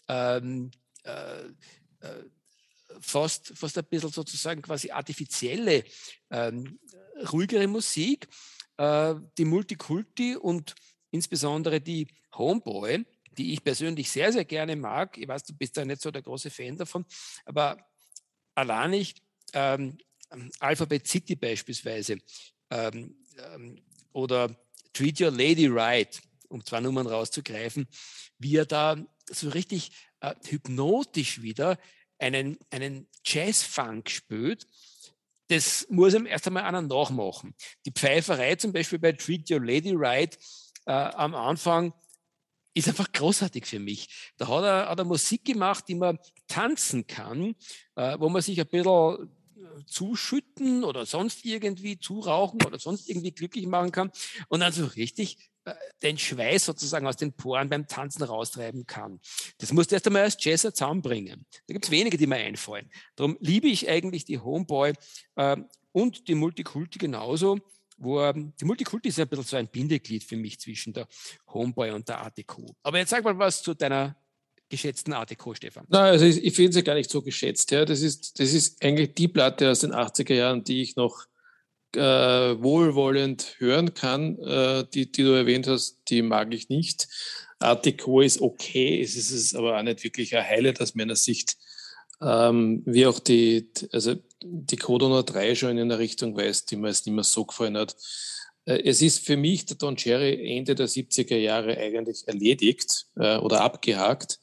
ähm, 0.08 0.70
äh, 1.04 1.44
äh, 1.44 2.24
fast, 3.00 3.52
fast 3.56 3.78
ein 3.78 3.84
bisschen 3.84 4.10
sozusagen 4.10 4.62
quasi 4.62 4.90
artifizielle, 4.90 5.84
ähm, 6.30 6.78
ruhigere 7.30 7.66
Musik. 7.66 8.26
Äh, 8.76 9.14
die 9.38 9.44
Multikulti 9.44 10.36
und 10.36 10.74
insbesondere 11.10 11.80
die 11.80 12.08
Homeboy, 12.36 13.04
die 13.32 13.52
ich 13.54 13.64
persönlich 13.64 14.10
sehr, 14.10 14.32
sehr 14.32 14.44
gerne 14.44 14.76
mag. 14.76 15.16
Ich 15.16 15.26
weiß, 15.26 15.44
du 15.44 15.54
bist 15.54 15.76
da 15.76 15.84
nicht 15.84 16.02
so 16.02 16.10
der 16.10 16.22
große 16.22 16.50
Fan 16.50 16.76
davon, 16.76 17.04
aber 17.46 17.78
allein 18.54 18.90
nicht 18.90 19.22
ähm, 19.54 19.96
Alphabet 20.60 21.06
City 21.06 21.36
beispielsweise 21.36 22.18
ähm, 22.70 23.16
ähm, 23.38 23.82
oder 24.16 24.56
Treat 24.94 25.20
Your 25.20 25.30
Lady 25.30 25.66
Right, 25.66 26.22
um 26.48 26.64
zwei 26.64 26.80
Nummern 26.80 27.06
rauszugreifen, 27.06 27.86
wie 28.38 28.56
er 28.56 28.64
da 28.64 28.96
so 29.30 29.50
richtig 29.50 29.92
äh, 30.20 30.34
hypnotisch 30.46 31.42
wieder 31.42 31.78
einen, 32.18 32.56
einen 32.70 33.08
Jazz-Funk 33.24 34.08
spürt, 34.08 34.66
das 35.48 35.86
muss 35.90 36.14
ihm 36.14 36.24
erst 36.24 36.46
einmal 36.46 36.64
einer 36.64 36.80
nachmachen. 36.80 37.54
Die 37.84 37.92
Pfeiferei 37.92 38.56
zum 38.56 38.72
Beispiel 38.72 38.98
bei 38.98 39.12
Treat 39.12 39.50
Your 39.50 39.60
Lady 39.60 39.92
Right 39.94 40.38
äh, 40.86 40.92
am 40.92 41.34
Anfang 41.34 41.92
ist 42.72 42.88
einfach 42.88 43.12
großartig 43.12 43.66
für 43.66 43.78
mich. 43.78 44.32
Da 44.38 44.48
hat 44.48 44.64
er, 44.64 44.88
hat 44.88 44.98
er 44.98 45.04
Musik 45.04 45.44
gemacht, 45.44 45.84
die 45.88 45.94
man 45.94 46.18
tanzen 46.48 47.06
kann, 47.06 47.54
äh, 47.96 48.18
wo 48.18 48.30
man 48.30 48.40
sich 48.40 48.58
ein 48.58 48.66
bisschen 48.66 49.30
zuschütten 49.86 50.84
oder 50.84 51.06
sonst 51.06 51.44
irgendwie 51.44 51.98
zurauchen 51.98 52.62
oder 52.64 52.78
sonst 52.78 53.08
irgendwie 53.08 53.32
glücklich 53.32 53.66
machen 53.66 53.92
kann 53.92 54.10
und 54.48 54.60
dann 54.60 54.72
so 54.72 54.84
richtig 54.84 55.50
äh, 55.64 55.74
den 56.02 56.18
Schweiß 56.18 56.64
sozusagen 56.64 57.06
aus 57.06 57.16
den 57.16 57.32
Poren 57.32 57.68
beim 57.68 57.86
Tanzen 57.86 58.22
raustreiben 58.22 58.86
kann. 58.86 59.20
Das 59.58 59.72
musst 59.72 59.90
du 59.90 59.96
erst 59.96 60.06
einmal 60.06 60.22
als 60.22 60.42
Jazzer 60.42 60.72
zusammenbringen. 60.72 61.46
Da 61.66 61.72
gibt 61.72 61.84
es 61.84 61.90
wenige, 61.90 62.16
die 62.16 62.26
mir 62.26 62.36
einfallen. 62.36 62.90
Darum 63.16 63.36
liebe 63.40 63.68
ich 63.68 63.88
eigentlich 63.88 64.24
die 64.24 64.38
Homeboy 64.38 64.92
äh, 65.36 65.56
und 65.92 66.28
die 66.28 66.34
Multikulti 66.34 66.98
genauso, 66.98 67.58
wo 67.98 68.20
ähm, 68.20 68.52
die 68.60 68.64
Multikulti 68.64 69.08
ist 69.08 69.18
ja 69.18 69.24
ein 69.24 69.28
bisschen 69.28 69.44
so 69.44 69.56
ein 69.56 69.68
Bindeglied 69.68 70.22
für 70.22 70.36
mich 70.36 70.60
zwischen 70.60 70.92
der 70.92 71.08
Homeboy 71.48 71.92
und 71.92 72.08
der 72.08 72.22
ATQ. 72.22 72.58
Aber 72.82 72.98
jetzt 72.98 73.10
sag 73.10 73.24
mal 73.24 73.38
was 73.38 73.62
zu 73.62 73.74
deiner 73.74 74.16
geschätzten 74.68 75.12
ATQ, 75.12 75.54
Stefan. 75.54 75.86
Nein, 75.88 76.12
also 76.12 76.24
ich, 76.24 76.44
ich 76.44 76.54
finde 76.54 76.72
sie 76.72 76.82
gar 76.82 76.94
nicht 76.94 77.10
so 77.10 77.22
geschätzt. 77.22 77.70
Ja. 77.70 77.84
Das, 77.84 78.02
ist, 78.02 78.38
das 78.40 78.52
ist 78.52 78.82
eigentlich 78.84 79.14
die 79.14 79.28
Platte 79.28 79.70
aus 79.70 79.80
den 79.80 79.92
80er 79.92 80.34
Jahren, 80.34 80.64
die 80.64 80.82
ich 80.82 80.96
noch 80.96 81.26
äh, 81.94 82.00
wohlwollend 82.00 83.56
hören 83.58 83.94
kann, 83.94 84.38
äh, 84.38 84.84
die, 84.92 85.10
die 85.10 85.22
du 85.22 85.30
erwähnt 85.30 85.66
hast, 85.66 85.98
die 86.08 86.22
mag 86.22 86.52
ich 86.52 86.68
nicht. 86.68 87.08
Art 87.58 87.86
Deco 87.86 88.20
ist 88.20 88.40
okay, 88.40 89.00
es 89.00 89.16
ist 89.16 89.54
aber 89.54 89.78
auch 89.78 89.82
nicht 89.82 90.04
wirklich 90.04 90.36
ein 90.36 90.44
Highlight 90.44 90.80
aus 90.80 90.94
meiner 90.94 91.16
Sicht. 91.16 91.56
Ähm, 92.20 92.82
wie 92.86 93.06
auch 93.06 93.18
die, 93.18 93.70
also 93.92 94.14
die 94.42 94.76
Codona 94.76 95.22
3 95.22 95.54
schon 95.54 95.70
in 95.70 95.90
eine 95.90 95.98
Richtung 95.98 96.36
weist, 96.36 96.70
die 96.70 96.76
mir 96.76 96.88
jetzt 96.88 97.06
nicht 97.06 97.14
mehr 97.14 97.24
so 97.24 97.44
gefallen 97.44 97.76
hat. 97.76 97.96
Äh, 98.66 98.82
es 98.84 99.02
ist 99.02 99.24
für 99.24 99.36
mich 99.36 99.66
der 99.66 99.76
Don 99.76 99.96
Cherry 99.96 100.56
Ende 100.56 100.74
der 100.74 100.88
70er 100.88 101.36
Jahre 101.36 101.76
eigentlich 101.76 102.26
erledigt 102.26 103.06
äh, 103.16 103.36
oder 103.38 103.62
abgehakt, 103.62 104.38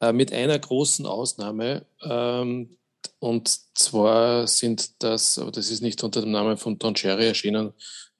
äh, 0.00 0.12
mit 0.12 0.32
einer 0.32 0.58
großen 0.58 1.06
Ausnahme. 1.06 1.86
Ähm, 2.02 2.76
und 3.18 3.48
zwar 3.74 4.46
sind 4.46 5.02
das, 5.02 5.38
aber 5.38 5.50
das 5.50 5.70
ist 5.70 5.82
nicht 5.82 6.02
unter 6.02 6.20
dem 6.20 6.30
Namen 6.30 6.56
von 6.56 6.78
Don 6.78 6.94
Cherry 6.94 7.26
erschienen, 7.26 7.72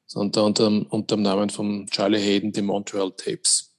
sondern 0.07 0.45
unter, 0.45 0.67
unter 0.67 1.17
dem 1.17 1.23
Namen 1.23 1.51
von 1.51 1.87
Charlie 1.91 2.21
Hayden, 2.21 2.53
die 2.53 2.63
Montreal 2.63 3.13
Tapes. 3.13 3.75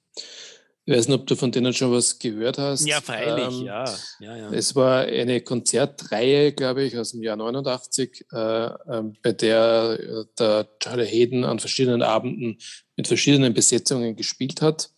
Ich 0.88 0.94
weiß 0.94 1.08
nicht, 1.08 1.18
ob 1.18 1.26
du 1.26 1.34
von 1.34 1.50
denen 1.50 1.74
schon 1.74 1.90
was 1.90 2.16
gehört 2.20 2.58
hast. 2.58 2.86
Ja, 2.86 3.00
freilich, 3.00 3.58
ähm, 3.58 3.66
ja. 3.66 3.84
ja, 4.20 4.36
ja. 4.36 4.52
Es 4.52 4.76
war 4.76 5.00
eine 5.00 5.40
Konzertreihe, 5.40 6.52
glaube 6.52 6.84
ich, 6.84 6.96
aus 6.96 7.10
dem 7.10 7.24
Jahr 7.24 7.34
89, 7.34 8.26
äh, 8.32 8.36
äh, 8.36 9.02
bei 9.20 9.32
der 9.32 9.98
äh, 9.98 10.24
der 10.38 10.68
Charlie 10.78 11.06
Hayden 11.06 11.42
an 11.42 11.58
verschiedenen 11.58 12.02
Abenden 12.02 12.58
mit 12.94 13.08
verschiedenen 13.08 13.52
Besetzungen 13.52 14.14
gespielt 14.14 14.62
hat. 14.62 14.90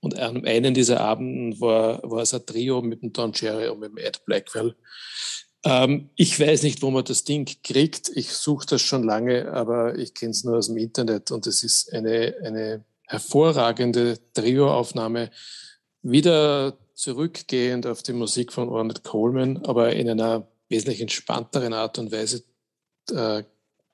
Und 0.00 0.18
an 0.18 0.44
einem 0.46 0.74
dieser 0.74 1.00
Abenden 1.00 1.60
war, 1.60 2.00
war 2.08 2.22
es 2.22 2.34
ein 2.34 2.46
Trio 2.46 2.82
mit 2.82 3.02
dem 3.02 3.12
Don 3.12 3.32
Cherry 3.32 3.68
und 3.68 3.80
mit 3.80 3.90
dem 3.90 3.98
Ed 3.98 4.24
Blackwell. 4.24 4.76
Ähm, 5.64 6.10
ich 6.14 6.38
weiß 6.38 6.62
nicht, 6.62 6.82
wo 6.82 6.90
man 6.90 7.04
das 7.04 7.24
Ding 7.24 7.48
kriegt. 7.62 8.10
Ich 8.14 8.32
suche 8.32 8.66
das 8.66 8.82
schon 8.82 9.02
lange, 9.02 9.52
aber 9.52 9.98
ich 9.98 10.14
kenne 10.14 10.30
es 10.30 10.44
nur 10.44 10.58
aus 10.58 10.68
dem 10.68 10.76
Internet 10.76 11.30
und 11.30 11.46
es 11.46 11.62
ist 11.64 11.92
eine, 11.92 12.36
eine 12.44 12.84
hervorragende 13.06 14.18
Trioaufnahme. 14.34 15.30
Wieder 16.02 16.78
zurückgehend 16.94 17.86
auf 17.86 18.02
die 18.02 18.12
Musik 18.12 18.52
von 18.52 18.68
Ornette 18.68 19.02
Coleman, 19.02 19.64
aber 19.64 19.92
in 19.94 20.08
einer 20.08 20.46
wesentlich 20.68 21.00
entspannteren 21.00 21.72
Art 21.72 21.98
und 21.98 22.12
Weise 22.12 22.44
äh, 23.10 23.42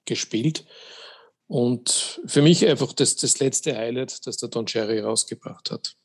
gespielt. 0.05 0.65
Und 1.47 2.21
für 2.27 2.43
mich 2.43 2.67
einfach 2.67 2.93
das, 2.93 3.17
das 3.17 3.39
letzte 3.39 3.77
Highlight, 3.77 4.27
das 4.27 4.39
der 4.39 4.49
Don 4.49 4.67
Cherry 4.67 5.01
rausgebracht 5.01 5.71
hat. 5.71 5.97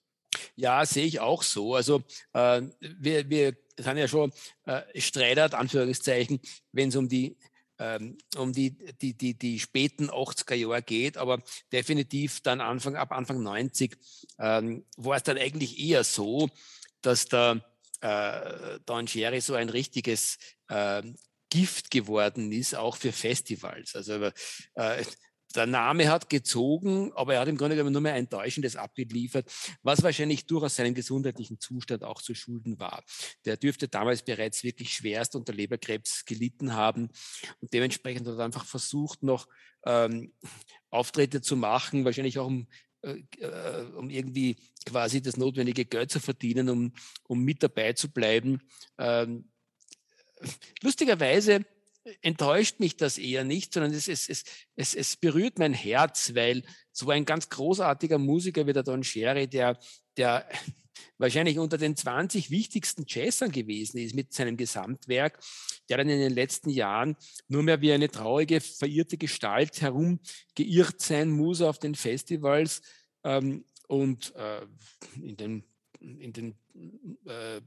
Ja, 0.55 0.85
sehe 0.85 1.05
ich 1.05 1.19
auch 1.19 1.43
so. 1.43 1.75
Also 1.75 2.03
äh, 2.33 2.61
wir, 2.79 3.29
wir 3.29 3.55
sind 3.77 3.97
ja 3.97 4.07
schon 4.07 4.31
äh, 4.65 4.81
Streitert, 4.99 5.53
Anführungszeichen, 5.53 6.39
wenn 6.71 6.89
es 6.89 6.95
um 6.95 7.07
die 7.07 7.37
ähm, 7.79 8.17
um 8.35 8.51
die, 8.51 8.77
die, 9.01 9.13
die, 9.13 9.33
die 9.35 9.57
späten 9.57 10.09
80er 10.09 10.53
Jahre 10.53 10.81
geht, 10.81 11.17
aber 11.17 11.41
definitiv 11.71 12.41
dann 12.41 12.59
Anfang, 12.59 12.97
ab 12.97 13.13
Anfang 13.13 13.41
90 13.41 13.97
ähm, 14.37 14.85
war 14.97 15.15
es 15.15 15.23
dann 15.23 15.37
eigentlich 15.37 15.79
eher 15.79 16.03
so, 16.03 16.49
dass 17.01 17.27
der 17.27 17.63
äh, 18.01 18.79
Don 18.85 19.05
Cherry 19.05 19.39
so 19.39 19.53
ein 19.55 19.69
richtiges 19.69 20.37
äh, 20.67 21.03
Gift 21.49 21.89
geworden 21.89 22.51
ist, 22.51 22.75
auch 22.75 22.97
für 22.97 23.11
Festivals. 23.11 23.95
Also 23.95 24.29
äh, 24.75 25.03
der 25.55 25.65
Name 25.65 26.09
hat 26.09 26.29
gezogen, 26.29 27.11
aber 27.15 27.35
er 27.35 27.41
hat 27.41 27.47
im 27.47 27.57
Grunde 27.57 27.75
genommen 27.75 27.93
nur 27.93 28.01
mehr 28.01 28.13
ein 28.13 28.29
Täuschendes 28.29 28.75
abgeliefert, 28.75 29.51
was 29.81 30.03
wahrscheinlich 30.03 30.45
durchaus 30.45 30.75
seinem 30.75 30.93
gesundheitlichen 30.93 31.59
Zustand 31.59 32.03
auch 32.03 32.21
zu 32.21 32.35
schulden 32.35 32.79
war. 32.79 33.03
Der 33.45 33.57
dürfte 33.57 33.87
damals 33.87 34.21
bereits 34.21 34.63
wirklich 34.63 34.93
schwerst 34.93 35.35
unter 35.35 35.53
Leberkrebs 35.53 36.25
gelitten 36.25 36.73
haben 36.73 37.09
und 37.59 37.73
dementsprechend 37.73 38.27
hat 38.27 38.37
er 38.37 38.45
einfach 38.45 38.65
versucht, 38.65 39.23
noch 39.23 39.47
ähm, 39.85 40.33
Auftritte 40.89 41.41
zu 41.41 41.55
machen, 41.55 42.05
wahrscheinlich 42.05 42.37
auch 42.39 42.47
um 42.47 42.67
äh, 43.01 43.23
äh, 43.39 43.85
um 43.95 44.09
irgendwie 44.09 44.57
quasi 44.85 45.21
das 45.21 45.37
notwendige 45.37 45.85
Geld 45.85 46.11
zu 46.11 46.19
verdienen, 46.19 46.69
um, 46.69 46.93
um 47.27 47.41
mit 47.43 47.63
dabei 47.63 47.93
zu 47.93 48.11
bleiben. 48.11 48.61
Ähm, 48.97 49.49
lustigerweise 50.81 51.65
enttäuscht 52.21 52.79
mich 52.79 52.97
das 52.97 53.17
eher 53.17 53.43
nicht, 53.43 53.73
sondern 53.73 53.93
es, 53.93 54.07
es, 54.07 54.29
es, 54.29 54.43
es, 54.75 54.95
es 54.95 55.17
berührt 55.17 55.59
mein 55.59 55.73
Herz, 55.73 56.33
weil 56.35 56.63
so 56.91 57.09
ein 57.09 57.25
ganz 57.25 57.49
großartiger 57.49 58.17
Musiker 58.17 58.65
wie 58.67 58.73
der 58.73 58.83
Don 58.83 59.03
Sherry, 59.03 59.47
der, 59.47 59.77
der 60.17 60.47
wahrscheinlich 61.17 61.59
unter 61.59 61.77
den 61.77 61.95
20 61.95 62.49
wichtigsten 62.49 63.05
Jazzern 63.07 63.51
gewesen 63.51 63.97
ist 63.97 64.15
mit 64.15 64.33
seinem 64.33 64.57
Gesamtwerk, 64.57 65.39
der 65.89 65.97
dann 65.97 66.09
in 66.09 66.19
den 66.19 66.33
letzten 66.33 66.69
Jahren 66.69 67.15
nur 67.47 67.63
mehr 67.63 67.81
wie 67.81 67.91
eine 67.91 68.09
traurige, 68.09 68.61
verirrte 68.61 69.17
Gestalt 69.17 69.81
herumgeirrt 69.81 71.01
sein 71.01 71.29
muss 71.29 71.61
auf 71.61 71.79
den 71.79 71.95
Festivals 71.95 72.81
ähm, 73.23 73.65
und 73.87 74.33
äh, 74.35 74.65
in 75.21 75.35
den, 75.35 75.63
in 75.99 76.33
den 76.33 76.55
äh, 77.25 77.61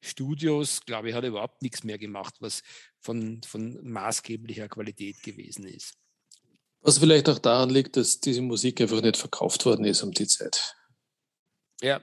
Studios, 0.00 0.80
glaube 0.86 1.08
ich, 1.08 1.14
hat 1.14 1.24
er 1.24 1.30
überhaupt 1.30 1.62
nichts 1.62 1.84
mehr 1.84 1.98
gemacht, 1.98 2.34
was 2.40 2.62
von, 2.98 3.42
von 3.42 3.78
maßgeblicher 3.82 4.68
Qualität 4.68 5.22
gewesen 5.22 5.66
ist. 5.66 5.94
Was 6.82 6.98
vielleicht 6.98 7.28
auch 7.28 7.38
daran 7.38 7.70
liegt, 7.70 7.96
dass 7.96 8.20
diese 8.20 8.40
Musik 8.40 8.80
einfach 8.80 9.02
nicht 9.02 9.16
verkauft 9.16 9.66
worden 9.66 9.84
ist 9.84 10.02
um 10.02 10.12
die 10.12 10.26
Zeit. 10.26 10.74
Ja, 11.82 12.02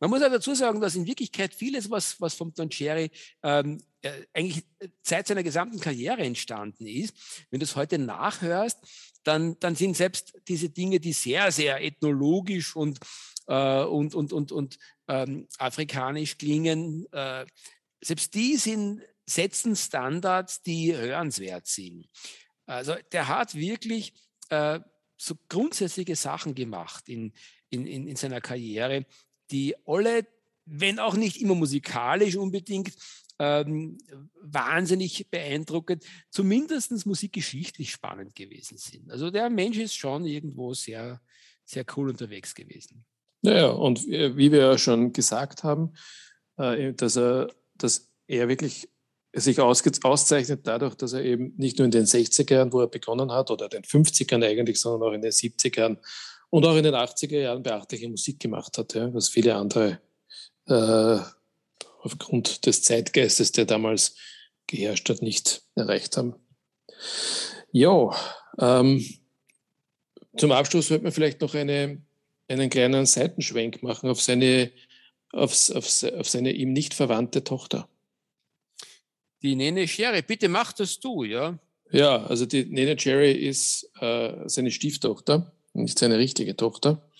man 0.00 0.10
muss 0.10 0.22
auch 0.22 0.30
dazu 0.30 0.54
sagen, 0.54 0.80
dass 0.80 0.94
in 0.94 1.06
Wirklichkeit 1.06 1.54
vieles, 1.54 1.90
was, 1.90 2.20
was 2.20 2.34
vom 2.34 2.52
Don 2.54 2.70
Cherry 2.70 3.10
ähm, 3.42 3.80
äh, 4.02 4.26
eigentlich 4.32 4.64
seit 5.02 5.26
seiner 5.26 5.42
gesamten 5.42 5.80
Karriere 5.80 6.22
entstanden 6.22 6.86
ist, 6.86 7.14
wenn 7.50 7.60
du 7.60 7.64
es 7.64 7.76
heute 7.76 7.98
nachhörst, 7.98 8.78
dann, 9.22 9.58
dann 9.60 9.76
sind 9.76 9.96
selbst 9.96 10.34
diese 10.48 10.70
Dinge, 10.70 10.98
die 10.98 11.12
sehr, 11.12 11.52
sehr 11.52 11.82
ethnologisch 11.84 12.74
und, 12.74 12.98
äh, 13.46 13.82
und, 13.84 14.14
und, 14.14 14.32
und, 14.32 14.52
und 14.52 14.78
ähm, 15.08 15.48
afrikanisch 15.58 16.38
klingen, 16.38 17.06
äh, 17.12 17.46
selbst 18.00 18.34
die 18.34 18.56
sind, 18.56 19.02
setzen 19.26 19.76
Standards, 19.76 20.62
die 20.62 20.94
hörenswert 20.94 21.66
sind. 21.66 22.08
Also 22.66 22.94
der 23.12 23.28
hat 23.28 23.54
wirklich 23.54 24.14
äh, 24.50 24.80
so 25.16 25.36
grundsätzliche 25.48 26.16
Sachen 26.16 26.54
gemacht 26.54 27.08
in, 27.08 27.32
in, 27.70 27.86
in, 27.86 28.08
in 28.08 28.16
seiner 28.16 28.40
Karriere, 28.40 29.06
die 29.50 29.74
alle, 29.86 30.26
wenn 30.64 30.98
auch 30.98 31.14
nicht 31.14 31.40
immer 31.40 31.54
musikalisch 31.54 32.36
unbedingt, 32.36 32.94
ähm, 33.38 33.98
wahnsinnig 34.40 35.28
beeindruckend, 35.30 36.04
zumindest 36.30 37.06
musikgeschichtlich 37.06 37.90
spannend 37.90 38.34
gewesen 38.34 38.78
sind. 38.78 39.10
Also 39.10 39.30
der 39.30 39.50
Mensch 39.50 39.78
ist 39.78 39.96
schon 39.96 40.26
irgendwo 40.26 40.74
sehr, 40.74 41.20
sehr 41.64 41.84
cool 41.96 42.10
unterwegs 42.10 42.54
gewesen. 42.54 43.04
Naja, 43.42 43.70
und 43.70 44.06
wie 44.06 44.52
wir 44.52 44.60
ja 44.60 44.78
schon 44.78 45.12
gesagt 45.12 45.64
haben, 45.64 45.94
äh, 46.56 46.92
dass 46.94 47.16
er, 47.16 47.48
dass 47.76 48.08
er 48.26 48.48
wirklich 48.48 48.88
sich 49.34 49.60
auszeichnet 49.60 50.66
dadurch, 50.66 50.94
dass 50.94 51.12
er 51.14 51.24
eben 51.24 51.54
nicht 51.56 51.78
nur 51.78 51.86
in 51.86 51.90
den 51.90 52.04
60er 52.04 52.54
Jahren, 52.54 52.72
wo 52.72 52.80
er 52.80 52.86
begonnen 52.86 53.32
hat, 53.32 53.50
oder 53.50 53.68
den 53.68 53.82
50ern 53.82 54.44
eigentlich, 54.44 54.80
sondern 54.80 55.08
auch 55.08 55.12
in 55.12 55.22
den 55.22 55.32
70er 55.32 55.80
Jahren 55.80 55.98
und 56.50 56.66
auch 56.66 56.76
in 56.76 56.84
den 56.84 56.94
80er 56.94 57.40
Jahren 57.40 57.62
beachtliche 57.62 58.08
Musik 58.08 58.38
gemacht 58.38 58.76
hat, 58.76 58.94
was 58.94 59.28
viele 59.28 59.54
andere 59.54 60.00
äh, 60.66 61.18
aufgrund 62.02 62.66
des 62.66 62.82
Zeitgeistes, 62.82 63.52
der 63.52 63.64
damals 63.64 64.16
geherrscht 64.66 65.08
hat, 65.08 65.22
nicht 65.22 65.62
erreicht 65.74 66.16
haben. 66.16 66.34
Ja, 67.72 68.14
ähm, 68.58 69.04
zum 70.36 70.52
Abschluss 70.52 70.88
sollte 70.88 71.04
man 71.04 71.12
vielleicht 71.12 71.40
noch 71.40 71.54
eine, 71.54 72.02
einen 72.52 72.70
kleinen 72.70 73.06
Seitenschwenk 73.06 73.82
machen 73.82 74.10
auf 74.10 74.20
seine, 74.20 74.70
auf, 75.32 75.70
auf, 75.70 76.04
auf 76.18 76.28
seine 76.28 76.52
ihm 76.52 76.72
nicht 76.72 76.94
verwandte 76.94 77.44
Tochter. 77.44 77.88
Die 79.42 79.56
Nene 79.56 79.88
Schere, 79.88 80.22
bitte 80.22 80.48
mach 80.48 80.72
das 80.72 81.00
du, 81.00 81.24
ja? 81.24 81.58
Ja, 81.90 82.24
also 82.24 82.46
die 82.46 82.64
Nene 82.64 82.96
Cherry 82.96 83.32
ist 83.32 83.90
äh, 84.00 84.32
seine 84.46 84.70
Stieftochter, 84.70 85.52
nicht 85.72 85.98
seine 85.98 86.18
richtige 86.18 86.56
Tochter. 86.56 87.10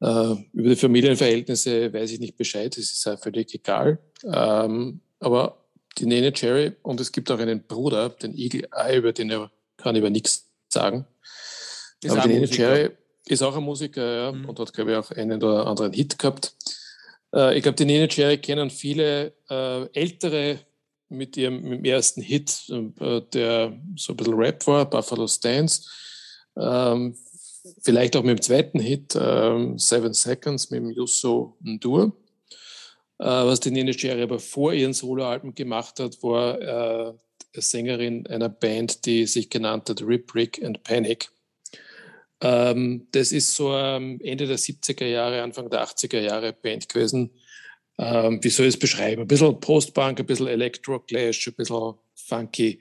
Äh, 0.00 0.34
über 0.52 0.70
die 0.70 0.76
Familienverhältnisse 0.76 1.92
weiß 1.92 2.12
ich 2.12 2.20
nicht 2.20 2.36
Bescheid, 2.36 2.76
das 2.76 2.84
ist 2.84 3.04
ja 3.04 3.16
völlig 3.16 3.54
egal. 3.54 3.98
Ähm, 4.24 5.00
aber 5.18 5.64
die 5.98 6.06
Nene 6.06 6.32
Cherry 6.32 6.72
und 6.82 7.00
es 7.00 7.12
gibt 7.12 7.30
auch 7.30 7.38
einen 7.38 7.66
Bruder, 7.66 8.10
den 8.10 8.36
Eagle 8.36 8.68
Eye, 8.72 8.98
über 8.98 9.12
den 9.12 9.30
er 9.30 9.50
kann 9.76 9.96
über 9.96 10.10
nichts 10.10 10.50
sagen. 10.68 11.06
Ist 12.02 12.12
aber 12.12 12.22
die 12.22 12.34
Nene 12.34 12.48
Cherry 12.48 12.90
ist 13.26 13.42
auch 13.42 13.56
ein 13.56 13.62
Musiker 13.62 14.16
ja, 14.16 14.32
mhm. 14.32 14.48
und 14.48 14.58
hat, 14.58 14.72
glaube 14.72 14.92
ich, 14.92 14.96
auch 14.96 15.10
einen 15.10 15.42
oder 15.42 15.66
anderen 15.66 15.92
Hit 15.92 16.18
gehabt. 16.18 16.54
Äh, 17.34 17.56
ich 17.56 17.62
glaube, 17.62 17.76
die 17.76 17.84
Nene 17.84 18.08
Cherry 18.08 18.38
kennen 18.38 18.70
viele 18.70 19.32
äh, 19.50 19.86
ältere 19.92 20.60
mit 21.08 21.36
ihrem, 21.36 21.62
mit 21.62 21.78
dem 21.80 21.84
ersten 21.84 22.22
Hit, 22.22 22.70
äh, 22.70 23.20
der 23.32 23.78
so 23.96 24.12
ein 24.12 24.16
bisschen 24.16 24.34
Rap 24.34 24.66
war, 24.66 24.88
Buffalo 24.88 25.26
Stance. 25.26 25.88
Ähm, 26.56 27.16
vielleicht 27.82 28.16
auch 28.16 28.22
mit 28.22 28.38
dem 28.38 28.42
zweiten 28.42 28.78
Hit, 28.78 29.16
ähm, 29.18 29.78
Seven 29.78 30.12
Seconds, 30.12 30.70
mit 30.70 30.80
dem 30.80 30.90
Yusso 30.90 31.56
Ndur. 31.62 32.12
Äh, 33.18 33.26
was 33.26 33.60
die 33.60 33.70
Nene 33.70 33.92
Cherry 33.92 34.22
aber 34.22 34.38
vor 34.38 34.72
ihren 34.72 34.92
Soloalben 34.92 35.54
gemacht 35.54 36.00
hat, 36.00 36.22
war 36.22 36.60
äh, 36.60 37.12
Sängerin 37.56 38.26
einer 38.26 38.48
Band, 38.48 39.06
die 39.06 39.26
sich 39.26 39.48
genannt 39.48 39.88
hat 39.88 40.02
Rip, 40.02 40.34
Rick 40.34 40.62
and 40.62 40.82
Panic. 40.82 41.30
Ähm, 42.44 43.08
das 43.10 43.32
ist 43.32 43.56
so 43.56 43.74
ähm, 43.74 44.20
Ende 44.22 44.46
der 44.46 44.58
70er 44.58 45.06
Jahre, 45.06 45.42
Anfang 45.42 45.68
der 45.68 45.84
80er 45.84 46.20
Jahre 46.20 46.52
Band 46.52 46.88
gewesen. 46.88 47.30
Ähm, 47.98 48.38
wie 48.42 48.50
soll 48.50 48.66
ich 48.66 48.74
es 48.74 48.78
beschreiben? 48.78 49.22
Ein 49.22 49.28
bisschen 49.28 49.58
Postpunk, 49.58 50.20
ein 50.20 50.26
bisschen 50.26 50.46
Electro-Clash, 50.46 51.48
ein 51.48 51.54
bisschen 51.54 51.94
funky. 52.14 52.80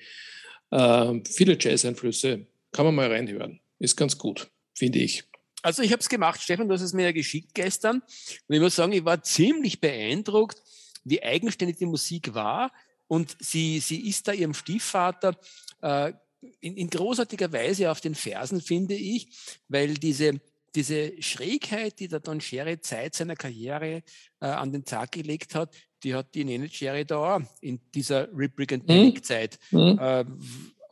Ähm, 0.71 1.23
viele 1.25 1.57
Jazz-Einflüsse. 1.59 2.45
Kann 2.71 2.85
man 2.85 2.95
mal 2.95 3.11
reinhören. 3.11 3.59
Ist 3.79 3.95
ganz 3.95 4.17
gut 4.17 4.49
finde 4.73 4.99
ich. 4.99 5.23
Also 5.61 5.81
ich 5.81 5.91
habe 5.91 6.01
es 6.01 6.09
gemacht, 6.09 6.41
Stefan, 6.41 6.67
du 6.67 6.73
hast 6.73 6.81
es 6.81 6.93
mir 6.93 7.03
ja 7.03 7.11
geschickt 7.11 7.53
gestern. 7.53 8.01
Und 8.47 8.55
ich 8.55 8.59
muss 8.59 8.75
sagen, 8.75 8.91
ich 8.91 9.05
war 9.05 9.23
ziemlich 9.23 9.79
beeindruckt, 9.79 10.61
wie 11.05 11.23
eigenständig 11.23 11.77
die 11.77 11.85
Musik 11.85 12.33
war. 12.33 12.71
Und 13.07 13.35
sie, 13.39 13.79
sie 13.79 14.09
ist 14.09 14.27
da 14.27 14.33
ihrem 14.33 14.53
Stiefvater 14.53 15.37
äh, 15.81 16.13
in, 16.59 16.77
in 16.77 16.89
großartiger 16.89 17.51
Weise 17.51 17.91
auf 17.91 18.01
den 18.01 18.15
Fersen, 18.15 18.61
finde 18.61 18.95
ich, 18.95 19.27
weil 19.67 19.93
diese, 19.95 20.39
diese 20.75 21.21
Schrägheit, 21.21 21.99
die 21.99 22.07
der 22.07 22.19
Don 22.19 22.41
Sherry 22.41 22.79
Zeit 22.79 23.15
seiner 23.15 23.35
Karriere 23.35 24.03
äh, 24.39 24.45
an 24.45 24.71
den 24.71 24.85
Tag 24.85 25.11
gelegt 25.11 25.55
hat, 25.55 25.73
die 26.03 26.13
hat 26.13 26.33
die 26.35 26.43
Nene 26.43 26.69
Sherry 26.69 27.05
da 27.05 27.41
in 27.61 27.79
dieser 27.93 28.27
Rip 28.35 28.59
and 28.71 28.85
Panic 28.85 29.25
Zeit 29.25 29.59
mhm. 29.71 29.97
äh, 29.99 30.25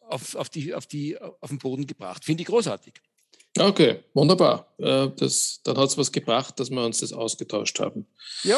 auf, 0.07 0.35
auf, 0.35 0.49
die, 0.49 0.73
auf, 0.73 0.85
die, 0.85 1.19
auf 1.19 1.49
den 1.49 1.57
Boden 1.57 1.85
gebracht. 1.85 2.23
Finde 2.23 2.41
ich 2.41 2.47
großartig. 2.47 2.93
Okay, 3.57 4.03
wunderbar. 4.13 4.73
Äh, 4.77 5.09
das, 5.17 5.61
dann 5.63 5.77
hat 5.77 5.89
es 5.89 5.97
was 5.97 6.11
gebracht, 6.11 6.59
dass 6.59 6.69
wir 6.69 6.83
uns 6.83 6.99
das 6.99 7.11
ausgetauscht 7.11 7.79
haben. 7.79 8.07
Ja. 8.43 8.57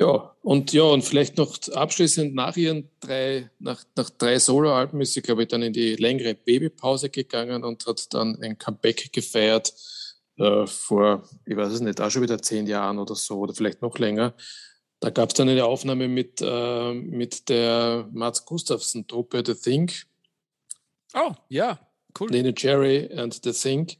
Ja, 0.00 0.34
und 0.42 0.72
ja, 0.72 0.84
und 0.84 1.02
vielleicht 1.02 1.36
noch 1.36 1.56
abschließend 1.72 2.34
nach 2.34 2.56
ihren 2.56 2.88
drei, 3.00 3.50
nach, 3.58 3.84
nach 3.96 4.08
drei 4.08 4.38
Soloalben 4.38 5.00
ist 5.02 5.12
sie, 5.12 5.20
glaube 5.20 5.42
ich, 5.42 5.48
dann 5.48 5.62
in 5.62 5.74
die 5.74 5.96
längere 5.96 6.34
Babypause 6.34 7.10
gegangen 7.10 7.64
und 7.64 7.86
hat 7.86 8.12
dann 8.14 8.40
ein 8.42 8.56
Comeback 8.56 9.12
gefeiert 9.12 9.74
äh, 10.38 10.66
vor, 10.66 11.28
ich 11.44 11.54
weiß 11.54 11.72
es 11.74 11.80
nicht, 11.80 12.00
auch 12.00 12.10
schon 12.10 12.22
wieder 12.22 12.40
zehn 12.40 12.66
Jahren 12.66 12.98
oder 12.98 13.14
so 13.14 13.40
oder 13.40 13.52
vielleicht 13.52 13.82
noch 13.82 13.98
länger. 13.98 14.34
Da 15.00 15.10
gab 15.10 15.28
es 15.28 15.34
dann 15.34 15.50
eine 15.50 15.66
Aufnahme 15.66 16.08
mit, 16.08 16.40
äh, 16.42 16.94
mit 16.94 17.50
der 17.50 18.08
Mats 18.10 18.46
Gustafsson-Truppe 18.46 19.42
The 19.44 19.54
Think. 19.54 20.06
Oh, 21.14 21.34
ja, 21.48 21.78
Cool. 22.18 22.30
Nene 22.30 22.54
Cherry 22.54 23.10
and 23.16 23.38
The 23.42 23.52
Think 23.52 23.96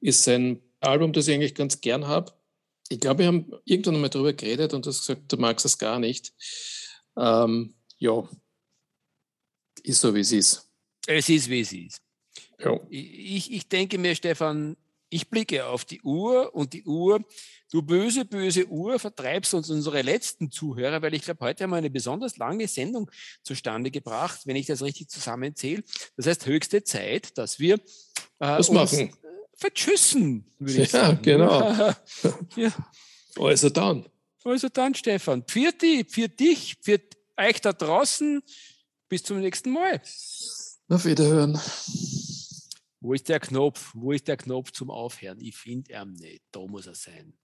ist 0.00 0.28
ein 0.28 0.60
Album, 0.80 1.12
das 1.12 1.28
ich 1.28 1.34
eigentlich 1.34 1.54
ganz 1.54 1.80
gern 1.80 2.06
habe. 2.06 2.32
Ich 2.92 3.00
glaube, 3.00 3.20
wir 3.20 3.26
haben 3.28 3.50
irgendwann 3.64 4.00
mal 4.00 4.08
darüber 4.08 4.34
geredet 4.34 4.74
und 4.74 4.84
du 4.84 4.90
hast 4.90 5.00
gesagt, 5.00 5.32
du 5.32 5.38
magst 5.38 5.64
es 5.64 5.78
gar 5.78 5.98
nicht. 5.98 6.34
Ähm, 7.16 7.74
ja, 7.96 8.28
ist 9.82 10.00
so, 10.00 10.14
wie 10.14 10.20
es 10.20 10.32
ist. 10.32 10.70
Es 11.06 11.28
ist, 11.28 11.48
wie 11.48 11.60
es 11.60 11.72
ist. 11.72 12.02
Ja. 12.58 12.78
Ich, 12.90 13.50
ich 13.50 13.68
denke 13.68 13.96
mir, 13.96 14.14
Stefan, 14.14 14.76
ich 15.08 15.30
blicke 15.30 15.66
auf 15.66 15.84
die 15.86 16.02
Uhr 16.02 16.54
und 16.54 16.74
die 16.74 16.84
Uhr, 16.84 17.24
du 17.70 17.80
böse, 17.82 18.26
böse 18.26 18.66
Uhr, 18.68 18.98
vertreibst 18.98 19.54
uns 19.54 19.70
unsere 19.70 20.02
letzten 20.02 20.50
Zuhörer, 20.50 21.00
weil 21.00 21.14
ich 21.14 21.22
glaube, 21.22 21.44
heute 21.44 21.64
haben 21.64 21.70
wir 21.70 21.76
eine 21.76 21.90
besonders 21.90 22.36
lange 22.36 22.68
Sendung 22.68 23.10
zustande 23.42 23.90
gebracht, 23.90 24.40
wenn 24.44 24.56
ich 24.56 24.66
das 24.66 24.82
richtig 24.82 25.08
zusammenzähle. 25.08 25.82
Das 26.16 26.26
heißt, 26.26 26.44
höchste 26.46 26.84
Zeit, 26.84 27.36
dass 27.38 27.58
wir 27.58 27.80
Was 28.38 28.70
machen? 28.70 29.16
Vertschüssen, 29.62 30.44
würde 30.58 30.82
ich 30.82 30.92
ja, 30.92 31.04
sagen. 31.04 31.22
Genau. 31.22 31.60
ja, 31.70 31.96
genau. 32.56 33.46
Also 33.46 33.70
dann. 33.70 34.04
Also 34.42 34.68
dann, 34.68 34.92
Stefan. 34.96 35.44
Für, 35.46 35.70
die, 35.70 36.04
für 36.04 36.28
dich, 36.28 36.76
für 36.80 37.00
euch 37.36 37.60
da 37.60 37.72
draußen. 37.72 38.42
Bis 39.08 39.22
zum 39.22 39.38
nächsten 39.38 39.70
Mal. 39.72 40.02
Auf 40.88 41.04
Wiederhören. 41.04 41.60
Wo 43.00 43.14
ist 43.14 43.28
der 43.28 43.38
Knopf? 43.38 43.92
Wo 43.94 44.10
ist 44.10 44.26
der 44.26 44.36
Knopf 44.36 44.72
zum 44.72 44.90
Aufhören? 44.90 45.38
Ich 45.40 45.56
finde 45.56 45.92
ihn 45.92 46.14
nicht. 46.14 46.42
Da 46.50 46.60
muss 46.60 46.88
er 46.88 46.96
sein. 46.96 47.34